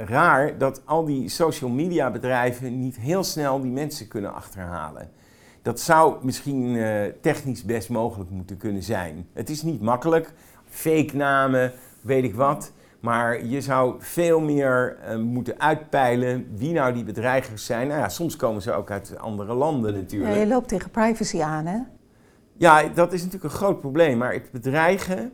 raar 0.05 0.57
dat 0.57 0.81
al 0.85 1.05
die 1.05 1.29
social 1.29 1.69
media 1.69 2.11
bedrijven 2.11 2.79
niet 2.79 2.95
heel 2.95 3.23
snel 3.23 3.61
die 3.61 3.71
mensen 3.71 4.07
kunnen 4.07 4.33
achterhalen. 4.33 5.09
Dat 5.61 5.79
zou 5.79 6.15
misschien 6.21 6.77
technisch 7.21 7.63
best 7.63 7.89
mogelijk 7.89 8.29
moeten 8.29 8.57
kunnen 8.57 8.83
zijn. 8.83 9.27
Het 9.33 9.49
is 9.49 9.61
niet 9.61 9.81
makkelijk, 9.81 10.33
fake 10.69 11.15
namen, 11.15 11.71
weet 12.01 12.23
ik 12.23 12.35
wat. 12.35 12.71
Maar 13.05 13.45
je 13.45 13.61
zou 13.61 13.95
veel 13.99 14.39
meer 14.39 14.97
uh, 15.09 15.15
moeten 15.15 15.59
uitpeilen 15.59 16.47
wie 16.55 16.73
nou 16.73 16.93
die 16.93 17.03
bedreigers 17.03 17.65
zijn. 17.65 17.87
Nou 17.87 17.99
ja, 17.99 18.09
soms 18.09 18.35
komen 18.35 18.61
ze 18.61 18.73
ook 18.73 18.91
uit 18.91 19.17
andere 19.17 19.53
landen 19.53 19.93
natuurlijk. 19.93 20.33
Ja, 20.33 20.39
je 20.39 20.47
loopt 20.47 20.67
tegen 20.67 20.91
privacy 20.91 21.41
aan, 21.41 21.65
hè? 21.65 21.77
Ja, 22.57 22.87
dat 22.87 23.13
is 23.13 23.23
natuurlijk 23.23 23.53
een 23.53 23.59
groot 23.59 23.79
probleem. 23.79 24.17
Maar 24.17 24.33
het 24.33 24.51
bedreigen 24.51 25.31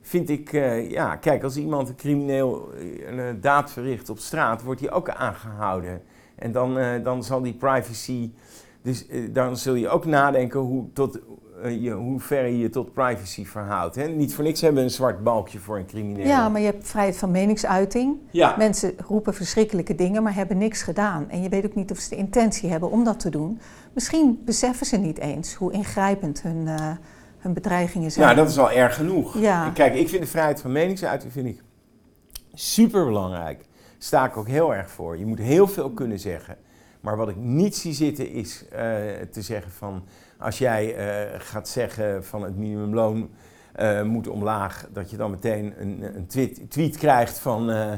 vind 0.00 0.30
ik... 0.30 0.52
Uh, 0.52 0.90
ja, 0.90 1.16
kijk, 1.16 1.42
als 1.42 1.56
iemand 1.56 1.88
een 1.88 1.96
crimineel 1.96 2.70
uh, 2.74 3.18
een 3.18 3.40
daad 3.40 3.70
verricht 3.70 4.10
op 4.10 4.18
straat... 4.18 4.62
wordt 4.62 4.80
hij 4.80 4.92
ook 4.92 5.08
aangehouden. 5.08 6.02
En 6.34 6.52
dan, 6.52 6.78
dan 7.02 7.22
zal 7.22 7.42
die 7.42 7.54
privacy... 7.54 8.32
Dus 8.82 9.06
dan 9.30 9.56
zul 9.56 9.74
je 9.74 9.88
ook 9.88 10.04
nadenken 10.04 10.60
hoe, 10.60 10.92
tot, 10.92 11.20
je, 11.70 11.90
hoe 11.90 12.20
ver 12.20 12.46
je 12.46 12.58
je 12.58 12.68
tot 12.68 12.92
privacy 12.92 13.44
verhoudt. 13.46 13.94
Hè? 13.94 14.08
Niet 14.08 14.34
voor 14.34 14.44
niks 14.44 14.60
hebben 14.60 14.78
we 14.78 14.84
een 14.84 14.94
zwart 14.94 15.22
balkje 15.22 15.58
voor 15.58 15.78
een 15.78 15.86
crimineel. 15.86 16.26
Ja, 16.26 16.48
maar 16.48 16.60
je 16.60 16.66
hebt 16.66 16.88
vrijheid 16.88 17.16
van 17.16 17.30
meningsuiting. 17.30 18.16
Ja. 18.30 18.54
Mensen 18.58 18.94
roepen 19.06 19.34
verschrikkelijke 19.34 19.94
dingen, 19.94 20.22
maar 20.22 20.34
hebben 20.34 20.58
niks 20.58 20.82
gedaan. 20.82 21.30
En 21.30 21.42
je 21.42 21.48
weet 21.48 21.64
ook 21.66 21.74
niet 21.74 21.90
of 21.90 21.98
ze 21.98 22.08
de 22.08 22.16
intentie 22.16 22.70
hebben 22.70 22.90
om 22.90 23.04
dat 23.04 23.20
te 23.20 23.30
doen. 23.30 23.60
Misschien 23.92 24.42
beseffen 24.44 24.86
ze 24.86 24.96
niet 24.96 25.18
eens 25.18 25.54
hoe 25.54 25.72
ingrijpend 25.72 26.42
hun, 26.42 26.66
uh, 26.66 26.90
hun 27.38 27.52
bedreigingen 27.52 28.10
zijn. 28.10 28.24
Nou, 28.24 28.36
dat 28.36 28.48
is 28.48 28.58
al 28.58 28.70
erg 28.70 28.94
genoeg. 28.94 29.38
Ja. 29.38 29.70
Kijk, 29.70 29.94
ik 29.94 30.08
vind 30.08 30.22
de 30.22 30.28
vrijheid 30.28 30.60
van 30.60 30.72
meningsuiting 30.72 31.32
vind 31.32 31.46
ik 31.46 31.62
super 32.54 33.04
belangrijk. 33.04 33.64
Sta 33.98 34.24
ik 34.24 34.36
ook 34.36 34.48
heel 34.48 34.74
erg 34.74 34.90
voor. 34.90 35.18
Je 35.18 35.26
moet 35.26 35.38
heel 35.38 35.66
veel 35.66 35.90
kunnen 35.90 36.18
zeggen. 36.18 36.56
Maar 37.00 37.16
wat 37.16 37.28
ik 37.28 37.36
niet 37.36 37.76
zie 37.76 37.92
zitten 37.92 38.30
is 38.30 38.64
uh, 38.64 38.78
te 39.30 39.42
zeggen 39.42 39.72
van 39.72 40.02
als 40.44 40.58
jij 40.58 40.96
uh, 40.96 41.40
gaat 41.40 41.68
zeggen 41.68 42.24
van 42.24 42.42
het 42.42 42.56
minimumloon 42.56 43.30
uh, 43.80 44.02
moet 44.02 44.28
omlaag, 44.28 44.88
dat 44.92 45.10
je 45.10 45.16
dan 45.16 45.30
meteen 45.30 45.74
een, 45.78 46.16
een 46.16 46.26
tweet, 46.26 46.70
tweet, 46.70 46.96
krijgt 46.96 47.38
van 47.38 47.70
uh, 47.70 47.92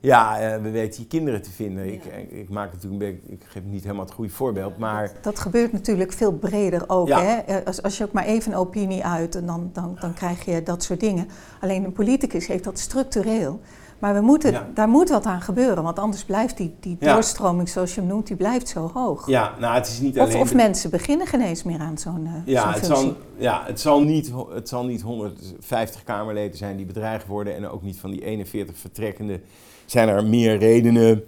ja, 0.00 0.58
we 0.62 0.70
weten 0.70 1.02
je 1.02 1.06
kinderen 1.06 1.42
te 1.42 1.50
vinden. 1.50 1.86
Ja. 1.86 1.92
Ik, 1.92 2.30
ik, 2.30 2.48
maak 2.48 2.72
natuurlijk 2.72 3.02
een 3.02 3.12
beetje, 3.12 3.32
ik 3.32 3.44
geef 3.48 3.62
niet 3.62 3.82
helemaal 3.82 4.04
het 4.04 4.14
goede 4.14 4.30
voorbeeld, 4.32 4.78
maar... 4.78 5.06
Dat, 5.06 5.24
dat 5.24 5.38
gebeurt 5.38 5.72
natuurlijk 5.72 6.12
veel 6.12 6.32
breder 6.32 6.84
ook, 6.86 7.08
ja. 7.08 7.22
hè? 7.22 7.64
Als, 7.64 7.82
als 7.82 7.98
je 7.98 8.04
ook 8.04 8.12
maar 8.12 8.24
even 8.24 8.52
een 8.52 8.58
opinie 8.58 9.04
uit, 9.04 9.32
dan, 9.32 9.70
dan, 9.72 9.96
dan 10.00 10.14
krijg 10.14 10.44
je 10.44 10.62
dat 10.62 10.82
soort 10.82 11.00
dingen. 11.00 11.28
Alleen 11.60 11.84
een 11.84 11.92
politicus 11.92 12.46
heeft 12.46 12.64
dat 12.64 12.78
structureel. 12.78 13.60
Maar 14.00 14.14
we 14.14 14.20
moeten, 14.20 14.52
ja. 14.52 14.68
daar 14.74 14.88
moet 14.88 15.08
wat 15.08 15.24
aan 15.24 15.40
gebeuren, 15.40 15.82
want 15.82 15.98
anders 15.98 16.24
blijft 16.24 16.56
die, 16.56 16.74
die 16.80 16.96
doorstroming, 17.00 17.68
zoals 17.68 17.94
je 17.94 18.00
hem 18.00 18.08
noemt, 18.08 18.26
die 18.26 18.36
blijft 18.36 18.68
zo 18.68 18.90
hoog. 18.94 19.26
Ja, 19.26 19.54
nou 19.58 19.74
het 19.74 19.86
is 19.86 20.00
niet 20.00 20.18
of, 20.18 20.22
alleen... 20.22 20.40
Of 20.40 20.54
mensen 20.54 20.90
beginnen 20.90 21.26
geen 21.26 21.40
eens 21.40 21.62
meer 21.62 21.78
aan 21.78 21.98
zo'n 21.98 22.26
uh, 22.26 22.32
ja, 22.44 22.72
het 22.72 22.86
zal, 22.86 23.16
ja, 23.36 23.62
het 23.66 23.80
zal, 23.80 24.02
niet, 24.02 24.32
het 24.50 24.68
zal 24.68 24.84
niet 24.84 25.02
150 25.02 26.04
Kamerleden 26.04 26.56
zijn 26.56 26.76
die 26.76 26.86
bedreigd 26.86 27.26
worden 27.26 27.54
en 27.56 27.68
ook 27.68 27.82
niet 27.82 27.96
van 27.96 28.10
die 28.10 28.24
41 28.24 28.76
vertrekkende 28.78 29.40
zijn 29.86 30.08
er 30.08 30.24
meer 30.24 30.58
redenen. 30.58 31.24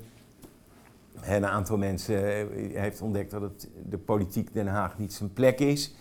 Een 1.22 1.46
aantal 1.46 1.76
mensen 1.76 2.36
eh, 2.36 2.80
heeft 2.80 3.00
ontdekt 3.00 3.30
dat 3.30 3.42
het 3.42 3.68
de 3.88 3.98
politiek 3.98 4.54
Den 4.54 4.66
Haag 4.66 4.98
niet 4.98 5.12
zijn 5.12 5.32
plek 5.32 5.58
is. 5.60 5.94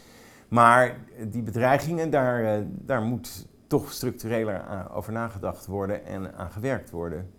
Maar 0.48 0.98
die 1.30 1.42
bedreigingen, 1.42 2.10
daar, 2.10 2.44
eh, 2.44 2.62
daar 2.68 3.02
moet 3.02 3.48
toch 3.72 3.92
structureler 3.92 4.88
over 4.94 5.14
nagedacht 5.14 5.66
worden 5.66 6.06
en 6.06 6.36
aan 6.36 6.52
gewerkt 6.52 6.90
worden. 6.90 7.30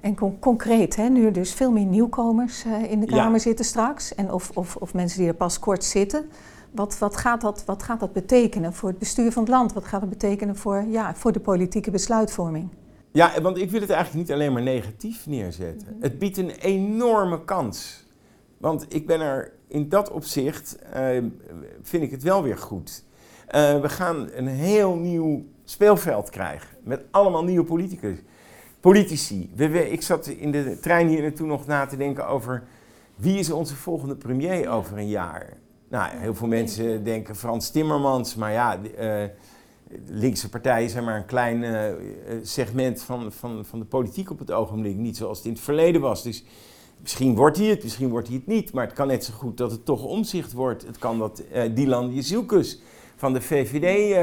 En 0.00 0.38
concreet, 0.38 0.96
hè, 0.96 1.08
nu 1.08 1.24
er 1.24 1.32
dus 1.32 1.54
veel 1.54 1.72
meer 1.72 1.84
nieuwkomers 1.84 2.64
uh, 2.64 2.90
in 2.90 3.00
de 3.00 3.06
Kamer 3.06 3.40
zitten 3.40 3.64
straks, 3.64 4.14
en 4.14 4.32
of, 4.32 4.50
of, 4.54 4.76
of, 4.76 4.94
mensen 4.94 5.18
die 5.18 5.28
er 5.28 5.34
pas 5.34 5.58
kort 5.58 5.84
zitten. 5.84 6.28
Wat, 6.70 6.98
wat, 6.98 7.16
gaat 7.16 7.40
dat, 7.40 7.64
wat 7.64 7.82
gaat 7.82 8.00
dat 8.00 8.12
betekenen 8.12 8.72
voor 8.72 8.88
het 8.88 8.98
bestuur 8.98 9.32
van 9.32 9.42
het 9.42 9.52
land? 9.52 9.72
Wat 9.72 9.84
gaat 9.84 10.00
dat 10.00 10.10
betekenen 10.10 10.56
voor, 10.56 10.84
ja, 10.88 11.14
voor 11.14 11.32
de 11.32 11.40
politieke 11.40 11.90
besluitvorming? 11.90 12.68
Ja, 13.12 13.40
want 13.40 13.58
ik 13.58 13.70
wil 13.70 13.80
het 13.80 13.90
eigenlijk 13.90 14.26
niet 14.26 14.36
alleen 14.36 14.52
maar 14.52 14.62
negatief 14.62 15.26
neerzetten. 15.26 15.88
Mhm. 15.92 16.02
Het 16.02 16.18
biedt 16.18 16.36
een 16.36 16.50
enorme 16.50 17.44
kans. 17.44 18.06
Want 18.58 18.94
ik 18.94 19.06
ben 19.06 19.20
er 19.20 19.52
in 19.68 19.88
dat 19.88 20.10
opzicht, 20.10 20.78
uh, 20.96 21.24
vind 21.82 22.02
ik 22.02 22.10
het 22.10 22.22
wel 22.22 22.42
weer 22.42 22.58
goed. 22.58 23.04
Uh, 23.54 23.80
we 23.80 23.88
gaan 23.88 24.28
een 24.32 24.46
heel 24.46 24.94
nieuw 24.94 25.44
speelveld 25.70 26.30
krijgen. 26.30 26.68
Met 26.82 27.04
allemaal 27.10 27.44
nieuwe 27.44 27.64
politici. 28.80 29.50
We, 29.54 29.90
ik 29.90 30.02
zat 30.02 30.26
in 30.26 30.52
de 30.52 30.78
trein 30.80 31.08
hier 31.08 31.22
naartoe 31.22 31.46
nog 31.46 31.66
na 31.66 31.86
te 31.86 31.96
denken 31.96 32.28
over 32.28 32.62
wie 33.16 33.38
is 33.38 33.50
onze 33.50 33.76
volgende 33.76 34.16
premier 34.16 34.68
over 34.68 34.98
een 34.98 35.08
jaar. 35.08 35.56
Nou, 35.88 36.16
heel 36.16 36.34
veel 36.34 36.46
mensen 36.46 37.04
denken 37.04 37.36
Frans 37.36 37.70
Timmermans, 37.70 38.34
maar 38.34 38.52
ja, 38.52 38.78
uh, 38.98 39.24
linkse 40.06 40.48
partijen 40.48 40.90
zijn 40.90 41.04
maar 41.04 41.16
een 41.16 41.26
klein 41.26 41.62
uh, 41.62 41.84
segment 42.42 43.02
van, 43.02 43.32
van, 43.32 43.64
van 43.64 43.78
de 43.78 43.84
politiek 43.84 44.30
op 44.30 44.38
het 44.38 44.50
ogenblik. 44.50 44.96
Niet 44.96 45.16
zoals 45.16 45.36
het 45.36 45.46
in 45.46 45.52
het 45.52 45.62
verleden 45.62 46.00
was. 46.00 46.22
Dus 46.22 46.44
misschien 47.00 47.34
wordt 47.34 47.56
hij 47.56 47.66
het, 47.66 47.82
misschien 47.82 48.08
wordt 48.08 48.28
hij 48.28 48.36
het 48.36 48.46
niet. 48.46 48.72
Maar 48.72 48.84
het 48.84 48.94
kan 48.94 49.06
net 49.06 49.24
zo 49.24 49.32
goed 49.34 49.56
dat 49.56 49.70
het 49.70 49.84
toch 49.84 50.04
omzicht 50.04 50.52
wordt. 50.52 50.86
Het 50.86 50.98
kan 50.98 51.18
dat 51.18 51.42
uh, 51.52 51.62
Dylan 51.74 52.14
Jezielkus 52.14 52.80
van 53.16 53.32
de 53.32 53.40
VVD 53.40 54.14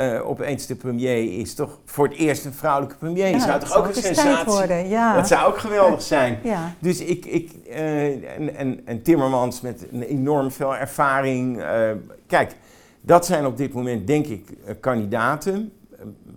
uh, 0.00 0.28
opeens 0.28 0.66
de 0.66 0.74
premier 0.74 1.38
is. 1.38 1.54
Toch 1.54 1.78
voor 1.84 2.08
het 2.08 2.16
eerst 2.16 2.44
een 2.44 2.52
vrouwelijke 2.52 2.96
premier. 2.96 3.28
Ja, 3.28 3.38
zou 3.38 3.60
toch 3.60 3.76
ook 3.76 3.86
een 3.86 3.94
sensatie 3.94 4.52
worden? 4.52 4.88
Ja. 4.88 5.14
Dat 5.14 5.28
zou 5.28 5.46
ook 5.46 5.58
geweldig 5.58 6.02
zijn. 6.02 6.38
Ja. 6.42 6.74
Dus 6.78 7.00
ik, 7.00 7.24
ik 7.24 7.50
uh, 7.68 8.36
en, 8.36 8.56
en, 8.56 8.80
en, 8.84 9.02
Timmermans 9.02 9.60
met 9.60 9.86
een 9.92 10.02
enorm 10.02 10.50
veel 10.50 10.76
ervaring. 10.76 11.58
Uh, 11.58 11.90
kijk, 12.26 12.56
dat 13.00 13.26
zijn 13.26 13.46
op 13.46 13.56
dit 13.56 13.72
moment 13.72 14.06
denk 14.06 14.26
ik 14.26 14.48
kandidaten. 14.80 15.72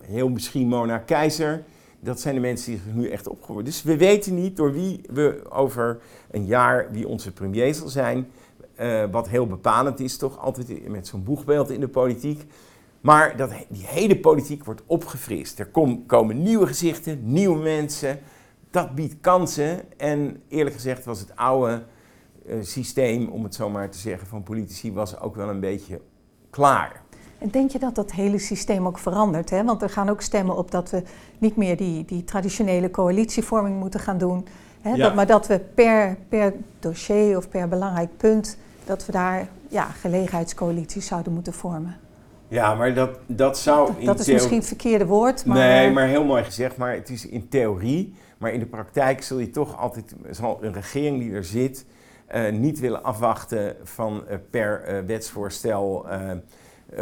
heel 0.04 0.30
misschien 0.30 0.68
Mona 0.68 0.98
Keizer. 0.98 1.64
Dat 2.00 2.20
zijn 2.20 2.36
de 2.36 2.42
mensen 2.42 2.72
die 2.72 2.82
zich 2.86 2.94
nu 2.94 3.10
echt 3.10 3.28
opgeworden. 3.28 3.66
Dus 3.66 3.84
we 3.84 3.98
weten 3.98 4.36
niet 4.36 4.58
door 4.58 4.74
wie 4.74 5.02
we 5.10 5.42
over 5.50 6.00
een 6.32 6.46
jaar, 6.46 6.88
wie 6.92 7.08
onze 7.08 7.32
premier 7.32 7.74
zal 7.74 7.88
zijn. 7.88 8.28
wat 9.12 9.30
heel 9.30 9.48
bepalend 9.48 10.00
is, 10.00 10.18
toch 10.18 10.40
altijd 10.40 10.88
met 10.88 11.08
zo'n 11.08 11.24
boegbeeld 11.24 11.70
in 11.70 11.80
de 11.80 11.88
politiek. 11.88 12.46
Maar 13.06 13.38
dat, 13.38 13.52
die 13.70 13.86
hele 13.86 14.20
politiek 14.20 14.64
wordt 14.64 14.82
opgefrist. 14.86 15.60
Er 15.60 15.68
kom, 15.68 16.06
komen 16.06 16.44
nieuwe 16.44 16.68
gezichten, 16.68 17.20
nieuwe 17.24 17.64
mensen. 17.64 18.20
Dat 18.70 18.96
biedt 18.96 19.16
kansen. 19.22 20.00
En 20.00 20.42
eerlijk 20.48 20.76
gezegd 20.76 21.06
was 21.06 21.20
het 21.20 21.36
oude 21.36 21.84
uh, 22.46 22.56
systeem, 22.62 23.28
om 23.28 23.44
het 23.44 23.56
zo 23.56 23.70
maar 23.70 23.90
te 23.90 23.98
zeggen, 23.98 24.28
van 24.28 24.44
politici 24.44 24.94
was 24.94 25.20
ook 25.20 25.36
wel 25.36 25.50
een 25.50 25.60
beetje 25.60 26.02
klaar. 26.50 27.02
En 27.38 27.50
denk 27.50 27.72
je 27.72 27.80
dat 27.80 27.96
dat 27.96 28.12
hele 28.12 28.40
systeem 28.40 28.88
ook 28.88 28.98
verandert? 28.98 29.50
Hè? 29.50 29.64
Want 29.64 29.82
er 29.82 29.90
gaan 29.90 30.10
ook 30.10 30.22
stemmen 30.22 30.58
op 30.58 30.72
dat 30.72 30.90
we 30.90 31.04
niet 31.38 31.56
meer 31.56 31.78
die, 31.78 32.06
die 32.06 32.24
traditionele 32.24 32.92
coalitievorming 32.92 33.80
moeten 33.80 34.00
gaan 34.00 34.18
doen. 34.18 34.48
Hè? 34.82 34.90
Ja. 34.90 34.96
Dat, 34.96 35.16
maar 35.16 35.28
dat 35.28 35.48
we 35.48 35.60
per, 35.60 36.18
per 36.30 36.54
dossier 36.80 37.38
of 37.38 37.50
per 37.50 37.68
belangrijk 37.68 38.18
punt, 38.18 38.58
dat 38.86 39.06
we 39.06 39.12
daar 39.12 39.48
ja, 39.70 39.84
gelegenheidscoalities 39.84 41.06
zouden 41.06 41.34
moeten 41.34 41.54
vormen. 41.54 42.04
Ja, 42.48 42.76
maar 42.76 42.94
dat, 42.94 43.20
dat 43.26 43.58
zou. 43.58 43.92
Dat, 43.96 44.06
dat 44.06 44.20
is 44.20 44.28
misschien 44.28 44.58
het 44.58 44.68
verkeerde 44.68 45.06
woord. 45.06 45.46
Maar... 45.46 45.58
Nee, 45.58 45.92
maar 45.92 46.08
heel 46.08 46.24
mooi 46.24 46.44
gezegd. 46.44 46.78
Maar 46.78 46.94
het 46.94 47.10
is 47.10 47.28
in 47.28 47.50
theorie. 47.50 48.16
Maar 48.38 48.54
in 48.54 48.60
de 48.60 48.66
praktijk 48.66 49.24
zul 49.24 49.40
je 49.40 49.50
toch 49.50 49.78
altijd. 49.78 50.16
zal 50.30 50.58
een 50.62 50.74
regering 50.74 51.20
die 51.20 51.34
er 51.34 51.44
zit. 51.44 51.86
Uh, 52.36 52.52
niet 52.52 52.80
willen 52.80 53.04
afwachten 53.04 53.76
van 53.84 54.24
uh, 54.30 54.36
per 54.50 54.84
uh, 54.88 55.00
wetsvoorstel. 55.06 56.06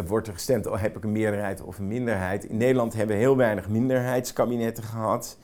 wordt 0.07 0.27
er 0.27 0.33
gestemd, 0.33 0.67
of 0.67 0.79
heb 0.79 0.97
ik 0.97 1.03
een 1.03 1.11
meerderheid 1.11 1.61
of 1.61 1.77
een 1.77 1.87
minderheid? 1.87 2.43
In 2.43 2.57
Nederland 2.57 2.93
hebben 2.93 3.15
we 3.15 3.21
heel 3.21 3.37
weinig 3.37 3.69
minderheidskabinetten 3.69 4.83
gehad. 4.83 5.37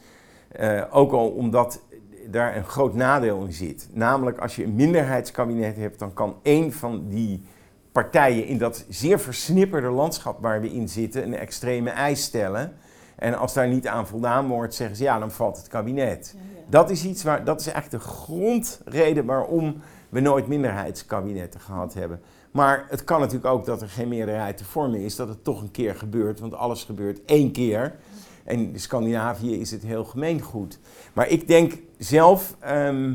ook 0.91 1.12
al 1.12 1.30
omdat 1.30 1.82
daar 2.28 2.56
een 2.56 2.66
groot 2.66 2.93
nadeel 2.93 3.43
in 3.43 3.54
zit. 3.54 3.89
Namelijk, 3.93 4.38
als 4.38 4.56
je 4.56 4.64
een 4.64 4.76
minderheidskabinet 4.76 5.76
hebt, 5.76 6.00
dan 6.00 6.14
kan 6.14 6.36
één 6.41 6.74
van 6.74 7.10
die 7.10 7.43
partijen 7.91 8.45
in 8.45 8.57
dat 8.57 8.85
zeer 8.89 9.19
versnipperde 9.19 9.89
landschap 9.89 10.41
waar 10.41 10.61
we 10.61 10.73
in 10.73 10.89
zitten 10.89 11.23
een 11.23 11.35
extreme 11.35 11.89
eis 11.89 12.23
stellen. 12.23 12.73
En 13.15 13.37
als 13.37 13.53
daar 13.53 13.67
niet 13.67 13.87
aan 13.87 14.07
voldaan 14.07 14.47
wordt, 14.47 14.75
zeggen 14.75 14.95
ze 14.95 15.03
ja, 15.03 15.19
dan 15.19 15.31
valt 15.31 15.57
het 15.57 15.67
kabinet. 15.67 16.35
Dat 16.69 16.89
is 16.89 17.05
iets 17.05 17.23
waar, 17.23 17.43
dat 17.43 17.59
is 17.59 17.67
eigenlijk 17.67 18.03
de 18.03 18.09
grondreden 18.09 19.25
waarom 19.25 19.81
we 20.09 20.19
nooit 20.19 20.47
minderheidskabinetten 20.47 21.59
gehad 21.59 21.93
hebben. 21.93 22.21
Maar 22.51 22.85
het 22.89 23.03
kan 23.03 23.19
natuurlijk 23.19 23.53
ook 23.53 23.65
dat 23.65 23.81
er 23.81 23.89
geen 23.89 24.07
meerderheid 24.07 24.57
te 24.57 24.65
vormen 24.65 24.99
is, 24.99 25.15
dat 25.15 25.27
het 25.27 25.43
toch 25.43 25.61
een 25.61 25.71
keer 25.71 25.95
gebeurt, 25.95 26.39
want 26.39 26.53
alles 26.53 26.83
gebeurt 26.83 27.25
één 27.25 27.51
keer. 27.51 27.95
En 28.43 28.59
in 28.59 28.79
Scandinavië 28.79 29.59
is 29.59 29.71
het 29.71 29.83
heel 29.83 30.05
gemeengoed. 30.05 30.79
Maar 31.13 31.27
ik 31.27 31.47
denk 31.47 31.73
zelf. 31.97 32.55
Ehm, 32.59 33.13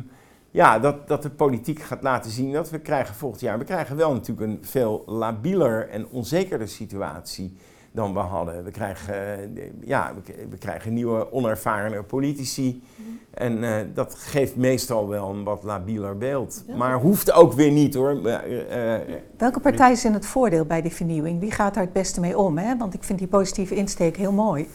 ja, 0.54 0.78
dat, 0.78 1.08
dat 1.08 1.22
de 1.22 1.30
politiek 1.30 1.80
gaat 1.80 2.02
laten 2.02 2.30
zien 2.30 2.52
dat 2.52 2.70
we 2.70 2.78
krijgen 2.78 3.14
volgend 3.14 3.40
jaar... 3.40 3.58
we 3.58 3.64
krijgen 3.64 3.96
wel 3.96 4.12
natuurlijk 4.12 4.50
een 4.50 4.58
veel 4.62 5.02
labieler 5.06 5.88
en 5.88 6.06
onzekerder 6.08 6.68
situatie 6.68 7.56
dan 7.92 8.12
we 8.12 8.18
hadden. 8.18 8.64
We 8.64 8.70
krijgen, 8.70 9.14
uh, 9.58 9.64
ja, 9.80 10.12
we, 10.50 10.58
krijgen 10.58 10.92
nieuwe 10.92 11.32
onervarene 11.32 12.02
politici. 12.02 12.82
En 13.30 13.62
uh, 13.62 13.76
dat 13.94 14.14
geeft 14.14 14.56
meestal 14.56 15.08
wel 15.08 15.30
een 15.30 15.44
wat 15.44 15.62
labieler 15.62 16.18
beeld. 16.18 16.64
Maar 16.76 16.98
hoeft 17.00 17.32
ook 17.32 17.52
weer 17.52 17.70
niet 17.70 17.94
hoor. 17.94 18.12
Uh, 18.12 18.94
Welke 19.36 19.60
partij 19.60 19.92
is 19.92 20.04
in 20.04 20.12
het 20.12 20.26
voordeel 20.26 20.64
bij 20.64 20.82
die 20.82 20.92
vernieuwing? 20.92 21.40
Wie 21.40 21.52
gaat 21.52 21.74
daar 21.74 21.84
het 21.84 21.92
beste 21.92 22.20
mee 22.20 22.38
om? 22.38 22.58
Hè? 22.58 22.76
Want 22.76 22.94
ik 22.94 23.04
vind 23.04 23.18
die 23.18 23.28
positieve 23.28 23.74
insteek 23.74 24.16
heel 24.16 24.32
mooi. 24.32 24.68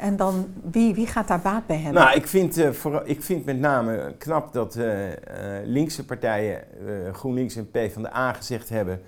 En 0.00 0.16
dan, 0.16 0.48
wie, 0.70 0.94
wie 0.94 1.06
gaat 1.06 1.28
daar 1.28 1.40
baat 1.40 1.66
bij 1.66 1.76
hebben? 1.76 2.02
Nou, 2.02 2.16
ik 2.16 2.26
vind, 2.26 2.58
uh, 2.58 2.70
voor, 2.70 3.02
ik 3.04 3.22
vind 3.22 3.44
met 3.44 3.58
name 3.58 4.14
knap 4.18 4.52
dat 4.52 4.76
uh, 4.76 5.08
uh, 5.08 5.14
linkse 5.64 6.04
partijen, 6.04 6.62
GroenLinks 7.12 7.56
en 7.56 7.70
PvdA, 7.70 8.32
gezegd 8.32 8.68
hebben... 8.68 9.00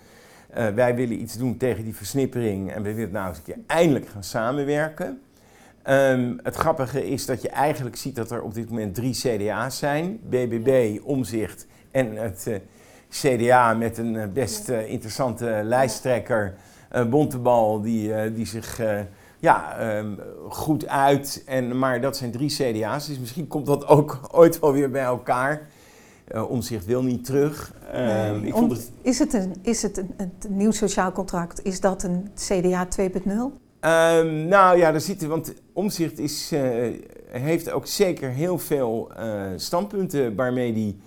wij 0.74 0.94
willen 0.94 1.20
iets 1.20 1.36
doen 1.36 1.56
tegen 1.56 1.84
die 1.84 1.96
versnippering 1.96 2.72
en 2.72 2.82
we 2.82 2.94
willen 2.94 3.12
nou 3.12 3.28
eens 3.28 3.36
een 3.36 3.44
keer 3.44 3.58
eindelijk 3.66 4.08
gaan 4.08 4.24
samenwerken. 4.24 5.20
Um, 5.86 6.38
het 6.42 6.54
grappige 6.54 7.08
is 7.08 7.26
dat 7.26 7.42
je 7.42 7.48
eigenlijk 7.48 7.96
ziet 7.96 8.16
dat 8.16 8.30
er 8.30 8.42
op 8.42 8.54
dit 8.54 8.68
moment 8.68 8.94
drie 8.94 9.14
CDA's 9.14 9.78
zijn. 9.78 10.20
BBB, 10.28 10.98
Omzicht 11.02 11.66
en 11.90 12.16
het 12.16 12.60
CDA 13.08 13.74
met 13.74 13.98
een 13.98 14.32
best 14.32 14.68
interessante 14.68 15.60
lijsttrekker, 15.64 16.54
Bontebal, 17.10 17.80
die, 17.80 18.32
die 18.32 18.46
zich 18.46 18.80
ja, 19.42 19.80
um, 19.98 20.18
goed 20.48 20.88
uit. 20.88 21.42
En, 21.46 21.78
maar 21.78 22.00
dat 22.00 22.16
zijn 22.16 22.30
drie 22.30 22.48
CDA's, 22.48 23.06
dus 23.06 23.18
misschien 23.18 23.46
komt 23.46 23.66
dat 23.66 23.86
ook 23.86 24.20
ooit 24.40 24.58
wel 24.58 24.72
weer 24.72 24.90
bij 24.90 25.02
elkaar. 25.02 25.68
Uh, 26.34 26.50
omzicht 26.50 26.84
wil 26.84 27.02
niet 27.02 27.24
terug. 27.24 27.74
Uh, 27.94 28.44
ik 28.44 28.52
vond 28.52 28.72
het... 28.72 28.90
Is 29.02 29.18
het, 29.18 29.32
een, 29.32 29.54
is 29.62 29.82
het 29.82 29.96
een, 29.96 30.14
een, 30.16 30.32
nieuw 30.48 30.70
sociaal 30.70 31.12
contract? 31.12 31.64
Is 31.64 31.80
dat 31.80 32.02
een 32.02 32.30
CDA 32.34 32.88
2.0? 33.00 33.00
Um, 33.26 33.52
ehm, 33.80 34.48
nou 34.48 34.78
ja, 34.78 34.90
daar 34.90 35.00
zitten, 35.00 35.28
want 35.28 35.54
Omzicht 35.72 36.18
is, 36.18 36.52
uh, 36.52 36.60
heeft 37.28 37.70
ook 37.70 37.86
zeker 37.86 38.30
heel 38.30 38.58
veel 38.58 39.10
uh, 39.18 39.42
standpunten 39.56 40.36
waarmee 40.36 40.72
die 40.72 41.00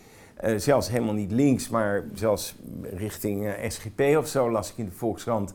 zelfs 0.58 0.90
helemaal 0.90 1.14
niet 1.14 1.32
links, 1.32 1.70
maar 1.70 2.04
zelfs 2.14 2.56
richting 2.82 3.56
SGP 3.68 4.02
of 4.18 4.28
zo, 4.28 4.52
las 4.52 4.70
ik 4.70 4.78
in 4.78 4.86
de 4.86 4.92
Volkskrant, 4.92 5.54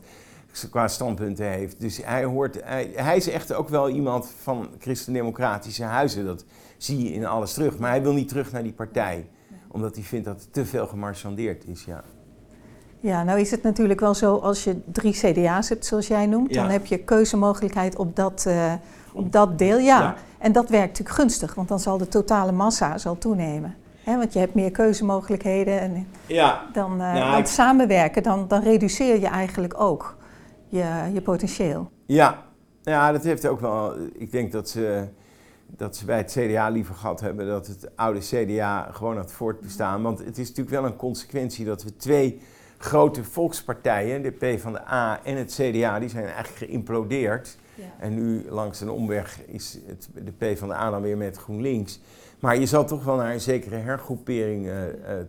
qua 0.69 0.87
standpunten 0.87 1.45
heeft. 1.45 1.79
Dus 1.79 1.99
hij, 2.03 2.23
hoort, 2.23 2.63
hij, 2.63 2.91
hij, 2.95 3.17
is 3.17 3.29
echt 3.29 3.53
ook 3.53 3.69
wel 3.69 3.89
iemand 3.89 4.33
van 4.41 4.69
christendemocratische 4.79 5.83
huizen. 5.83 6.25
Dat 6.25 6.45
zie 6.77 7.03
je 7.03 7.13
in 7.13 7.25
alles 7.25 7.53
terug. 7.53 7.77
Maar 7.77 7.89
hij 7.89 8.01
wil 8.01 8.13
niet 8.13 8.27
terug 8.27 8.51
naar 8.51 8.63
die 8.63 8.73
partij. 8.73 9.27
Omdat 9.67 9.95
hij 9.95 10.03
vindt 10.03 10.25
dat 10.25 10.41
het 10.41 10.53
te 10.53 10.65
veel 10.65 10.87
gemarchandeerd 10.87 11.67
is, 11.67 11.85
ja. 11.85 12.03
Ja, 12.99 13.23
nou 13.23 13.39
is 13.39 13.51
het 13.51 13.63
natuurlijk 13.63 13.99
wel 13.99 14.13
zo 14.13 14.35
als 14.35 14.63
je 14.63 14.81
drie 14.85 15.13
CDA's 15.13 15.69
hebt, 15.69 15.85
zoals 15.85 16.07
jij 16.07 16.25
noemt. 16.25 16.53
Dan 16.53 16.69
heb 16.69 16.85
je 16.85 16.97
keuzemogelijkheid 16.97 17.95
op 17.95 18.15
dat, 18.15 18.45
uh, 18.47 18.73
op 19.13 19.31
dat 19.31 19.57
deel, 19.57 19.77
ja. 19.77 19.99
ja. 20.01 20.15
En 20.37 20.51
dat 20.51 20.69
werkt 20.69 20.87
natuurlijk 20.87 21.15
gunstig, 21.15 21.55
want 21.55 21.67
dan 21.67 21.79
zal 21.79 21.97
de 21.97 22.07
totale 22.07 22.51
massa 22.51 22.97
zal 22.97 23.17
toenemen. 23.17 23.75
He, 24.03 24.17
want 24.17 24.33
je 24.33 24.39
hebt 24.39 24.53
meer 24.53 24.71
keuzemogelijkheden. 24.71 25.79
En 25.79 26.07
ja. 26.25 26.61
Dan, 26.73 26.91
uh, 26.91 27.13
nou, 27.13 27.39
ik... 27.39 27.45
samenwerken, 27.45 28.23
dan, 28.23 28.47
dan 28.47 28.61
reduceer 28.61 29.19
je 29.19 29.27
eigenlijk 29.27 29.81
ook 29.81 30.15
je, 30.71 31.09
je 31.13 31.21
potentieel. 31.21 31.91
Ja. 32.05 32.43
ja, 32.83 33.11
dat 33.11 33.23
heeft 33.23 33.47
ook 33.47 33.59
wel. 33.59 33.95
Ik 34.13 34.31
denk 34.31 34.51
dat 34.51 34.69
ze, 34.69 35.07
dat 35.65 35.95
ze 35.95 36.05
bij 36.05 36.17
het 36.17 36.37
CDA 36.37 36.69
liever 36.69 36.95
gehad 36.95 37.19
hebben 37.19 37.47
dat 37.47 37.67
het 37.67 37.89
oude 37.95 38.19
CDA 38.19 38.89
gewoon 38.91 39.17
had 39.17 39.31
voortbestaan. 39.31 40.01
Want 40.01 40.19
het 40.19 40.37
is 40.37 40.47
natuurlijk 40.47 40.75
wel 40.75 40.85
een 40.85 40.95
consequentie 40.95 41.65
dat 41.65 41.83
we 41.83 41.95
twee 41.95 42.41
grote 42.77 43.23
volkspartijen, 43.23 44.21
de 44.21 44.31
PvdA 44.31 45.19
en 45.23 45.37
het 45.37 45.51
CDA, 45.51 45.99
die 45.99 46.09
zijn 46.09 46.25
eigenlijk 46.25 46.57
geïmplodeerd. 46.57 47.57
En 47.99 48.13
nu 48.13 48.45
langs 48.49 48.81
een 48.81 48.89
omweg 48.89 49.39
is 49.45 49.79
het, 49.87 50.09
de 50.13 50.53
P 50.53 50.57
van 50.57 50.67
de 50.67 50.73
A 50.73 50.89
dan 50.89 51.01
weer 51.01 51.17
met 51.17 51.37
GroenLinks. 51.37 51.99
Maar 52.39 52.59
je 52.59 52.65
zal 52.65 52.85
toch 52.85 53.03
wel 53.03 53.15
naar 53.15 53.33
een 53.33 53.39
zekere 53.39 53.75
hergroepering 53.75 54.65
uh, 54.65 54.73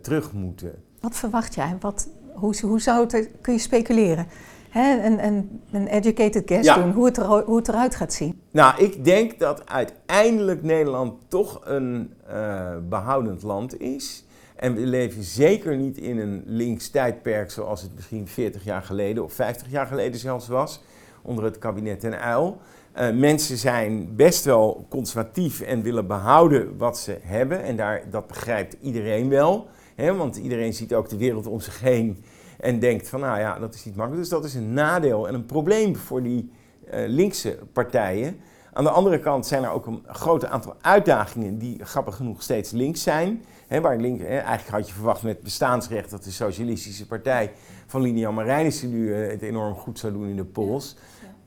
terug 0.01 0.33
moeten. 0.33 0.75
Wat 1.01 1.17
verwacht 1.17 1.55
jij? 1.55 1.77
Wat, 1.81 2.09
hoe, 2.33 2.61
hoe 2.61 2.81
zou 2.81 3.01
het, 3.01 3.29
kun 3.41 3.53
je 3.53 3.59
speculeren? 3.59 4.27
Hè, 4.73 5.05
een, 5.05 5.25
een, 5.25 5.61
een 5.73 5.87
educated 5.87 6.43
guess 6.47 6.75
doen, 6.75 6.93
hoe 6.93 7.05
het, 7.05 7.17
er, 7.17 7.25
hoe 7.25 7.57
het 7.57 7.69
eruit 7.69 7.95
gaat 7.95 8.13
zien. 8.13 8.41
Nou, 8.51 8.85
ik 8.85 9.05
denk 9.05 9.39
dat 9.39 9.69
uiteindelijk 9.69 10.63
Nederland 10.63 11.15
toch 11.29 11.61
een 11.65 12.15
uh, 12.31 12.71
behoudend 12.89 13.43
land 13.43 13.81
is. 13.81 14.25
En 14.57 14.75
we 14.75 14.81
leven 14.81 15.23
zeker 15.23 15.77
niet 15.77 15.99
in 15.99 16.19
een 16.19 16.43
links 16.47 16.89
tijdperk 16.89 17.51
zoals 17.51 17.83
het 17.83 17.95
misschien 17.95 18.29
40 18.29 18.65
jaar 18.65 18.83
geleden 18.83 19.25
of 19.25 19.33
50 19.33 19.71
jaar 19.71 19.87
geleden 19.87 20.21
zelfs 20.21 20.49
was, 20.49 20.83
onder 21.23 21.45
het 21.45 21.59
kabinet 21.59 22.05
en 22.05 22.21
Uil. 22.21 22.61
Uh, 22.99 23.11
mensen 23.11 23.57
zijn 23.57 24.17
best 24.17 24.45
wel 24.45 24.87
conservatief 24.89 25.61
en 25.61 25.83
willen 25.83 26.07
behouden 26.07 26.77
wat 26.77 26.99
ze 26.99 27.19
hebben. 27.23 27.63
En 27.63 27.77
daar, 27.77 28.03
dat 28.11 28.27
begrijpt 28.27 28.77
iedereen 28.81 29.29
wel. 29.29 29.67
Hè, 29.95 30.15
want 30.15 30.37
iedereen 30.37 30.75
ziet 30.75 30.95
ook 30.95 31.09
de 31.09 31.17
wereld 31.17 31.47
om 31.47 31.61
zich 31.61 31.81
heen 31.81 32.25
en 32.63 32.79
denkt 32.79 33.09
van 33.09 33.21
nou 33.21 33.39
ja, 33.39 33.59
dat 33.59 33.75
is 33.75 33.85
niet 33.85 33.97
makkelijk. 33.97 34.23
Dus 34.23 34.33
dat 34.33 34.45
is 34.45 34.55
een 34.55 34.73
nadeel 34.73 35.29
en 35.29 35.35
een 35.35 35.47
probleem 35.47 35.97
voor 35.97 36.23
die 36.23 36.51
uh, 36.85 37.01
linkse 37.07 37.59
partijen. 37.73 38.41
Aan 38.73 38.85
de 38.85 38.91
andere 38.91 39.19
kant 39.19 39.47
zijn 39.47 39.65
er 39.65 39.71
ook 39.71 39.87
een 39.87 40.03
groot 40.07 40.45
aantal 40.45 40.75
uitdagingen 40.81 41.59
die 41.59 41.85
grappig 41.85 42.17
genoeg 42.17 42.43
steeds 42.43 42.71
links 42.71 43.03
zijn. 43.03 43.45
He, 43.67 43.81
waar 43.81 43.97
link, 43.97 44.23
eigenlijk 44.23 44.69
had 44.69 44.89
je 44.89 44.95
verwacht 44.95 45.23
met 45.23 45.43
bestaansrecht 45.43 46.11
dat 46.11 46.25
de 46.25 46.31
Socialistische 46.31 47.07
Partij 47.07 47.53
van 47.87 48.01
Linian 48.01 48.35
Marijnissen 48.35 48.91
nu 48.91 49.07
uh, 49.07 49.31
het 49.31 49.43
enorm 49.43 49.75
goed 49.75 49.99
zou 49.99 50.13
doen 50.13 50.29
in 50.29 50.37
de 50.37 50.45
polls. 50.45 50.97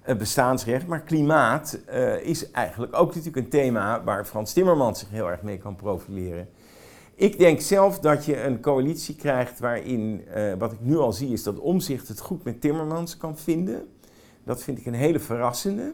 Ja. 0.06 0.14
Uh, 0.14 0.20
bestaansrecht, 0.20 0.88
maar 0.88 1.02
klimaat 1.02 1.80
uh, 1.90 2.22
is 2.22 2.52
eigenlijk 2.52 2.96
ook 2.96 3.08
natuurlijk 3.08 3.36
een 3.36 3.50
thema 3.50 4.04
waar 4.04 4.26
Frans 4.26 4.54
Timmermans 4.54 5.00
zich 5.00 5.10
heel 5.10 5.30
erg 5.30 5.42
mee 5.42 5.58
kan 5.58 5.76
profileren. 5.76 6.50
Ik 7.16 7.38
denk 7.38 7.62
zelf 7.62 8.00
dat 8.00 8.26
je 8.26 8.44
een 8.44 8.62
coalitie 8.62 9.16
krijgt 9.16 9.60
waarin, 9.60 10.24
wat 10.58 10.72
ik 10.72 10.80
nu 10.82 10.98
al 10.98 11.14
zie, 11.14 11.32
is 11.32 11.44
dat 11.44 11.60
Omzicht 11.60 12.08
het 12.08 12.20
goed 12.20 12.44
met 12.44 12.62
Timmermans 12.62 13.18
kan 13.18 13.38
vinden. 13.38 13.88
Dat 14.44 14.64
vind 14.64 14.78
ik 14.78 14.86
een 14.86 14.94
hele 14.94 15.20
verrassende. 15.20 15.94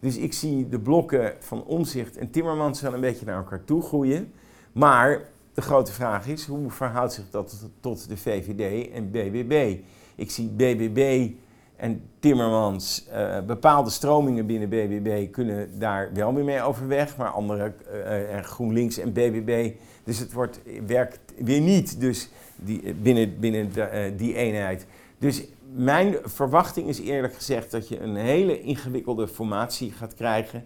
Dus 0.00 0.16
ik 0.16 0.32
zie 0.32 0.68
de 0.68 0.80
blokken 0.80 1.34
van 1.38 1.64
Omzicht 1.64 2.16
en 2.16 2.30
Timmermans 2.30 2.80
wel 2.80 2.94
een 2.94 3.00
beetje 3.00 3.26
naar 3.26 3.36
elkaar 3.36 3.64
toe 3.64 3.82
groeien. 3.82 4.32
Maar 4.72 5.28
de 5.54 5.62
grote 5.62 5.92
vraag 5.92 6.26
is, 6.26 6.46
hoe 6.46 6.70
verhoudt 6.70 7.12
zich 7.12 7.30
dat 7.30 7.70
tot 7.80 8.08
de 8.08 8.16
VVD 8.16 8.90
en 8.90 9.10
BBB? 9.10 9.76
Ik 10.14 10.30
zie 10.30 10.48
BBB 10.48 11.30
en 11.76 12.02
Timmermans, 12.18 13.06
uh, 13.12 13.40
bepaalde 13.40 13.90
stromingen 13.90 14.46
binnen 14.46 14.68
BBB 14.68 15.30
kunnen 15.30 15.78
daar 15.78 16.10
wel 16.14 16.34
weer 16.34 16.44
mee 16.44 16.62
overweg, 16.62 17.16
maar 17.16 17.28
andere, 17.28 17.72
uh, 18.32 18.38
GroenLinks 18.40 18.98
en 18.98 19.12
BBB, 19.12 19.72
dus 20.04 20.18
het 20.18 20.32
wordt, 20.32 20.60
werkt 20.86 21.18
weer 21.36 21.60
niet 21.60 22.00
dus 22.00 22.28
die, 22.56 22.94
binnen, 22.94 23.40
binnen 23.40 23.72
de, 23.72 24.10
uh, 24.10 24.18
die 24.18 24.34
eenheid. 24.34 24.86
Dus 25.18 25.44
mijn 25.74 26.16
verwachting 26.24 26.88
is 26.88 27.00
eerlijk 27.00 27.34
gezegd 27.34 27.70
dat 27.70 27.88
je 27.88 28.00
een 28.00 28.16
hele 28.16 28.60
ingewikkelde 28.60 29.28
formatie 29.28 29.92
gaat 29.92 30.14
krijgen. 30.14 30.64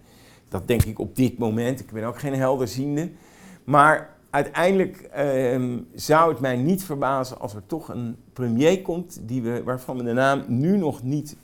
Dat 0.48 0.66
denk 0.66 0.82
ik 0.82 0.98
op 0.98 1.16
dit 1.16 1.38
moment. 1.38 1.80
Ik 1.80 1.92
ben 1.92 2.04
ook 2.04 2.18
geen 2.18 2.34
helderziende. 2.34 3.10
Maar 3.64 4.16
uiteindelijk 4.30 4.96
ehm, 4.96 5.78
zou 5.94 6.30
het 6.30 6.40
mij 6.40 6.56
niet 6.56 6.84
verbazen 6.84 7.40
als 7.40 7.54
er 7.54 7.66
toch 7.66 7.88
een 7.88 8.16
premier 8.32 8.82
komt 8.82 9.20
die 9.22 9.42
we, 9.42 9.62
waarvan 9.62 9.96
we 9.96 10.02
de 10.02 10.12
naam 10.12 10.44
nu 10.46 10.76
nog 10.76 11.02
niet 11.02 11.36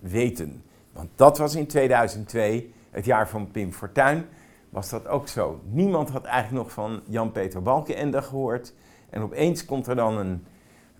weten. 0.00 0.62
Want 0.92 1.08
dat 1.14 1.38
was 1.38 1.54
in 1.54 1.66
2002, 1.66 2.72
het 2.90 3.04
jaar 3.04 3.28
van 3.28 3.50
Pim 3.50 3.72
Fortuyn, 3.72 4.24
was 4.70 4.90
dat 4.90 5.06
ook 5.06 5.28
zo. 5.28 5.60
Niemand 5.70 6.10
had 6.10 6.24
eigenlijk 6.24 6.64
nog 6.64 6.72
van 6.72 7.00
Jan-Peter 7.08 7.62
Balkenende 7.62 8.22
gehoord. 8.22 8.74
En 9.10 9.22
opeens 9.22 9.64
komt 9.64 9.86
er 9.86 9.96
dan 9.96 10.18
een 10.18 10.44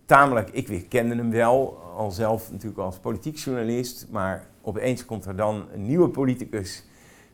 tamelijk, 0.05 0.51
ik 0.51 0.89
kende 0.89 1.15
hem 1.15 1.31
wel, 1.31 1.79
al 1.97 2.11
zelf 2.11 2.51
natuurlijk 2.51 2.81
als 2.81 2.99
politiek 2.99 3.37
journalist, 3.37 4.07
maar 4.11 4.47
opeens 4.61 5.05
komt 5.05 5.25
er 5.25 5.37
dan 5.37 5.65
een 5.73 5.87
nieuwe 5.87 6.09
politicus 6.09 6.85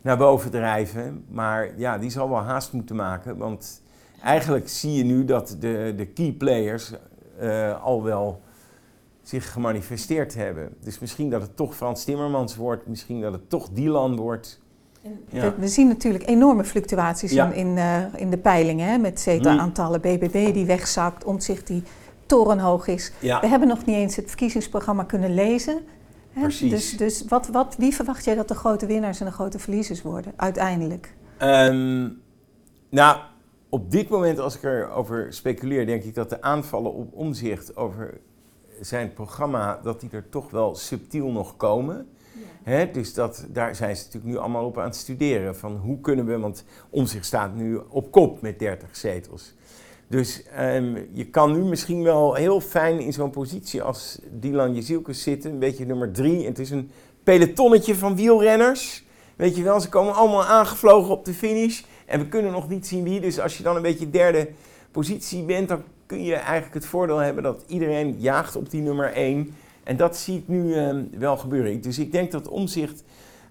naar 0.00 0.16
boven 0.16 0.50
drijven. 0.50 1.24
Maar 1.28 1.78
ja, 1.78 1.98
die 1.98 2.10
zal 2.10 2.28
wel 2.28 2.42
haast 2.42 2.72
moeten 2.72 2.96
maken. 2.96 3.36
Want 3.36 3.82
eigenlijk 4.22 4.68
zie 4.68 4.92
je 4.92 5.04
nu 5.04 5.24
dat 5.24 5.56
de, 5.60 5.94
de 5.96 6.06
key 6.06 6.32
players 6.32 6.92
uh, 7.40 7.82
al 7.82 8.02
wel 8.02 8.40
zich 9.22 9.52
gemanifesteerd 9.52 10.34
hebben. 10.34 10.76
Dus 10.80 10.98
misschien 10.98 11.30
dat 11.30 11.42
het 11.42 11.56
toch 11.56 11.76
Frans 11.76 12.04
Timmermans 12.04 12.56
wordt, 12.56 12.86
misschien 12.86 13.20
dat 13.20 13.32
het 13.32 13.50
toch 13.50 13.68
Dylan 13.68 14.16
wordt. 14.16 14.60
Ja. 15.28 15.54
We, 15.58 15.68
zien 15.68 15.88
natuurlijk 15.88 16.28
enorme 16.28 16.64
fluctuaties 16.64 17.32
ja. 17.32 17.52
in, 17.52 17.54
in, 17.54 17.76
uh, 17.76 18.20
in, 18.20 18.30
de 18.30 18.38
peilingen, 18.38 18.88
hè, 18.88 18.98
met 18.98 19.20
zetelaantallen. 19.20 20.00
BBB 20.00 20.52
die 20.52 20.66
wegzakt, 20.66 21.24
omzicht 21.24 21.66
die 21.66 21.82
torenhoog 22.26 22.86
is. 22.86 23.12
Ja. 23.18 23.40
We 23.40 23.46
hebben 23.46 23.68
nog 23.68 23.84
niet 23.84 23.96
eens 23.96 24.16
het 24.16 24.28
verkiezingsprogramma 24.28 25.02
kunnen 25.02 25.34
lezen. 25.34 25.78
Precies. 26.32 26.70
Dus, 26.70 26.96
dus 26.96 27.24
wat, 27.28 27.48
wat, 27.48 27.74
wie 27.78 27.94
verwacht 27.94 28.24
jij 28.24 28.34
dat 28.34 28.48
de 28.48 28.54
grote 28.54 28.86
winnaars 28.86 29.20
en 29.20 29.26
de 29.26 29.32
grote 29.32 29.58
verliezers 29.58 30.02
worden, 30.02 30.32
uiteindelijk? 30.36 31.14
Um, 31.42 32.22
nou, 32.90 33.18
op 33.68 33.90
dit 33.90 34.08
moment, 34.08 34.38
als 34.38 34.56
ik 34.56 34.62
erover 34.62 35.32
speculeer, 35.32 35.86
denk 35.86 36.02
ik 36.02 36.14
dat 36.14 36.30
de 36.30 36.42
aanvallen 36.42 36.92
op 36.92 37.12
omzicht 37.12 37.76
over 37.76 38.20
zijn 38.80 39.12
programma, 39.12 39.80
dat 39.82 40.00
die 40.00 40.10
er 40.12 40.28
toch 40.28 40.50
wel 40.50 40.74
subtiel 40.74 41.30
nog 41.30 41.56
komen. 41.56 42.08
Dus 42.92 43.14
dat, 43.14 43.46
daar 43.48 43.74
zijn 43.74 43.96
ze 43.96 44.04
natuurlijk 44.04 44.32
nu 44.32 44.38
allemaal 44.38 44.64
op 44.64 44.78
aan 44.78 44.84
het 44.84 44.96
studeren. 44.96 45.56
Van 45.56 45.76
hoe 45.76 46.00
kunnen 46.00 46.26
we, 46.26 46.38
want 46.38 46.64
omzicht 46.90 47.26
staat 47.26 47.54
nu 47.54 47.80
op 47.88 48.10
kop 48.10 48.40
met 48.40 48.58
30 48.58 48.96
zetels. 48.96 49.54
Dus 50.08 50.42
um, 50.60 51.08
je 51.12 51.26
kan 51.26 51.52
nu 51.52 51.58
misschien 51.58 52.02
wel 52.02 52.34
heel 52.34 52.60
fijn 52.60 53.00
in 53.00 53.12
zo'n 53.12 53.30
positie 53.30 53.82
als 53.82 54.18
Dylan 54.30 54.74
Jezielkes 54.74 55.22
zitten. 55.22 55.50
Een 55.50 55.58
beetje 55.58 55.86
nummer 55.86 56.12
drie. 56.12 56.46
Het 56.46 56.58
is 56.58 56.70
een 56.70 56.90
pelotonnetje 57.22 57.94
van 57.94 58.16
wielrenners. 58.16 59.04
Weet 59.36 59.56
je 59.56 59.62
wel, 59.62 59.80
ze 59.80 59.88
komen 59.88 60.14
allemaal 60.14 60.44
aangevlogen 60.44 61.10
op 61.10 61.24
de 61.24 61.34
finish. 61.34 61.82
En 62.06 62.20
we 62.20 62.28
kunnen 62.28 62.52
nog 62.52 62.68
niet 62.68 62.86
zien 62.86 63.04
wie. 63.04 63.20
Dus 63.20 63.40
als 63.40 63.56
je 63.56 63.62
dan 63.62 63.76
een 63.76 63.82
beetje 63.82 64.10
derde 64.10 64.48
positie 64.90 65.42
bent, 65.42 65.68
dan 65.68 65.82
kun 66.06 66.24
je 66.24 66.34
eigenlijk 66.34 66.74
het 66.74 66.86
voordeel 66.86 67.18
hebben 67.18 67.42
dat 67.42 67.64
iedereen 67.66 68.16
jaagt 68.18 68.56
op 68.56 68.70
die 68.70 68.82
nummer 68.82 69.12
één. 69.12 69.54
En 69.86 69.96
dat 69.96 70.16
zie 70.16 70.38
ik 70.38 70.48
nu 70.48 70.74
um, 70.74 71.08
wel 71.18 71.36
gebeuren. 71.36 71.80
Dus 71.80 71.98
ik 71.98 72.12
denk 72.12 72.30
dat 72.30 72.48
omzicht 72.48 73.04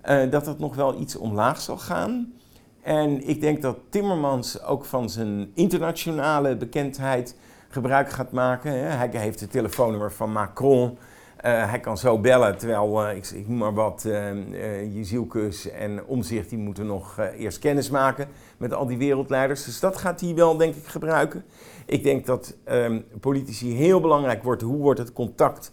uh, 0.05 0.31
dat 0.31 0.45
het 0.45 0.59
nog 0.59 0.75
wel 0.75 0.99
iets 0.99 1.15
omlaag 1.15 1.61
zal 1.61 1.77
gaan. 1.77 2.33
En 2.81 3.27
ik 3.27 3.41
denk 3.41 3.61
dat 3.61 3.77
Timmermans 3.89 4.63
ook 4.63 4.85
van 4.85 5.09
zijn 5.09 5.51
internationale 5.53 6.55
bekendheid 6.55 7.37
gebruik 7.69 8.09
gaat 8.09 8.31
maken. 8.31 8.71
Hij 8.71 9.09
heeft 9.11 9.39
het 9.39 9.51
telefoonnummer 9.51 10.11
van 10.11 10.31
Macron. 10.31 10.89
Uh, 10.89 11.69
hij 11.69 11.79
kan 11.79 11.97
zo 11.97 12.19
bellen, 12.19 12.57
terwijl, 12.57 13.09
uh, 13.09 13.15
ik, 13.15 13.47
noem 13.47 13.57
maar 13.57 13.73
wat, 13.73 14.03
uh, 14.07 14.95
Jezielkus 14.95 15.69
en 15.69 16.05
Omzicht, 16.05 16.49
die 16.49 16.57
moeten 16.57 16.85
nog 16.85 17.19
eerst 17.37 17.59
kennis 17.59 17.89
maken 17.89 18.27
met 18.57 18.73
al 18.73 18.85
die 18.85 18.97
wereldleiders. 18.97 19.65
Dus 19.65 19.79
dat 19.79 19.97
gaat 19.97 20.21
hij 20.21 20.35
wel, 20.35 20.57
denk 20.57 20.75
ik, 20.75 20.85
gebruiken. 20.85 21.43
Ik 21.85 22.03
denk 22.03 22.25
dat 22.25 22.55
um, 22.65 23.05
politici 23.19 23.75
heel 23.75 24.01
belangrijk 24.01 24.43
wordt, 24.43 24.61
hoe 24.61 24.77
wordt 24.77 24.99
het 24.99 25.13
contact 25.13 25.71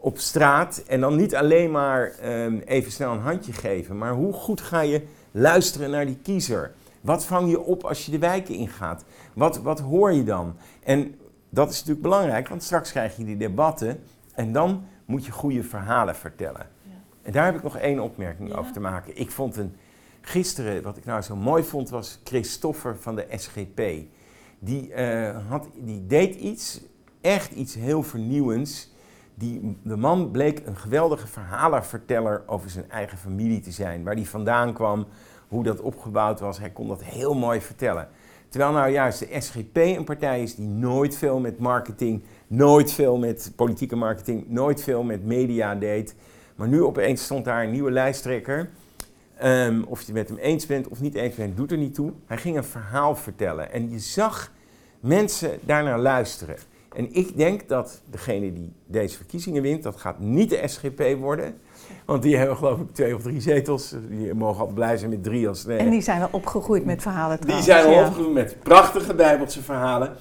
op 0.00 0.18
straat? 0.18 0.82
En 0.86 1.00
dan 1.00 1.16
niet 1.16 1.36
alleen 1.36 1.70
maar 1.70 2.12
um, 2.24 2.58
even 2.58 2.92
snel 2.92 3.12
een 3.12 3.20
handje 3.20 3.52
geven, 3.52 3.98
maar 3.98 4.12
hoe 4.12 4.32
goed 4.32 4.60
ga 4.60 4.80
je 4.80 5.02
luisteren 5.30 5.90
naar 5.90 6.06
die 6.06 6.18
kiezer? 6.22 6.72
Wat 7.00 7.24
vang 7.24 7.50
je 7.50 7.60
op 7.60 7.84
als 7.84 8.04
je 8.04 8.10
de 8.10 8.18
wijken 8.18 8.54
ingaat? 8.54 9.04
Wat, 9.34 9.58
wat 9.58 9.80
hoor 9.80 10.12
je 10.12 10.24
dan? 10.24 10.56
En 10.82 11.14
dat 11.48 11.70
is 11.70 11.74
natuurlijk 11.76 12.02
belangrijk, 12.02 12.48
want 12.48 12.62
straks 12.62 12.90
krijg 12.90 13.16
je 13.16 13.24
die 13.24 13.36
debatten 13.36 14.02
en 14.34 14.52
dan 14.52 14.84
moet 15.04 15.26
je 15.26 15.32
goede 15.32 15.62
verhalen 15.62 16.16
vertellen. 16.16 16.66
Ja. 16.82 16.90
En 17.22 17.32
daar 17.32 17.44
heb 17.44 17.54
ik 17.54 17.62
nog 17.62 17.76
één 17.76 18.00
opmerking 18.00 18.48
ja. 18.48 18.54
over 18.54 18.72
te 18.72 18.80
maken. 18.80 19.16
Ik 19.16 19.30
vond 19.30 19.56
een, 19.56 19.74
gisteren, 20.20 20.82
wat 20.82 20.96
ik 20.96 21.04
nou 21.04 21.22
zo 21.22 21.36
mooi 21.36 21.62
vond, 21.62 21.88
was 21.88 22.20
Christoffer 22.24 22.96
van 22.96 23.16
de 23.16 23.26
SGP. 23.30 23.80
Die, 24.58 24.90
uh, 24.90 25.48
had, 25.48 25.68
die 25.74 26.06
deed 26.06 26.34
iets, 26.34 26.80
echt 27.20 27.52
iets 27.52 27.74
heel 27.74 28.02
vernieuwends. 28.02 28.90
Die, 29.34 29.78
de 29.82 29.96
man 29.96 30.30
bleek 30.30 30.62
een 30.66 30.76
geweldige 30.76 31.26
verhalenverteller 31.26 32.42
over 32.46 32.70
zijn 32.70 32.90
eigen 32.90 33.18
familie 33.18 33.60
te 33.60 33.70
zijn. 33.70 34.04
Waar 34.04 34.14
hij 34.14 34.24
vandaan 34.24 34.72
kwam, 34.72 35.06
hoe 35.48 35.64
dat 35.64 35.80
opgebouwd 35.80 36.40
was. 36.40 36.58
Hij 36.58 36.70
kon 36.70 36.88
dat 36.88 37.04
heel 37.04 37.34
mooi 37.34 37.60
vertellen. 37.60 38.08
Terwijl 38.48 38.72
nou 38.72 38.90
juist 38.90 39.18
de 39.18 39.40
SGP 39.40 39.76
een 39.76 40.04
partij 40.04 40.42
is 40.42 40.54
die 40.54 40.66
nooit 40.66 41.16
veel 41.16 41.40
met 41.40 41.58
marketing, 41.58 42.22
nooit 42.46 42.92
veel 42.92 43.18
met 43.18 43.52
politieke 43.56 43.96
marketing, 43.96 44.48
nooit 44.48 44.82
veel 44.82 45.02
met 45.02 45.24
media 45.24 45.74
deed. 45.74 46.14
Maar 46.54 46.68
nu 46.68 46.82
opeens 46.82 47.24
stond 47.24 47.44
daar 47.44 47.64
een 47.64 47.70
nieuwe 47.70 47.90
lijsttrekker. 47.90 48.70
Um, 49.44 49.84
of 49.84 50.00
je 50.00 50.06
het 50.06 50.14
met 50.14 50.28
hem 50.28 50.38
eens 50.38 50.66
bent 50.66 50.88
of 50.88 51.00
niet 51.00 51.14
eens 51.14 51.34
bent, 51.34 51.56
doet 51.56 51.70
er 51.70 51.78
niet 51.78 51.94
toe. 51.94 52.12
Hij 52.26 52.36
ging 52.36 52.56
een 52.56 52.64
verhaal 52.64 53.16
vertellen 53.16 53.72
en 53.72 53.90
je 53.90 53.98
zag 53.98 54.52
mensen 55.00 55.58
daarnaar 55.62 55.98
luisteren. 55.98 56.56
En 56.92 57.14
ik 57.14 57.36
denk 57.36 57.68
dat 57.68 58.02
degene 58.10 58.52
die 58.52 58.72
deze 58.86 59.16
verkiezingen 59.16 59.62
wint, 59.62 59.82
dat 59.82 59.96
gaat 59.96 60.18
niet 60.18 60.50
de 60.50 60.62
SGP 60.68 61.16
worden. 61.18 61.54
Want 62.04 62.22
die 62.22 62.36
hebben 62.36 62.56
geloof 62.56 62.80
ik 62.80 62.92
twee 62.92 63.14
of 63.14 63.22
drie 63.22 63.40
zetels. 63.40 63.94
Die 64.08 64.34
mogen 64.34 64.58
altijd 64.58 64.74
blij 64.74 64.96
zijn 64.96 65.10
met 65.10 65.22
drie 65.22 65.48
als 65.48 65.64
nee. 65.64 65.78
En 65.78 65.90
die 65.90 66.00
zijn 66.00 66.18
wel 66.18 66.28
opgegroeid 66.30 66.84
met 66.84 67.02
verhalen 67.02 67.40
trouwens. 67.40 67.66
Die 67.66 67.74
zijn 67.74 67.90
ja. 67.90 68.00
opgegroeid 68.00 68.32
met 68.32 68.56
prachtige 68.62 69.14
Bijbelse 69.14 69.62
verhalen. 69.62 70.16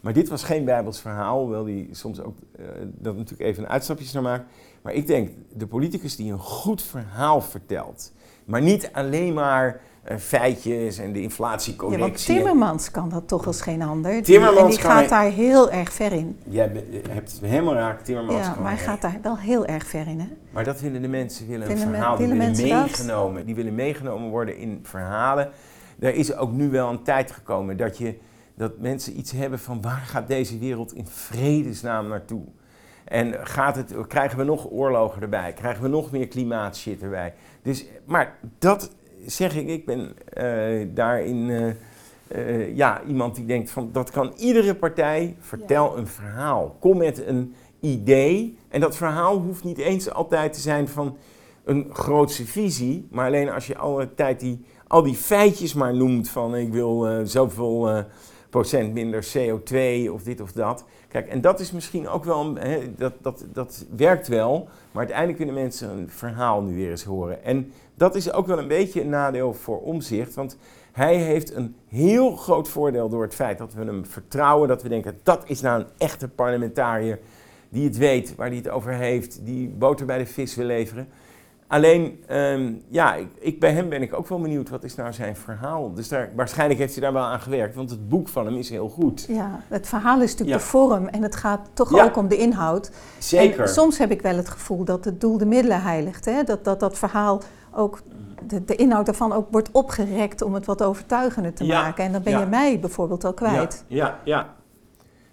Maar 0.00 0.12
dit 0.12 0.28
was 0.28 0.42
geen 0.42 0.64
Bijbels 0.64 1.00
verhaal, 1.00 1.40
hoewel 1.40 1.64
die 1.64 1.88
soms 1.90 2.20
ook 2.20 2.36
uh, 2.60 2.66
dat 2.84 3.16
natuurlijk 3.16 3.50
even 3.50 3.62
een 3.62 3.68
uitstapjes 3.68 4.12
naar 4.12 4.22
maakt. 4.22 4.44
Maar 4.82 4.92
ik 4.92 5.06
denk, 5.06 5.30
de 5.52 5.66
politicus 5.66 6.16
die 6.16 6.32
een 6.32 6.38
goed 6.38 6.82
verhaal 6.82 7.40
vertelt, 7.40 8.12
maar 8.44 8.62
niet 8.62 8.90
alleen 8.92 9.34
maar 9.34 9.80
feitjes 10.18 10.98
en 10.98 11.12
de 11.12 11.22
inflatiecorrectie. 11.22 12.04
Ja, 12.04 12.12
want 12.12 12.24
Timmermans 12.24 12.90
kan 12.90 13.08
dat 13.08 13.28
toch 13.28 13.46
als 13.46 13.60
geen 13.60 13.82
ander. 13.82 14.22
Timmermans 14.22 14.60
en 14.60 14.68
die 14.70 14.78
gaat 14.78 14.98
hij- 14.98 15.08
daar 15.08 15.30
heel 15.30 15.70
erg 15.70 15.92
ver 15.92 16.12
in. 16.12 16.38
Jij 16.48 16.84
hebt 17.08 17.32
het 17.32 17.40
helemaal 17.40 17.74
raak, 17.74 18.00
Timmermans. 18.00 18.46
Ja, 18.46 18.52
kan 18.52 18.62
maar 18.62 18.72
hij 18.72 18.84
gaat 18.84 19.00
daar 19.02 19.18
wel 19.22 19.38
heel 19.38 19.66
erg 19.66 19.86
ver 19.86 20.06
in, 20.06 20.20
hè? 20.20 20.26
Maar 20.50 20.64
dat 20.64 20.80
willen 20.80 21.02
de 21.02 21.08
mensen, 21.08 21.46
willen 21.48 21.70
een 21.70 21.76
Willen 21.76 21.92
verhaal, 21.92 22.16
die 22.16 22.26
willen 22.26 22.52
dat? 22.52 22.62
meegenomen. 22.64 23.46
Die 23.46 23.54
willen 23.54 23.74
meegenomen 23.74 24.30
worden 24.30 24.56
in 24.58 24.80
verhalen. 24.82 25.50
Er 25.98 26.14
is 26.14 26.36
ook 26.36 26.52
nu 26.52 26.70
wel 26.70 26.90
een 26.90 27.02
tijd 27.02 27.30
gekomen 27.30 27.76
dat, 27.76 27.98
je, 27.98 28.18
dat 28.54 28.78
mensen 28.78 29.18
iets 29.18 29.32
hebben 29.32 29.58
van 29.58 29.82
waar 29.82 30.02
gaat 30.06 30.28
deze 30.28 30.58
wereld 30.58 30.92
in 30.94 31.06
vredesnaam 31.06 32.08
naartoe? 32.08 32.42
En 33.04 33.34
gaat 33.46 33.76
het, 33.76 33.94
krijgen 34.06 34.38
we 34.38 34.44
nog 34.44 34.70
oorlogen 34.70 35.22
erbij? 35.22 35.52
Krijgen 35.52 35.82
we 35.82 35.88
nog 35.88 36.10
meer 36.10 36.28
klimaatshit 36.28 37.02
erbij? 37.02 37.34
Dus, 37.62 37.84
maar 38.04 38.38
dat 38.58 38.90
zeg 39.26 39.56
ik, 39.56 39.68
ik 39.68 39.86
ben 39.86 40.12
eh, 40.32 40.88
daarin 40.94 41.50
eh, 41.50 41.74
eh, 42.28 42.76
ja, 42.76 43.02
iemand 43.06 43.34
die 43.34 43.46
denkt 43.46 43.70
van 43.70 43.88
dat 43.92 44.10
kan 44.10 44.32
iedere 44.36 44.74
partij, 44.74 45.36
vertel 45.40 45.98
een 45.98 46.06
verhaal. 46.06 46.76
Kom 46.80 46.96
met 46.96 47.26
een 47.26 47.54
idee. 47.80 48.58
En 48.68 48.80
dat 48.80 48.96
verhaal 48.96 49.38
hoeft 49.38 49.64
niet 49.64 49.78
eens 49.78 50.10
altijd 50.10 50.52
te 50.52 50.60
zijn 50.60 50.88
van 50.88 51.16
een 51.64 51.86
grootse 51.92 52.46
visie. 52.46 53.06
Maar 53.10 53.26
alleen 53.26 53.50
als 53.50 53.66
je 53.66 53.76
alle 53.76 54.14
tijd 54.14 54.40
die, 54.40 54.64
al 54.86 55.02
die 55.02 55.14
feitjes 55.14 55.74
maar 55.74 55.94
noemt 55.94 56.28
van 56.28 56.56
ik 56.56 56.72
wil 56.72 57.08
eh, 57.08 57.20
zoveel 57.24 58.04
procent 58.54 58.92
minder 58.92 59.26
CO2 59.36 60.10
of 60.10 60.22
dit 60.22 60.40
of 60.40 60.52
dat. 60.52 60.84
Kijk, 61.08 61.28
en 61.28 61.40
dat 61.40 61.60
is 61.60 61.72
misschien 61.72 62.08
ook 62.08 62.24
wel, 62.24 62.58
dat, 62.96 63.12
dat, 63.20 63.44
dat 63.52 63.84
werkt 63.96 64.28
wel. 64.28 64.68
Maar 64.90 65.02
uiteindelijk 65.02 65.38
willen 65.38 65.54
mensen 65.54 65.90
een 65.90 66.10
verhaal 66.10 66.62
nu 66.62 66.74
weer 66.74 66.90
eens 66.90 67.04
horen. 67.04 67.44
En 67.44 67.72
dat 67.94 68.14
is 68.14 68.32
ook 68.32 68.46
wel 68.46 68.58
een 68.58 68.68
beetje 68.68 69.00
een 69.00 69.08
nadeel 69.08 69.54
voor 69.54 69.80
omzicht. 69.80 70.34
Want 70.34 70.56
hij 70.92 71.16
heeft 71.16 71.54
een 71.54 71.76
heel 71.88 72.36
groot 72.36 72.68
voordeel 72.68 73.08
door 73.08 73.22
het 73.22 73.34
feit 73.34 73.58
dat 73.58 73.74
we 73.74 73.84
hem 73.84 74.06
vertrouwen. 74.06 74.68
Dat 74.68 74.82
we 74.82 74.88
denken, 74.88 75.18
dat 75.22 75.42
is 75.46 75.60
nou 75.60 75.80
een 75.80 75.88
echte 75.98 76.28
parlementariër 76.28 77.18
die 77.68 77.84
het 77.84 77.96
weet, 77.96 78.34
waar 78.34 78.48
hij 78.48 78.56
het 78.56 78.68
over 78.68 78.92
heeft. 78.92 79.40
Die 79.44 79.68
boter 79.68 80.06
bij 80.06 80.18
de 80.18 80.26
vis 80.26 80.54
wil 80.54 80.66
leveren. 80.66 81.08
Alleen, 81.74 82.24
ehm, 82.26 82.72
ja, 82.88 83.14
ik, 83.14 83.28
ik, 83.38 83.60
bij 83.60 83.72
hem 83.72 83.88
ben 83.88 84.02
ik 84.02 84.14
ook 84.14 84.28
wel 84.28 84.40
benieuwd, 84.40 84.68
wat 84.68 84.84
is 84.84 84.94
nou 84.94 85.12
zijn 85.12 85.36
verhaal? 85.36 85.94
Dus 85.94 86.08
daar, 86.08 86.30
waarschijnlijk 86.34 86.80
heeft 86.80 86.92
hij 86.92 87.02
daar 87.02 87.12
wel 87.12 87.22
aan 87.22 87.40
gewerkt, 87.40 87.74
want 87.74 87.90
het 87.90 88.08
boek 88.08 88.28
van 88.28 88.46
hem 88.46 88.56
is 88.56 88.70
heel 88.70 88.88
goed. 88.88 89.24
Ja, 89.28 89.60
het 89.68 89.86
verhaal 89.86 90.20
is 90.22 90.30
natuurlijk 90.30 90.58
Ja. 90.58 90.64
de 90.64 90.70
vorm 90.70 91.06
en 91.06 91.22
het 91.22 91.36
gaat 91.36 91.68
toch 91.72 91.94
Ja. 91.96 92.04
ook 92.04 92.16
om 92.16 92.28
de 92.28 92.36
inhoud. 92.36 92.90
Zeker. 93.18 93.60
En 93.60 93.68
soms 93.68 93.98
heb 93.98 94.10
ik 94.10 94.22
wel 94.22 94.36
het 94.36 94.48
gevoel 94.48 94.84
dat 94.84 95.04
het 95.04 95.20
doel 95.20 95.38
de 95.38 95.46
middelen 95.46 95.82
heiligt. 95.82 96.24
Hè? 96.24 96.42
Dat, 96.42 96.64
dat 96.64 96.80
dat 96.80 96.98
verhaal 96.98 97.40
ook, 97.72 98.00
de, 98.46 98.64
de 98.64 98.76
inhoud 98.76 99.06
daarvan 99.06 99.32
ook 99.32 99.46
wordt 99.50 99.70
opgerekt 99.70 100.42
om 100.42 100.54
het 100.54 100.64
wat 100.66 100.82
overtuigender 100.82 101.54
te 101.54 101.64
Ja, 101.64 101.82
maken. 101.82 102.04
En 102.04 102.12
dan 102.12 102.22
ben 102.22 102.38
je 102.38 102.46
mij 102.46 102.80
bijvoorbeeld 102.80 103.24
al 103.24 103.34
kwijt. 103.34 103.84
Ja, 103.86 103.96
ja, 103.96 104.18
ja. 104.24 104.54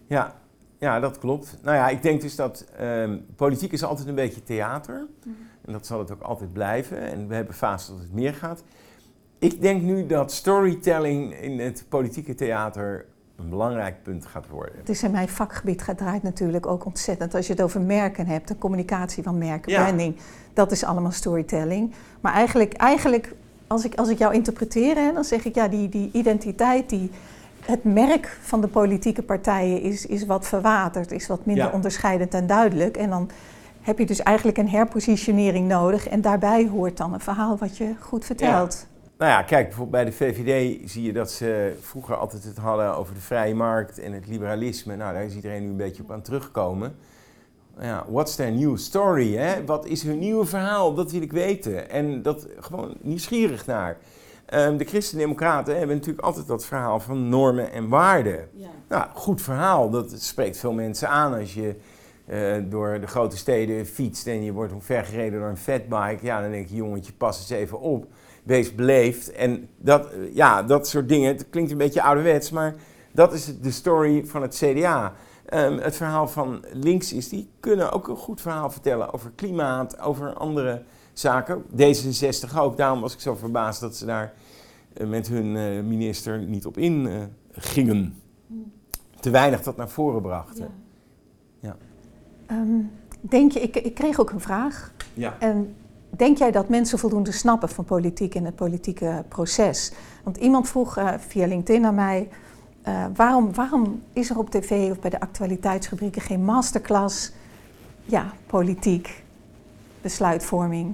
Ja, 0.08 0.34
ja, 0.80 1.00
dat 1.00 1.18
klopt. 1.18 1.58
Nou 1.62 1.76
ja, 1.78 1.90
ik 1.90 2.02
denk 2.02 2.22
dus 2.22 2.36
dat 2.36 2.66
ehm, 2.78 3.18
politiek 3.36 3.72
is 3.72 3.84
altijd 3.84 4.08
een 4.08 4.16
beetje 4.16 4.44
theater. 4.44 5.08
En 5.66 5.72
dat 5.74 5.86
zal 5.86 6.00
het 6.00 6.12
ook 6.12 6.22
altijd 6.22 6.54
blijven. 6.54 6.98
En 7.12 7.28
we 7.28 7.36
hebben 7.36 7.54
fases 7.56 7.88
dat 7.88 8.00
het 8.00 8.14
meer 8.14 8.34
gaat. 8.34 8.64
Ik 9.40 9.62
denk 9.62 9.82
nu 9.82 10.06
dat 10.06 10.32
storytelling 10.32 11.34
in 11.42 11.60
het 11.60 11.86
politieke 11.90 12.36
theater 12.36 13.06
een 13.36 13.50
belangrijk 13.50 14.04
punt 14.04 14.26
gaat 14.26 14.48
worden. 14.50 14.76
Het 14.78 14.90
is 14.90 15.04
in 15.04 15.12
mijn 15.12 15.30
vakgebied 15.30 15.82
gaat 15.82 15.98
draait 15.98 16.24
natuurlijk 16.24 16.66
ook 16.66 16.86
ontzettend. 16.86 17.36
Als 17.36 17.48
je 17.48 17.54
het 17.54 17.62
over 17.62 17.82
merken 17.82 18.26
hebt, 18.28 18.48
de 18.48 18.58
communicatie 18.58 19.24
van 19.24 19.38
merken, 19.38 19.72
Ja. 19.72 19.82
branding, 19.84 20.16
dat 20.54 20.72
is 20.72 20.84
allemaal 20.84 21.12
storytelling. 21.12 21.94
Maar 22.22 22.34
eigenlijk, 22.34 22.74
eigenlijk 22.74 23.34
als, 23.68 23.86
ik, 23.86 23.96
als 23.96 24.10
ik 24.10 24.18
jou 24.18 24.34
interpreteer, 24.34 24.96
hè, 24.96 25.14
dan 25.14 25.24
zeg 25.24 25.46
ik 25.46 25.56
ja, 25.56 25.68
die, 25.68 25.90
die 25.90 26.10
identiteit, 26.14 26.90
die, 26.90 27.12
het 27.66 27.84
merk 27.84 28.38
van 28.42 28.62
de 28.62 28.68
politieke 28.68 29.22
partijen 29.24 29.82
is, 29.82 30.06
is 30.06 30.26
wat 30.26 30.48
verwaterd, 30.48 31.12
is 31.12 31.28
wat 31.28 31.46
minder 31.46 31.66
Ja. 31.66 31.72
onderscheidend 31.72 32.34
en 32.34 32.48
duidelijk. 32.48 32.98
En 32.98 33.10
dan 33.10 33.30
heb 33.82 34.00
je 34.00 34.06
dus 34.06 34.20
eigenlijk 34.20 34.58
een 34.58 34.70
herpositionering 34.70 35.68
nodig. 35.68 36.08
En 36.08 36.22
daarbij 36.22 36.68
hoort 36.68 36.98
dan 36.98 37.14
een 37.14 37.20
verhaal 37.20 37.58
wat 37.58 37.78
je 37.78 37.94
goed 38.00 38.26
vertelt. 38.26 38.88
Nou 39.18 39.32
ja, 39.32 39.42
kijk, 39.42 39.68
bijvoorbeeld 39.68 40.04
bij 40.04 40.06
de 40.06 40.12
VVD 40.12 40.90
zie 40.90 41.04
je 41.04 41.14
dat 41.14 41.32
ze 41.32 41.78
vroeger 41.82 42.16
altijd 42.16 42.44
het 42.44 42.58
hadden 42.58 42.96
over 42.96 43.14
de 43.14 43.20
vrije 43.20 43.56
markt 43.56 44.00
en 44.00 44.14
het 44.14 44.28
liberalisme. 44.28 44.96
Nou, 44.96 45.14
daar 45.14 45.24
is 45.24 45.36
iedereen 45.36 45.62
nu 45.62 45.70
een 45.70 45.78
beetje 45.78 46.04
op 46.04 46.12
aan 46.12 46.22
teruggekomen. 46.22 46.96
Ja, 47.80 48.06
what's 48.10 48.36
their 48.36 48.52
new 48.52 48.78
story? 48.78 49.36
Hè? 49.36 49.66
Wat 49.66 49.86
is 49.86 50.04
hun 50.04 50.20
nieuwe 50.20 50.46
verhaal? 50.46 50.94
Dat 50.94 51.12
wil 51.12 51.22
ik 51.22 51.32
weten. 51.32 51.90
En 51.90 52.22
dat 52.22 52.48
gewoon 52.60 52.96
nieuwsgierig 53.02 53.66
naar. 53.66 53.98
Ehm, 54.46 54.78
de 54.78 54.86
Christen-Democraten 54.86 55.78
hebben 55.78 55.96
natuurlijk 55.96 56.26
altijd 56.26 56.48
dat 56.48 56.66
verhaal 56.66 57.00
van 57.00 57.30
normen 57.30 57.72
en 57.72 57.88
waarden. 57.88 58.50
Nou, 58.88 59.06
goed 59.14 59.42
verhaal. 59.42 59.90
Dat 59.90 60.22
spreekt 60.22 60.58
veel 60.58 60.74
mensen 60.74 61.10
aan 61.10 61.34
als 61.34 61.54
je 61.54 61.76
eh, 62.26 62.56
door 62.70 63.00
de 63.00 63.08
grote 63.08 63.38
steden 63.38 63.86
fietst 63.86 64.28
en 64.28 64.44
je 64.44 64.52
wordt 64.52 64.74
omvergereden 64.74 65.40
door 65.40 65.50
een 65.50 65.58
fatbike. 65.58 66.18
Ja, 66.22 66.42
dan 66.42 66.52
denk 66.52 66.68
je, 66.68 66.76
jongetje, 66.76 67.14
pas 67.14 67.40
eens 67.40 67.50
even 67.50 67.80
op. 67.80 68.06
Wees 68.44 68.76
beleefd. 68.76 69.32
En 69.32 69.70
dat, 69.78 70.12
eh, 70.12 70.36
ja, 70.36 70.64
dat 70.64 70.88
soort 70.88 71.10
dingen. 71.10 71.28
Het 71.28 71.50
klinkt 71.50 71.72
een 71.72 71.78
beetje 71.78 72.02
ouderwets, 72.02 72.52
maar 72.52 72.76
dat 73.12 73.34
is 73.34 73.60
de 73.62 73.72
story 73.72 74.26
van 74.26 74.42
het 74.42 74.56
CDA. 74.56 75.14
Ehm, 75.46 75.78
het 75.78 75.96
verhaal 75.96 76.28
van 76.28 76.66
links 76.74 77.14
is, 77.14 77.30
die 77.30 77.50
kunnen 77.60 77.92
ook 77.92 78.08
een 78.08 78.16
goed 78.16 78.42
verhaal 78.42 78.70
vertellen 78.70 79.14
over 79.14 79.32
klimaat, 79.36 80.00
over 80.00 80.34
andere 80.34 80.84
zaken. 81.14 81.64
D66 81.76 82.58
ook, 82.58 82.78
daarom 82.78 83.02
was 83.02 83.14
ik 83.14 83.20
zo 83.20 83.36
verbaasd 83.36 83.82
dat 83.82 83.96
ze 83.96 84.06
daar 84.06 84.34
eh, 84.94 85.08
met 85.08 85.28
hun 85.28 85.88
minister 85.88 86.40
niet 86.40 86.66
op 86.66 86.78
in 86.78 87.30
gingen. 87.52 88.16
Te 89.20 89.30
weinig 89.30 89.62
dat 89.64 89.78
naar 89.78 89.90
voren 89.90 90.22
brachten. 90.22 90.81
Ehm, 92.52 92.80
denk 93.22 93.52
je, 93.52 93.60
ik, 93.60 93.76
ik 93.76 93.94
kreeg 93.94 94.20
ook 94.20 94.30
een 94.30 94.40
vraag. 94.40 94.94
Ja. 95.14 95.36
En 95.40 95.76
denk 96.10 96.38
jij 96.38 96.52
dat 96.52 96.70
mensen 96.70 97.00
voldoende 97.00 97.32
snappen 97.32 97.70
van 97.70 97.86
politiek 97.86 98.36
en 98.36 98.46
het 98.46 98.56
politieke 98.56 99.24
proces? 99.28 99.92
Want 100.24 100.38
iemand 100.38 100.70
vroeg 100.70 100.98
eh, 100.98 101.14
via 101.18 101.48
LinkedIn 101.48 101.86
aan 101.86 101.96
mij: 101.96 102.30
eh, 102.82 103.06
waarom, 103.16 103.54
waarom 103.54 104.04
is 104.14 104.30
er 104.30 104.38
op 104.38 104.50
tv 104.50 104.92
of 104.92 105.00
bij 105.00 105.10
de 105.10 105.20
actualiteitsrubrieken 105.20 106.22
geen 106.22 106.44
masterclass? 106.44 107.32
Ja, 108.06 108.34
politiek, 108.46 109.24
besluitvorming. 110.02 110.94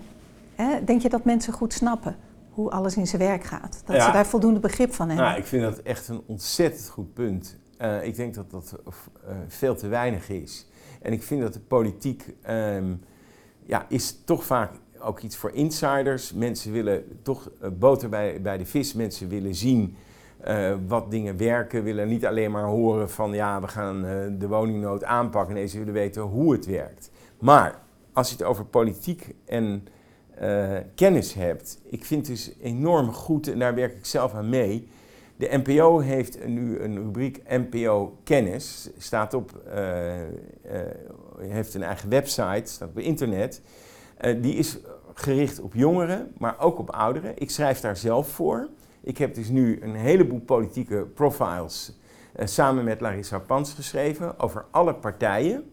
Hè? 0.56 0.84
Denk 0.84 1.02
je 1.02 1.10
dat 1.10 1.24
mensen 1.24 1.54
goed 1.54 1.74
snappen 1.74 2.16
hoe 2.50 2.70
alles 2.72 2.96
in 2.98 3.08
zijn 3.08 3.22
werk 3.22 3.44
gaat? 3.44 3.82
Dat 3.86 3.96
Ja. 3.96 4.06
ze 4.06 4.12
daar 4.12 4.26
voldoende 4.26 4.60
begrip 4.60 4.94
van 4.94 5.08
hebben? 5.08 5.26
Nou, 5.26 5.38
ik 5.38 5.46
vind 5.46 5.62
dat 5.62 5.78
echt 5.78 6.08
een 6.08 6.22
ontzettend 6.26 6.90
goed 6.90 7.14
punt. 7.14 7.58
Eh, 7.78 8.04
ik 8.06 8.16
denk 8.16 8.34
dat 8.34 8.52
dat 8.52 8.76
veel 9.48 9.76
te 9.76 9.88
weinig 9.88 10.30
is. 10.30 10.68
En 11.08 11.14
ik 11.14 11.24
vind 11.24 11.42
dat 11.42 11.54
de 11.54 11.60
politiek 11.60 12.34
ehm, 12.42 12.94
ja, 13.64 13.86
is 13.90 14.20
toch 14.26 14.46
vaak 14.46 14.72
ook 15.00 15.20
iets 15.20 15.36
voor 15.36 15.52
insiders. 15.52 16.34
Mensen 16.34 16.72
willen 16.72 17.20
toch 17.22 17.52
eh, 17.62 17.70
boter 17.80 18.10
bij, 18.10 18.42
bij 18.42 18.58
de 18.58 18.66
vis. 18.66 18.94
Mensen 18.94 19.30
willen 19.30 19.56
zien 19.56 19.96
eh, 20.40 20.76
wat 20.88 21.12
dingen 21.12 21.38
werken. 21.38 21.84
Willen 21.84 22.08
niet 22.08 22.26
alleen 22.26 22.52
maar 22.52 22.66
horen 22.66 23.10
van 23.10 23.34
ja, 23.34 23.62
we 23.62 23.68
gaan 23.68 24.06
eh, 24.06 24.16
de 24.40 24.48
woningnood 24.48 25.04
aanpakken. 25.04 25.56
Nee, 25.56 25.68
ze 25.68 25.78
willen 25.78 25.94
weten 25.94 26.22
hoe 26.22 26.52
het 26.52 26.66
werkt. 26.66 27.12
Maar 27.40 27.82
als 28.14 28.30
je 28.30 28.36
het 28.36 28.46
over 28.46 28.66
politiek 28.66 29.36
en 29.46 29.88
kennis 30.96 31.34
hebt. 31.34 31.80
Ik 31.84 32.06
vind 32.06 32.26
dus 32.26 32.52
enorm 32.62 33.12
goed, 33.12 33.48
en 33.48 33.60
daar 33.60 33.76
werk 33.76 33.98
ik 33.98 34.06
zelf 34.06 34.34
aan 34.34 34.50
mee. 34.50 34.88
De 35.38 35.62
NPO 35.64 36.00
heeft 36.00 36.48
nu 36.48 36.80
een 36.80 36.96
rubriek 36.96 37.42
NPO 37.48 38.18
Kennis. 38.24 38.90
Staat 38.98 39.34
op, 39.34 39.52
eh, 39.66 40.22
eh, 40.22 40.30
heeft 41.38 41.74
een 41.74 41.84
eigen 41.84 42.10
website, 42.10 42.72
staat 42.72 42.90
op 42.90 43.00
internet. 43.00 43.62
Eh, 44.18 44.42
die 44.42 44.56
is 44.56 44.78
gericht 45.14 45.60
op 45.60 45.74
jongeren, 45.74 46.34
maar 46.38 46.60
ook 46.60 46.80
op 46.80 46.90
ouderen. 46.90 47.32
Ik 47.36 47.50
schrijf 47.50 47.80
daar 47.80 47.98
zelf 47.98 48.28
voor. 48.28 48.70
Ik 49.02 49.18
heb 49.18 49.34
dus 49.34 49.50
nu 49.50 49.82
een 49.82 49.96
heleboel 49.96 50.40
politieke 50.40 51.06
profiles 51.14 51.98
samen 52.44 52.84
met 52.84 53.02
Larissa 53.02 53.40
Pans 53.40 53.74
geschreven 53.74 54.40
over 54.40 54.66
alle 54.72 54.94
partijen. 54.94 55.72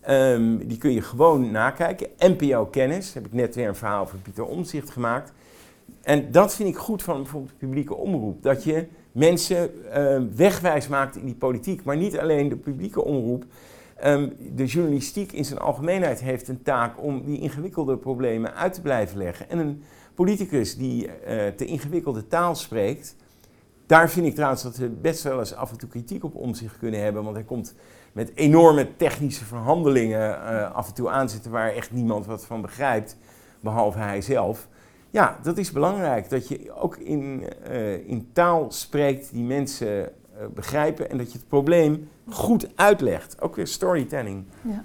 Ehm, 0.00 0.56
die 0.56 0.78
kun 0.78 0.92
je 0.92 1.02
gewoon 1.02 1.50
nakijken. 1.50 2.08
NPO 2.18 2.66
Kennis, 2.66 3.14
heb 3.14 3.26
ik 3.26 3.32
net 3.32 3.54
weer 3.54 3.68
een 3.68 3.74
verhaal 3.74 4.06
voor 4.06 4.18
Pieter 4.18 4.44
Omzicht 4.44 4.90
gemaakt. 4.90 5.32
En 6.02 6.30
dat 6.30 6.54
vind 6.54 6.68
ik 6.68 6.76
goed 6.76 7.02
van 7.02 7.16
bijvoorbeeld 7.16 7.58
publieke 7.58 7.94
omroep. 7.94 8.42
Dat 8.42 8.64
je 8.64 8.86
mensen 9.12 9.92
eh, 9.92 10.20
wegwijs 10.34 10.88
maakt 10.88 11.16
in 11.16 11.24
die 11.24 11.34
politiek. 11.34 11.84
Maar 11.84 11.96
niet 11.96 12.18
alleen 12.18 12.48
de 12.48 12.56
publieke 12.56 13.04
omroep. 13.04 13.44
Ehm, 13.96 14.28
de 14.54 14.66
journalistiek 14.66 15.32
in 15.32 15.44
zijn 15.44 15.58
algemeenheid 15.58 16.20
heeft 16.20 16.48
een 16.48 16.62
taak 16.62 17.02
om 17.02 17.24
die 17.24 17.40
ingewikkelde 17.40 17.96
problemen 17.96 18.54
uit 18.54 18.72
te 18.72 18.80
blijven 18.80 19.18
leggen. 19.18 19.50
En 19.50 19.58
een 19.58 19.82
politicus 20.14 20.76
die 20.76 21.06
uh, 21.06 21.12
te 21.46 21.64
ingewikkelde 21.64 22.26
taal 22.26 22.54
spreekt, 22.54 23.16
daar 23.86 24.10
vind 24.10 24.26
ik 24.26 24.34
trouwens 24.34 24.62
dat 24.62 24.76
we 24.76 24.88
best 24.88 25.22
wel 25.22 25.38
eens 25.38 25.54
af 25.54 25.70
en 25.70 25.78
toe 25.78 25.88
kritiek 25.88 26.24
op 26.24 26.34
om 26.34 26.54
zich 26.54 26.78
kunnen 26.78 27.02
hebben. 27.02 27.22
Want 27.22 27.36
hij 27.36 27.44
komt 27.44 27.74
met 28.12 28.32
enorme 28.34 28.96
technische 28.96 29.44
verhandelingen 29.44 30.30
uh, 30.30 30.74
af 30.74 30.88
en 30.88 30.94
toe 30.94 31.10
aanzitten 31.10 31.50
waar 31.50 31.72
echt 31.72 31.92
niemand 31.92 32.26
wat 32.26 32.46
van 32.46 32.60
begrijpt, 32.60 33.16
behalve 33.60 33.98
hij 33.98 34.20
zelf. 34.20 34.68
Ja, 35.10 35.38
dat 35.42 35.58
is 35.58 35.72
belangrijk. 35.72 36.30
Dat 36.30 36.48
je 36.48 36.72
ook 36.74 36.96
in, 36.96 37.44
uh, 37.70 38.08
in 38.08 38.28
taal 38.32 38.66
spreekt 38.72 39.32
die 39.32 39.44
mensen 39.44 39.88
uh, 39.98 40.46
begrijpen 40.54 41.10
en 41.10 41.18
dat 41.18 41.32
je 41.32 41.38
het 41.38 41.48
probleem 41.48 42.08
goed 42.28 42.68
uitlegt. 42.74 43.40
Ook 43.40 43.56
weer 43.56 43.66
storytelling. 43.66 44.44
Ja. 44.62 44.82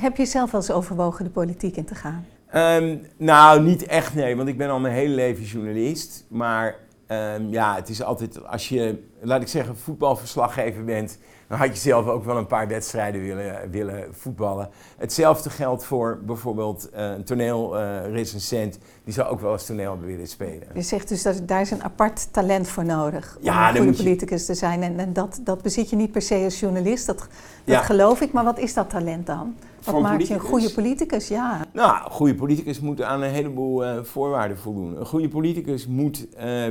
Heb 0.00 0.16
je 0.16 0.26
zelf 0.26 0.50
wel 0.50 0.60
eens 0.60 0.70
overwogen 0.70 1.24
de 1.24 1.30
politiek 1.30 1.76
in 1.76 1.84
te 1.84 1.94
gaan? 1.94 2.26
Um, 2.54 3.00
nou, 3.16 3.62
niet 3.62 3.86
echt 3.86 4.14
nee, 4.14 4.36
want 4.36 4.48
ik 4.48 4.58
ben 4.58 4.70
al 4.70 4.80
mijn 4.80 4.94
hele 4.94 5.14
leven 5.14 5.44
journalist. 5.44 6.24
Maar 6.28 6.76
um, 7.08 7.48
ja, 7.50 7.74
het 7.74 7.88
is 7.88 8.02
altijd 8.02 8.46
als 8.46 8.68
je, 8.68 9.02
laat 9.20 9.40
ik 9.40 9.48
zeggen, 9.48 9.76
voetbalverslaggever 9.76 10.84
bent 10.84 11.18
dan 11.48 11.58
had 11.58 11.68
je 11.68 11.80
zelf 11.80 12.06
ook 12.06 12.24
wel 12.24 12.36
een 12.36 12.46
paar 12.46 12.68
wedstrijden 12.68 13.22
willen, 13.22 13.70
willen 13.70 14.04
voetballen. 14.10 14.68
Hetzelfde 14.96 15.50
geldt 15.50 15.84
voor 15.84 16.18
bijvoorbeeld 16.22 16.88
uh, 16.94 17.10
een 17.10 17.24
toneelrecensent. 17.24 18.78
die 19.04 19.14
zou 19.14 19.28
ook 19.28 19.40
wel 19.40 19.52
eens 19.52 19.66
toneel 19.66 19.98
willen 20.00 20.26
spelen. 20.26 20.68
Je 20.74 20.82
zegt 20.82 21.08
dus 21.08 21.22
dat 21.22 21.48
daar 21.48 21.60
is 21.60 21.70
een 21.70 21.84
apart 21.84 22.32
talent 22.32 22.68
voor 22.68 22.84
nodig 22.84 23.38
ja, 23.40 23.70
om 23.70 23.76
een 23.76 23.82
goede 23.82 23.96
politicus 23.96 24.46
te 24.46 24.54
zijn. 24.54 24.82
En, 24.82 24.98
en, 24.98 25.12
dat, 25.12 25.40
dat 25.44 25.62
bezit 25.62 25.90
je 25.90 25.96
niet 25.96 26.12
per 26.12 26.22
se 26.22 26.34
als 26.44 26.60
journalist, 26.60 27.06
dat, 27.06 27.18
dat 27.18 27.28
ja. 27.64 27.82
geloof 27.82 28.20
ik. 28.20 28.32
Maar 28.32 28.44
wat 28.44 28.58
is 28.58 28.74
dat 28.74 28.90
talent 28.90 29.26
dan? 29.26 29.54
Wat 29.84 29.94
maakt 29.94 30.04
politicus? 30.04 30.28
je 30.28 30.34
een 30.34 30.48
goede 30.48 30.72
politicus? 30.72 31.28
Ja. 31.28 31.64
Nou, 31.72 32.04
een 32.04 32.10
goede 32.10 32.34
politicus 32.34 32.80
moet 32.80 33.02
aan 33.02 33.22
een 33.22 33.30
heleboel 33.30 33.84
uh, 33.84 34.02
voorwaarden 34.02 34.58
voldoen. 34.58 34.96
Een 35.00 35.06
goede 35.06 35.28
politicus 35.28 35.86
moet... 35.86 36.26
Uh, 36.38 36.66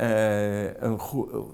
uh, 0.00 0.82
een 0.82 0.98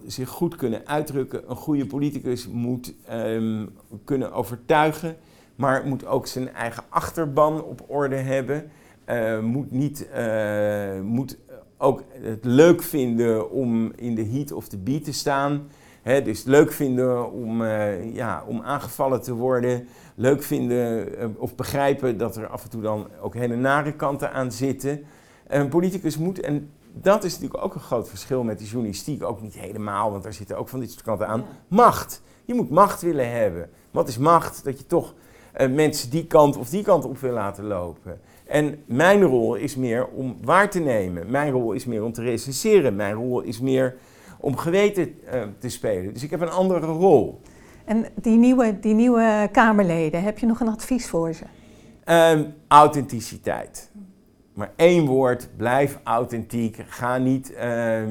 zich 0.06 0.28
goed 0.28 0.56
kunnen 0.56 0.86
uitdrukken. 0.86 1.50
Een 1.50 1.56
goede 1.56 1.86
politicus 1.86 2.48
moet 2.48 2.94
um, 3.12 3.70
kunnen 4.04 4.32
overtuigen, 4.32 5.16
maar 5.54 5.86
moet 5.86 6.06
ook 6.06 6.26
zijn 6.26 6.54
eigen 6.54 6.82
achterban 6.88 7.62
op 7.62 7.84
orde 7.86 8.16
hebben. 8.16 8.70
Uh, 9.10 9.40
moet, 9.40 9.70
niet, 9.70 10.08
uh, 10.16 11.00
moet 11.00 11.38
ook 11.76 12.02
het 12.10 12.44
leuk 12.44 12.82
vinden 12.82 13.50
om 13.50 13.92
in 13.96 14.14
de 14.14 14.24
heat 14.24 14.52
of 14.52 14.68
the 14.68 14.78
beat 14.78 15.04
te 15.04 15.12
staan. 15.12 15.68
Dus 16.02 16.44
leuk 16.44 16.72
vinden 16.72 17.32
om, 17.32 17.64
ja, 18.12 18.44
om 18.46 18.62
aangevallen 18.62 19.22
te 19.22 19.34
worden. 19.34 19.86
Leuk 20.14 20.42
vinden 20.42 21.06
of 21.38 21.54
begrijpen 21.54 22.18
dat 22.18 22.36
er 22.36 22.46
af 22.46 22.64
en 22.64 22.70
toe 22.70 22.82
dan 22.82 23.06
ook 23.20 23.34
hele 23.34 23.56
nare 23.56 23.92
kanten 23.92 24.32
aan 24.32 24.52
zitten. 24.52 25.04
Een 25.46 25.68
politicus 25.68 26.18
moet, 26.18 26.40
en 26.40 26.70
dat 27.02 27.24
is 27.24 27.32
natuurlijk 27.32 27.64
ook 27.64 27.74
een 27.74 27.80
groot 27.80 28.08
verschil 28.08 28.42
met 28.42 28.58
de 28.58 28.64
journalistiek. 28.64 29.22
Ook 29.22 29.42
niet 29.42 29.54
helemaal, 29.54 30.10
want 30.10 30.22
daar 30.22 30.32
zitten 30.32 30.58
ook 30.58 30.68
van 30.68 30.80
dit 30.80 30.90
soort 30.90 31.04
kanten 31.04 31.28
aan. 31.28 31.44
Macht. 31.68 32.22
Je 32.44 32.54
moet 32.54 32.70
macht 32.70 33.02
willen 33.02 33.30
hebben. 33.30 33.70
Wat 33.90 34.08
is 34.08 34.18
macht? 34.18 34.64
Dat 34.64 34.78
je 34.78 34.86
toch 34.86 35.14
uh, 35.60 35.70
mensen 35.70 36.10
die 36.10 36.26
kant 36.26 36.56
of 36.56 36.68
die 36.68 36.82
kant 36.82 37.04
op 37.04 37.18
wil 37.18 37.32
laten 37.32 37.64
lopen. 37.64 38.20
En 38.46 38.82
mijn 38.86 39.22
rol 39.22 39.54
is 39.54 39.76
meer 39.76 40.06
om 40.06 40.36
waar 40.42 40.70
te 40.70 40.80
nemen. 40.80 41.30
Mijn 41.30 41.52
rol 41.52 41.72
is 41.72 41.84
meer 41.84 42.04
om 42.04 42.12
te 42.12 42.22
recenseren. 42.22 42.96
Mijn 42.96 43.14
rol 43.14 43.40
is 43.40 43.60
meer 43.60 43.96
om 44.40 44.56
geweten 44.56 45.14
uh, 45.34 45.42
te 45.58 45.68
spelen. 45.68 46.12
Dus 46.12 46.22
ik 46.22 46.30
heb 46.30 46.40
een 46.40 46.50
andere 46.50 46.86
rol. 46.86 47.40
En 47.84 48.06
die 48.14 48.36
nieuwe, 48.36 48.80
die 48.80 48.94
nieuwe 48.94 49.48
Kamerleden, 49.52 50.22
heb 50.22 50.38
je 50.38 50.46
nog 50.46 50.60
een 50.60 50.68
advies 50.68 51.08
voor 51.08 51.32
ze? 51.32 51.44
Um, 52.06 52.54
authenticiteit. 52.68 53.90
Maar 54.54 54.72
één 54.76 55.06
woord, 55.06 55.48
blijf 55.56 55.98
authentiek. 56.04 56.84
Ga 56.86 57.18
niet 57.18 57.52
uh, 57.52 58.02
uh, 58.02 58.08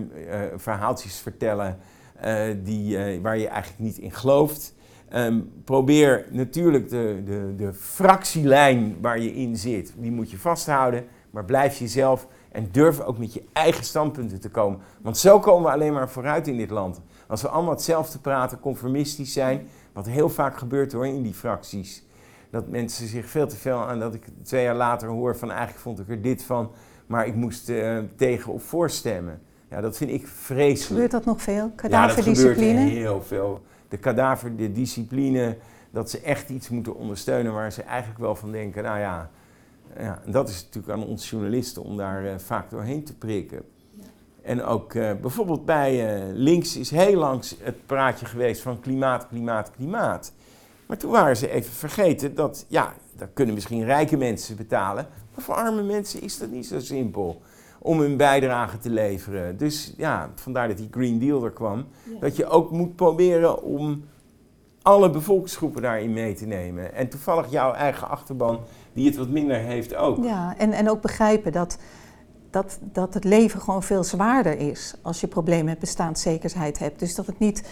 verhaaltjes 0.56 1.20
vertellen 1.20 1.78
uh, 2.26 2.44
die, 2.64 2.98
waar 3.22 3.38
je 3.38 3.48
eigenlijk 3.48 3.84
niet 3.84 3.98
in 3.98 4.12
gelooft. 4.12 4.74
Um, 5.16 5.52
probeer 5.64 6.26
natuurlijk 6.32 6.90
de, 6.90 7.22
de, 7.26 7.54
de 7.56 7.74
fractielijn 7.74 8.98
waar 9.02 9.20
je 9.20 9.34
in 9.34 9.58
zit, 9.58 9.94
die 9.98 10.12
moet 10.12 10.32
je 10.32 10.38
vasthouden. 10.38 11.06
Maar 11.30 11.46
blijf 11.46 11.80
jezelf 11.80 12.28
en 12.52 12.70
durf 12.72 13.00
ook 13.00 13.18
met 13.18 13.34
je 13.34 13.44
eigen 13.54 13.84
standpunten 13.84 14.40
te 14.40 14.50
komen. 14.50 14.80
Want 15.02 15.18
zo 15.18 15.40
komen 15.40 15.64
we 15.64 15.72
alleen 15.72 15.94
maar 15.94 16.10
vooruit 16.10 16.48
in 16.48 16.58
dit 16.58 16.70
land. 16.70 17.02
Als 17.28 17.42
we 17.42 17.48
allemaal 17.48 17.74
hetzelfde 17.74 18.20
praten, 18.20 18.60
conformistisch 18.60 19.34
zijn, 19.34 19.68
wat 19.94 20.06
heel 20.06 20.30
vaak 20.30 20.58
gebeurt 20.58 20.92
hoor 20.92 21.08
in 21.08 21.22
die 21.22 21.34
fracties 21.34 22.04
dat 22.54 22.68
mensen 22.68 23.08
zich 23.08 23.26
veel 23.26 23.48
te 23.48 23.56
veel 23.56 23.78
aan 23.78 24.00
dat 24.00 24.14
ik 24.14 24.26
twee 24.44 24.64
jaar 24.64 24.76
later 24.76 25.08
hoor 25.08 25.38
van 25.38 25.50
eigenlijk 25.50 25.80
vond 25.80 26.00
ik 26.00 26.10
er 26.10 26.22
dit 26.22 26.44
van, 26.44 26.72
maar 27.06 27.28
ik 27.28 27.36
moest 27.36 27.70
uh, 27.70 28.00
tegen 28.16 28.54
of 28.54 28.64
voorstemmen. 28.64 29.42
Ja, 29.70 29.82
dat 29.82 29.98
vind 29.98 30.12
ik 30.12 30.28
vreselijk. 30.28 30.86
Gebeurt 30.88 31.12
dat 31.12 31.26
nog 31.26 31.42
veel? 31.42 31.72
Kadaverdiscipline? 31.76 32.68
Ja, 32.68 32.74
dat 32.74 32.84
gebeurt 32.84 32.98
heel 32.98 33.22
veel. 33.22 33.62
De 33.88 33.98
kadaver, 33.98 34.56
de 34.56 34.72
discipline, 34.72 35.58
dat 35.92 36.10
ze 36.10 36.20
echt 36.20 36.50
iets 36.50 36.70
moeten 36.70 36.96
ondersteunen 36.96 37.54
waar 37.54 37.72
ze 37.72 37.82
eigenlijk 37.82 38.20
wel 38.20 38.36
van 38.36 38.52
denken, 38.52 38.84
nou 38.84 39.00
ja, 39.00 39.30
ja 39.98 40.22
dat 40.26 40.50
is 40.50 40.64
natuurlijk 40.64 40.94
aan 40.94 41.08
ons 41.08 41.30
journalisten 41.30 41.84
om 41.84 41.98
daar 41.98 42.24
uh, 42.24 42.34
vaak 42.38 42.70
doorheen 42.70 43.04
te 43.04 43.18
prikken. 43.18 43.62
En 44.42 44.64
ook 44.64 44.94
uh, 44.94 45.12
bijvoorbeeld 45.22 45.66
bij 45.66 46.22
links 46.34 46.78
is 46.78 46.92
heel 46.92 47.20
lang 47.20 47.44
het 47.60 47.86
praatje 47.86 48.26
geweest 48.26 48.62
van 48.62 48.80
klimaat, 48.80 49.28
klimaat, 49.28 49.72
klimaat. 49.72 50.34
Maar 50.88 50.98
toen 50.98 51.12
waren 51.12 51.38
ze 51.38 51.50
even 51.50 51.74
vergeten 51.74 52.36
dat, 52.36 52.66
ja, 52.68 52.94
dat 53.18 53.30
kunnen 53.34 53.54
misschien 53.54 53.86
rijke 53.86 54.18
mensen 54.18 54.56
betalen. 54.56 55.08
Maar 55.36 55.44
voor 55.44 55.56
arme 55.56 55.84
mensen 55.84 56.22
is 56.22 56.38
dat 56.38 56.50
niet 56.50 56.66
zo 56.66 56.80
simpel 56.80 57.42
om 57.80 58.00
hun 58.00 58.18
bijdrage 58.18 58.78
te 58.78 58.90
leveren. 58.90 59.58
Dus 59.58 59.94
ja, 59.98 60.30
vandaar 60.36 60.68
dat 60.68 60.78
die 60.78 60.88
Green 60.92 61.20
Deal 61.20 61.44
er 61.44 61.52
kwam. 61.52 61.86
Dat 62.20 62.36
je 62.36 62.46
ook 62.46 62.72
moet 62.72 62.96
proberen 62.96 63.64
om 63.64 64.04
alle 64.82 65.10
bevolkingsgroepen 65.10 65.82
daarin 65.82 66.14
mee 66.14 66.34
te 66.34 66.46
nemen. 66.46 66.94
En 66.94 67.10
toevallig 67.10 67.52
jouw 67.52 67.74
eigen 67.74 68.10
achterban, 68.10 68.60
die 68.94 69.06
het 69.06 69.16
wat 69.16 69.30
minder 69.30 69.58
heeft 69.58 69.96
ook. 69.96 70.24
Ja, 70.24 70.58
en, 70.58 70.72
en 70.72 70.90
ook 70.90 71.02
begrijpen 71.02 71.52
dat, 71.52 71.78
dat, 72.50 72.80
dat 72.82 73.14
het 73.14 73.24
leven 73.24 73.62
gewoon 73.62 73.84
veel 73.84 74.04
zwaarder 74.04 74.58
is 74.58 74.96
als 75.02 75.22
je 75.22 75.28
problemen 75.28 75.66
met 75.66 75.80
bestaanszekerheid 75.80 76.80
hebt. 76.80 77.00
Dus 77.00 77.16
dat 77.16 77.26
het 77.26 77.40
niet 77.40 77.64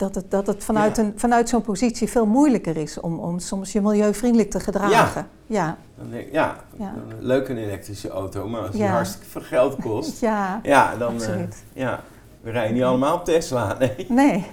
dat 0.00 0.14
het, 0.14 0.30
dat 0.30 0.46
het 0.46 0.64
vanuit, 0.64 0.98
een, 0.98 1.12
vanuit 1.16 1.48
zo'n 1.48 1.62
positie 1.62 2.08
veel 2.08 2.26
moeilijker 2.26 2.76
is 2.76 3.00
om, 3.00 3.18
om 3.18 3.38
soms 3.38 3.72
je 3.72 3.80
milieuvriendelijk 3.80 4.50
te 4.50 4.60
gedragen. 4.60 5.26
Ja, 5.46 5.76
ja. 5.96 6.56
ja, 6.78 6.94
een 7.08 7.26
leuke 7.26 7.56
elektrische 7.56 8.08
auto, 8.08 8.48
maar 8.48 8.60
als 8.60 8.70
die 8.70 8.84
hartstikke 8.84 9.26
veel 9.26 9.40
geld 9.40 9.76
kost, 9.76 10.20
ja, 10.30 10.60
ja, 10.62 10.96
dan 10.96 11.14
uh, 11.14 11.28
ja, 11.72 12.00
we 12.40 12.50
rijden 12.50 12.74
niet 12.74 12.82
allemaal 12.82 13.14
op 13.14 13.24
Tesla. 13.24 13.76
Nee. 13.78 14.06
nee. 14.08 14.46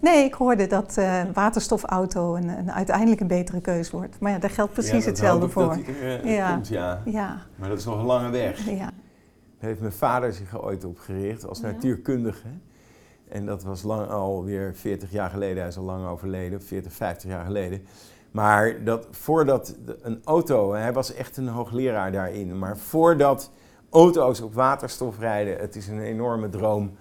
Nee, 0.00 0.24
ik 0.24 0.34
hoorde 0.34 0.66
dat 0.66 0.96
uh, 0.98 1.18
een 1.18 1.32
waterstofauto 1.32 2.34
een, 2.34 2.48
een, 2.48 2.72
uiteindelijk 2.72 3.20
een 3.20 3.26
betere 3.26 3.60
keus 3.60 3.90
wordt. 3.90 4.20
Maar 4.20 4.32
ja, 4.32 4.38
daar 4.38 4.50
geldt 4.50 4.72
precies 4.72 5.04
hetzelfde 5.04 5.48
voor. 5.48 5.68
Dat 5.68 5.76
er, 5.76 6.24
uh, 6.24 6.36
ja. 6.36 6.52
Komt, 6.52 6.68
ja. 6.68 7.02
ja. 7.04 7.36
Maar 7.56 7.68
dat 7.68 7.78
is 7.78 7.84
nog 7.84 7.98
een 7.98 8.04
lange 8.04 8.30
weg. 8.30 8.66
Ja. 8.66 8.76
Daar 9.60 9.68
heeft 9.68 9.80
mijn 9.80 9.92
vader 9.92 10.32
zich 10.32 10.62
ooit 10.62 10.84
op 10.84 10.98
gericht 10.98 11.48
als 11.48 11.60
natuurkundige. 11.60 12.48
En 13.30 13.46
dat 13.46 13.62
was 13.62 13.82
lang 13.82 14.10
alweer 14.10 14.74
40 14.74 15.10
jaar 15.10 15.30
geleden. 15.30 15.58
Hij 15.58 15.68
is 15.68 15.76
al 15.76 15.84
lang 15.84 16.06
overleden, 16.06 16.62
40, 16.62 16.92
50 16.92 17.30
jaar 17.30 17.44
geleden. 17.44 17.86
Maar 18.30 18.84
dat 18.84 19.06
voordat 19.10 19.74
een 20.02 20.20
auto, 20.24 20.72
hij 20.72 20.92
was 20.92 21.14
echt 21.14 21.36
een 21.36 21.48
hoogleraar 21.48 22.12
daarin, 22.12 22.58
maar 22.58 22.78
voordat 22.78 23.50
auto's 23.90 24.40
op 24.40 24.54
waterstof 24.54 25.18
rijden, 25.18 25.58
het 25.58 25.76
is 25.76 25.88
een 25.88 26.00
enorme 26.00 26.48
droom. 26.48 26.96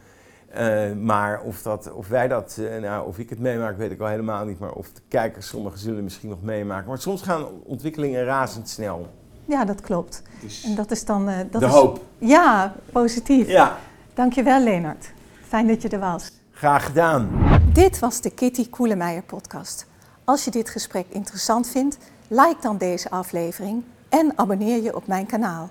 Uh, 0.57 0.93
maar 0.93 1.41
of, 1.41 1.61
dat, 1.61 1.91
of 1.91 2.07
wij 2.07 2.27
dat, 2.27 2.57
uh, 2.59 2.77
nou, 2.77 3.07
of 3.07 3.19
ik 3.19 3.29
het 3.29 3.39
meemaak, 3.39 3.77
weet 3.77 3.91
ik 3.91 3.99
al 3.99 4.07
helemaal 4.07 4.45
niet. 4.45 4.59
Maar 4.59 4.71
of 4.71 4.91
de 4.91 5.01
kijkers, 5.07 5.47
sommigen 5.47 5.79
zullen 5.79 6.03
misschien 6.03 6.29
nog 6.29 6.41
meemaken. 6.41 6.87
Maar 6.87 6.97
soms 6.97 7.21
gaan 7.21 7.45
ontwikkelingen 7.63 8.23
razendsnel. 8.23 9.07
Ja, 9.45 9.65
dat 9.65 9.81
klopt. 9.81 10.21
Dus 10.41 10.63
en 10.63 10.75
dat 10.75 10.91
is 10.91 11.05
dan. 11.05 11.29
Uh, 11.29 11.37
dat 11.51 11.61
de 11.61 11.67
is, 11.67 11.73
hoop. 11.73 11.99
Ja, 12.17 12.75
positief. 12.91 13.47
Ja. 13.47 13.77
Dankjewel, 14.13 14.63
Leonard. 14.63 15.11
Fijn 15.47 15.67
dat 15.67 15.81
je 15.81 15.89
er 15.89 15.99
was. 15.99 16.31
Graag 16.51 16.85
gedaan. 16.85 17.29
Dit 17.73 17.99
was 17.99 18.21
de 18.21 18.29
Kitty 18.29 18.69
Koelemeijer 18.69 19.23
podcast. 19.23 19.87
Als 20.23 20.43
je 20.43 20.51
dit 20.51 20.69
gesprek 20.69 21.05
interessant 21.09 21.69
vindt, 21.69 21.97
like 22.27 22.57
dan 22.61 22.77
deze 22.77 23.09
aflevering 23.09 23.83
en 24.09 24.31
abonneer 24.35 24.83
je 24.83 24.95
op 24.95 25.07
mijn 25.07 25.25
kanaal. 25.25 25.69